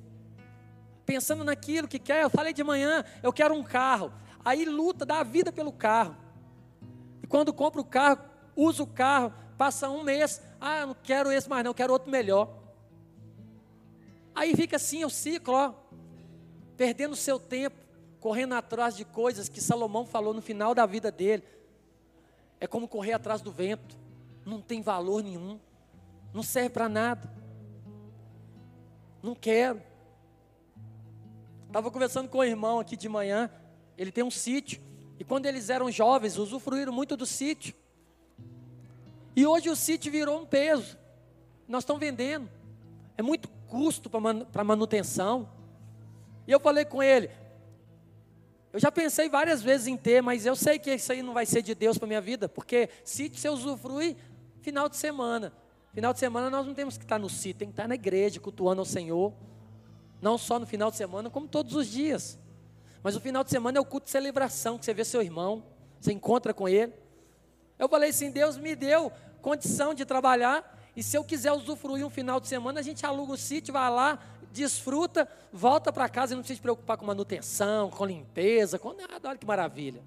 pensando 1.06 1.44
naquilo 1.44 1.88
que 1.88 2.00
quer. 2.00 2.24
Eu 2.24 2.30
falei 2.30 2.54
de 2.54 2.64
manhã, 2.64 3.04
eu 3.22 3.32
quero 3.32 3.54
um 3.54 3.64
carro. 3.64 4.12
Aí 4.44 4.66
luta, 4.66 5.06
dá 5.06 5.20
a 5.20 5.24
vida 5.24 5.52
pelo 5.52 5.72
carro. 5.72 6.16
E 7.22 7.28
quando 7.28 7.54
compra 7.54 7.80
o 7.80 7.86
carro, 7.86 8.20
usa 8.56 8.84
o 8.84 8.88
carro, 8.88 9.34
Passa 9.58 9.90
um 9.90 10.04
mês, 10.04 10.42
ah, 10.60 10.86
não 10.86 10.94
quero 10.94 11.32
esse 11.32 11.48
mais 11.50 11.64
não, 11.64 11.74
quero 11.74 11.94
outro 11.94 12.12
melhor. 12.12 12.54
Aí 14.34 14.56
fica 14.56 14.78
assim 14.78 15.06
o 15.06 15.10
ciclo, 15.10 15.54
ó, 15.54 15.74
perdendo 16.76 17.16
seu 17.16 17.40
tempo, 17.40 17.78
correndo 18.20 18.56
atrás 18.56 18.96
de 18.96 19.06
coisas 19.06 19.48
que 19.48 19.62
Salomão 19.62 20.06
falou 20.06 20.34
no 20.34 20.42
final 20.42 20.74
da 20.74 20.86
vida 20.86 21.12
dele. 21.12 21.44
É 22.60 22.66
como 22.66 22.88
correr 22.88 23.14
atrás 23.14 23.42
do 23.42 23.52
vento, 23.52 23.96
não 24.46 24.62
tem 24.62 24.82
valor 24.82 25.24
nenhum, 25.24 25.60
não 26.34 26.44
serve 26.44 26.70
para 26.70 26.90
nada. 26.90 27.32
Não 29.22 29.36
quero. 29.36 29.82
Estava 31.68 31.90
conversando 31.90 32.30
com 32.30 32.40
o 32.40 32.44
irmão 32.44 32.80
aqui 32.80 32.96
de 32.96 33.10
manhã, 33.10 33.50
ele 33.98 34.12
tem 34.12 34.24
um 34.24 34.32
sítio, 34.32 34.82
e 35.20 35.24
quando 35.24 35.46
eles 35.46 35.70
eram 35.70 35.90
jovens, 35.92 36.38
usufruíram 36.38 36.92
muito 36.92 37.16
do 37.16 37.26
sítio. 37.26 37.74
E 39.36 39.46
hoje 39.46 39.70
o 39.70 39.76
sítio 39.76 40.12
virou 40.12 40.42
um 40.42 40.46
peso. 40.46 40.98
Nós 41.68 41.84
estamos 41.84 42.00
vendendo. 42.00 42.50
É 43.18 43.22
muito 43.22 43.50
custo 43.68 44.10
para 44.10 44.64
manutenção. 44.64 45.50
E 46.48 46.52
eu 46.52 46.60
falei 46.60 46.86
com 46.86 47.02
ele. 47.02 47.32
Eu 48.72 48.80
já 48.80 48.92
pensei 48.92 49.30
várias 49.30 49.62
vezes 49.62 49.88
em 49.88 49.96
ter, 49.96 50.22
mas 50.22 50.46
eu 50.46 50.56
sei 50.56 50.78
que 50.78 50.94
isso 50.94 51.12
aí 51.12 51.22
não 51.22 51.34
vai 51.34 51.46
ser 51.46 51.62
de 51.62 51.76
Deus 51.76 51.98
para 51.98 52.08
minha 52.08 52.22
vida, 52.22 52.50
porque 52.50 52.90
sítio 53.04 53.40
você 53.40 53.50
usufrui 53.50 54.18
final 54.64 54.90
de 54.90 54.96
semana. 54.96 55.54
Final 55.94 56.14
de 56.14 56.20
semana 56.20 56.50
nós 56.50 56.66
não 56.66 56.74
temos 56.74 56.98
que 56.98 57.04
estar 57.04 57.20
no 57.20 57.30
sítio, 57.30 57.60
tem 57.60 57.68
que 57.68 57.74
estar 57.74 57.88
na 57.88 57.96
igreja, 57.96 58.40
cultuando 58.40 58.82
ao 58.82 58.86
Senhor. 58.86 59.32
Não 60.22 60.38
só 60.38 60.58
no 60.58 60.66
final 60.66 60.90
de 60.90 60.98
semana, 60.98 61.30
como 61.30 61.48
todos 61.48 61.76
os 61.76 61.88
dias. 61.88 62.40
Mas 63.04 63.16
o 63.16 63.20
final 63.20 63.44
de 63.44 63.50
semana 63.50 63.78
é 63.78 63.82
o 63.82 63.86
culto 63.86 64.06
de 64.06 64.12
celebração, 64.12 64.80
que 64.80 64.86
você 64.86 64.94
vê 64.94 65.04
seu 65.04 65.22
irmão, 65.22 65.64
você 66.00 66.14
encontra 66.14 66.54
com 66.54 66.68
ele. 66.68 66.94
Eu 67.78 67.90
falei 67.90 68.10
assim: 68.10 68.32
Deus 68.32 68.58
me 68.58 68.76
deu 68.76 69.12
condição 69.42 69.94
de 69.94 70.06
trabalhar, 70.06 70.80
e 70.96 71.04
se 71.04 71.18
eu 71.18 71.24
quiser 71.24 71.52
usufruir 71.52 72.06
um 72.06 72.10
final 72.10 72.40
de 72.40 72.48
semana, 72.48 72.80
a 72.80 72.84
gente 72.84 73.06
aluga 73.06 73.34
o 73.34 73.38
sítio, 73.38 73.74
vai 73.74 73.90
lá, 73.92 74.20
desfruta, 74.54 75.28
volta 75.52 75.92
para 75.92 76.08
casa 76.08 76.34
e 76.34 76.36
não 76.36 76.42
precisa 76.42 76.58
se 76.58 76.62
preocupar 76.62 76.98
com 76.98 77.06
manutenção, 77.06 77.90
com 77.90 78.06
limpeza, 78.06 78.80
com 78.80 78.94
nada. 78.94 79.28
Olha 79.28 79.38
que 79.38 79.46
maravilha. 79.46 80.02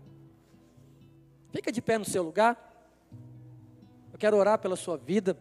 Fica 1.51 1.71
de 1.71 1.83
pé 1.83 1.99
no 1.99 2.05
seu 2.05 2.23
lugar. 2.23 2.76
Eu 4.17 4.19
quero 4.19 4.39
orar 4.39 4.59
pela 4.59 4.77
sua 4.77 4.97
vida. 4.97 5.37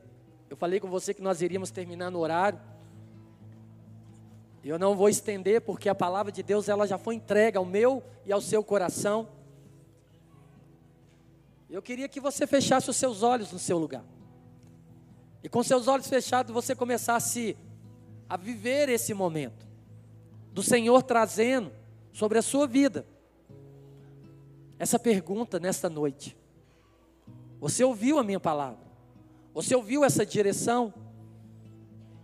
Eu 0.49 0.57
falei 0.57 0.81
com 0.81 0.89
você 0.89 1.13
que 1.13 1.21
nós 1.21 1.41
iríamos 1.41 1.71
terminar 1.71 2.11
no 2.11 2.19
horário. 2.19 2.59
Eu 4.61 4.77
não 4.77 4.97
vou 4.97 5.07
estender 5.07 5.61
porque 5.61 5.87
a 5.87 5.95
palavra 5.95 6.29
de 6.29 6.43
Deus 6.43 6.67
ela 6.67 6.85
já 6.85 6.97
foi 6.97 7.15
entregue 7.15 7.57
ao 7.57 7.63
meu 7.63 8.03
e 8.25 8.33
ao 8.33 8.41
seu 8.41 8.61
coração. 8.61 9.29
Eu 11.69 11.81
queria 11.81 12.09
que 12.09 12.19
você 12.19 12.45
fechasse 12.45 12.89
os 12.89 12.97
seus 12.97 13.23
olhos 13.23 13.49
no 13.53 13.59
seu 13.59 13.77
lugar. 13.77 14.03
E 15.41 15.47
com 15.47 15.63
seus 15.63 15.87
olhos 15.87 16.09
fechados 16.09 16.53
você 16.53 16.75
começasse 16.75 17.55
a 18.27 18.35
viver 18.35 18.89
esse 18.89 19.13
momento 19.13 19.65
do 20.51 20.61
Senhor 20.61 21.01
trazendo 21.01 21.71
sobre 22.11 22.39
a 22.39 22.41
sua 22.41 22.67
vida 22.67 23.05
essa 24.77 24.99
pergunta 24.99 25.61
nesta 25.61 25.89
noite. 25.89 26.35
Você 27.59 27.83
ouviu 27.83 28.19
a 28.19 28.23
minha 28.23 28.39
palavra? 28.39 28.79
Você 29.53 29.75
ouviu 29.75 30.03
essa 30.03 30.25
direção? 30.25 30.93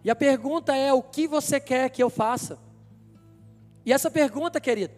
E 0.03 0.09
a 0.09 0.15
pergunta 0.15 0.75
é: 0.75 0.93
o 0.93 1.01
que 1.01 1.27
você 1.27 1.59
quer 1.59 1.89
que 1.89 2.01
eu 2.01 2.09
faça? 2.09 2.59
E 3.85 3.93
essa 3.93 4.11
pergunta, 4.11 4.59
querido, 4.59 4.93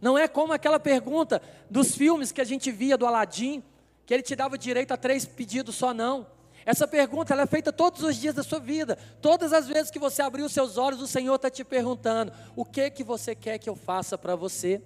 não 0.00 0.16
é 0.16 0.28
como 0.28 0.52
aquela 0.52 0.78
pergunta 0.78 1.42
dos 1.68 1.94
filmes 1.94 2.32
que 2.32 2.40
a 2.40 2.44
gente 2.44 2.70
via 2.70 2.96
do 2.96 3.06
Aladim, 3.06 3.62
que 4.06 4.14
ele 4.14 4.22
te 4.22 4.34
dava 4.36 4.56
direito 4.56 4.92
a 4.92 4.96
três 4.96 5.24
pedidos 5.26 5.74
só 5.74 5.92
não. 5.92 6.26
Essa 6.64 6.86
pergunta 6.86 7.32
ela 7.32 7.42
é 7.42 7.46
feita 7.46 7.72
todos 7.72 8.02
os 8.02 8.16
dias 8.16 8.34
da 8.34 8.42
sua 8.42 8.60
vida. 8.60 8.96
Todas 9.22 9.52
as 9.52 9.66
vezes 9.66 9.90
que 9.90 9.98
você 9.98 10.22
abrir 10.22 10.42
os 10.42 10.52
seus 10.52 10.76
olhos, 10.76 11.00
o 11.00 11.06
Senhor 11.06 11.34
está 11.34 11.50
te 11.50 11.64
perguntando: 11.64 12.32
o 12.54 12.64
que 12.64 12.90
que 12.90 13.02
você 13.02 13.34
quer 13.34 13.58
que 13.58 13.68
eu 13.68 13.74
faça 13.74 14.16
para 14.16 14.36
você? 14.36 14.82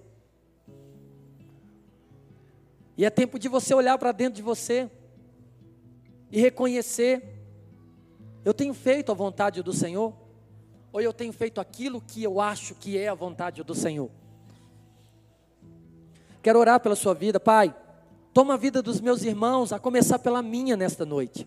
E 2.97 3.05
é 3.05 3.11
tempo 3.11 3.39
de 3.39 3.49
você 3.49 3.75
olhar 3.75 3.97
para 3.99 4.13
dentro 4.13 4.35
de 4.35 4.43
você 4.43 4.91
e 6.31 6.41
reconhecer: 6.41 7.23
eu 8.45 8.53
tenho 8.53 8.75
feito 8.75 9.13
a 9.13 9.15
vontade 9.15 9.63
do 9.63 9.73
Senhor? 9.73 10.15
Ou 10.93 11.01
eu 11.01 11.13
tenho 11.13 11.33
feito 11.33 11.61
aquilo 11.61 12.01
que 12.01 12.23
eu 12.23 12.41
acho 12.41 12.75
que 12.75 12.99
é 12.99 13.09
a 13.09 13.15
vontade 13.15 13.63
do 13.63 13.75
Senhor? 13.75 14.11
Quero 16.43 16.59
orar 16.59 16.81
pela 16.81 16.97
sua 16.97 17.15
vida, 17.15 17.41
Pai. 17.41 17.75
Toma 18.35 18.55
a 18.55 18.57
vida 18.57 18.83
dos 18.83 19.01
meus 19.01 19.23
irmãos, 19.23 19.73
a 19.73 19.79
começar 19.79 20.19
pela 20.19 20.43
minha 20.43 20.77
nesta 20.77 21.07
noite. 21.07 21.47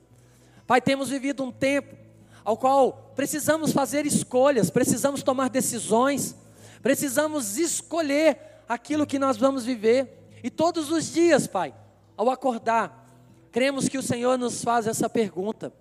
Pai, 0.65 0.81
temos 0.81 1.09
vivido 1.09 1.43
um 1.43 1.51
tempo 1.51 1.95
ao 2.43 2.55
qual 2.55 3.11
precisamos 3.15 3.71
fazer 3.71 4.05
escolhas, 4.05 4.69
precisamos 4.69 5.23
tomar 5.23 5.49
decisões, 5.49 6.35
precisamos 6.81 7.57
escolher 7.57 8.37
aquilo 8.69 9.05
que 9.05 9.19
nós 9.19 9.35
vamos 9.35 9.65
viver. 9.65 10.24
E 10.45 10.49
todos 10.51 10.91
os 10.91 11.11
dias, 11.11 11.47
Pai, 11.47 11.73
ao 12.15 12.29
acordar, 12.29 13.09
cremos 13.51 13.89
que 13.89 13.97
o 13.97 14.03
Senhor 14.03 14.37
nos 14.37 14.63
faz 14.63 14.85
essa 14.85 15.09
pergunta: 15.09 15.73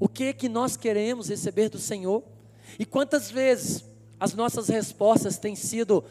o 0.00 0.08
que 0.08 0.32
que 0.32 0.48
nós 0.48 0.76
queremos 0.76 1.28
receber 1.28 1.68
do 1.68 1.78
Senhor? 1.78 2.24
E 2.76 2.84
quantas 2.84 3.30
vezes 3.30 3.84
as 4.18 4.34
nossas 4.34 4.68
respostas 4.68 5.38
têm 5.38 5.54
sido 5.54 6.02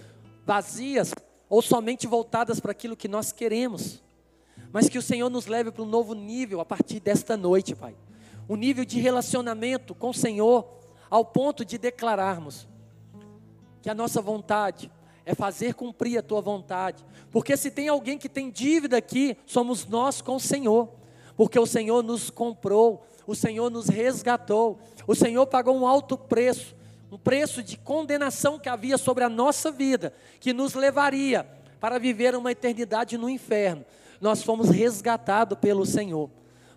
vazias, 0.45 1.14
ou 1.50 1.62
somente 1.62 2.08
voltadas 2.08 2.62
para 2.62 2.72
aquilo 2.72 2.95
que 2.95 3.10
nós 3.10 3.34
queremos, 3.34 4.02
mas 4.72 4.88
que 4.88 4.97
o 4.97 5.02
Senhor 5.02 5.30
nos 5.30 5.47
leve 5.47 5.70
para 5.70 5.84
um 5.84 5.86
novo 5.86 6.14
nível 6.14 6.62
a 6.62 6.66
partir 6.66 7.02
desta 7.02 7.36
noite, 7.36 7.76
Pai. 7.76 7.97
Um 8.47 8.56
nível 8.56 8.86
de 8.86 8.97
relacionamento 9.02 9.93
com 9.93 10.12
o 10.12 10.14
Senhor, 10.14 10.66
ao 11.10 11.26
ponto 11.26 11.66
de 11.66 11.78
declararmos 11.78 12.66
que 13.82 13.89
a 13.89 13.93
nossa 13.93 14.22
vontade 14.22 14.89
é 15.30 15.36
fazer 15.36 15.75
cumprir 15.75 16.17
a 16.17 16.23
tua 16.23 16.41
vontade, 16.41 17.05
porque 17.30 17.55
se 17.55 17.69
tem 17.69 17.88
alguém 17.88 18.17
que 18.17 18.27
tem 18.27 18.49
dívida 18.49 18.97
aqui, 18.97 19.38
somos 19.45 19.86
nós 19.86 20.23
com 20.23 20.38
o 20.38 20.39
Senhor, 20.39 20.89
porque 21.38 21.59
o 21.59 21.67
Senhor 21.67 22.01
nos 22.01 22.32
comprou, 22.32 23.05
o 23.27 23.36
Senhor 23.36 23.69
nos 23.69 23.89
resgatou, 23.89 24.80
o 25.05 25.13
Senhor 25.13 25.45
pagou 25.45 25.77
um 25.77 25.86
alto 25.86 26.17
preço 26.17 26.75
um 27.11 27.17
preço 27.17 27.63
de 27.63 27.75
condenação 27.75 28.59
que 28.59 28.69
havia 28.69 28.95
sobre 28.95 29.23
a 29.23 29.30
nossa 29.30 29.71
vida, 29.71 30.13
que 30.39 30.53
nos 30.53 30.75
levaria 30.75 31.43
para 31.80 31.97
viver 31.97 32.36
uma 32.36 32.51
eternidade 32.51 33.17
no 33.17 33.27
inferno. 33.27 33.84
Nós 34.21 34.43
fomos 34.43 34.69
resgatados 34.69 35.57
pelo 35.57 35.88
Senhor. 35.88 36.30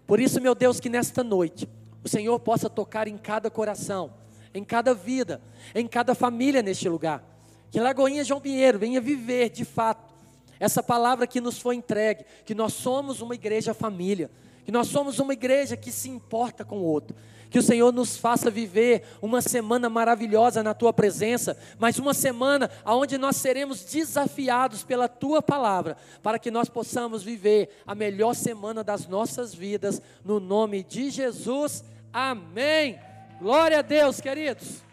Por 0.06 0.18
isso, 0.18 0.40
meu 0.40 0.54
Deus, 0.54 0.80
que 0.80 0.88
nesta 0.88 1.22
noite 1.22 1.68
o 2.02 2.08
Senhor 2.08 2.38
possa 2.40 2.70
tocar 2.70 3.08
em 3.08 3.18
cada 3.18 3.50
coração, 3.50 4.14
em 4.54 4.64
cada 4.64 4.94
vida, 4.94 5.38
em 5.74 5.86
cada 5.86 6.14
família 6.14 6.62
neste 6.62 6.88
lugar. 6.88 7.31
Que 7.72 7.80
Lagoinha 7.80 8.22
João 8.22 8.38
Pinheiro 8.38 8.78
venha 8.78 9.00
viver 9.00 9.48
de 9.48 9.64
fato 9.64 10.12
essa 10.60 10.82
palavra 10.82 11.26
que 11.26 11.40
nos 11.40 11.58
foi 11.58 11.74
entregue, 11.74 12.22
que 12.44 12.54
nós 12.54 12.74
somos 12.74 13.22
uma 13.22 13.34
igreja 13.34 13.72
família, 13.72 14.30
que 14.62 14.70
nós 14.70 14.88
somos 14.88 15.18
uma 15.18 15.32
igreja 15.32 15.74
que 15.74 15.90
se 15.90 16.10
importa 16.10 16.66
com 16.66 16.80
o 16.80 16.84
outro. 16.84 17.16
Que 17.48 17.58
o 17.58 17.62
Senhor 17.62 17.90
nos 17.90 18.14
faça 18.16 18.50
viver 18.50 19.04
uma 19.22 19.40
semana 19.40 19.88
maravilhosa 19.88 20.62
na 20.62 20.74
tua 20.74 20.92
presença, 20.92 21.56
mas 21.78 21.98
uma 21.98 22.12
semana 22.12 22.70
onde 22.84 23.16
nós 23.16 23.36
seremos 23.36 23.82
desafiados 23.84 24.84
pela 24.84 25.08
tua 25.08 25.40
palavra, 25.40 25.96
para 26.22 26.38
que 26.38 26.50
nós 26.50 26.68
possamos 26.68 27.22
viver 27.22 27.70
a 27.86 27.94
melhor 27.94 28.34
semana 28.34 28.84
das 28.84 29.06
nossas 29.06 29.54
vidas, 29.54 30.00
no 30.22 30.38
nome 30.38 30.82
de 30.82 31.08
Jesus. 31.08 31.82
Amém. 32.12 33.00
Glória 33.40 33.78
a 33.78 33.82
Deus, 33.82 34.20
queridos. 34.20 34.91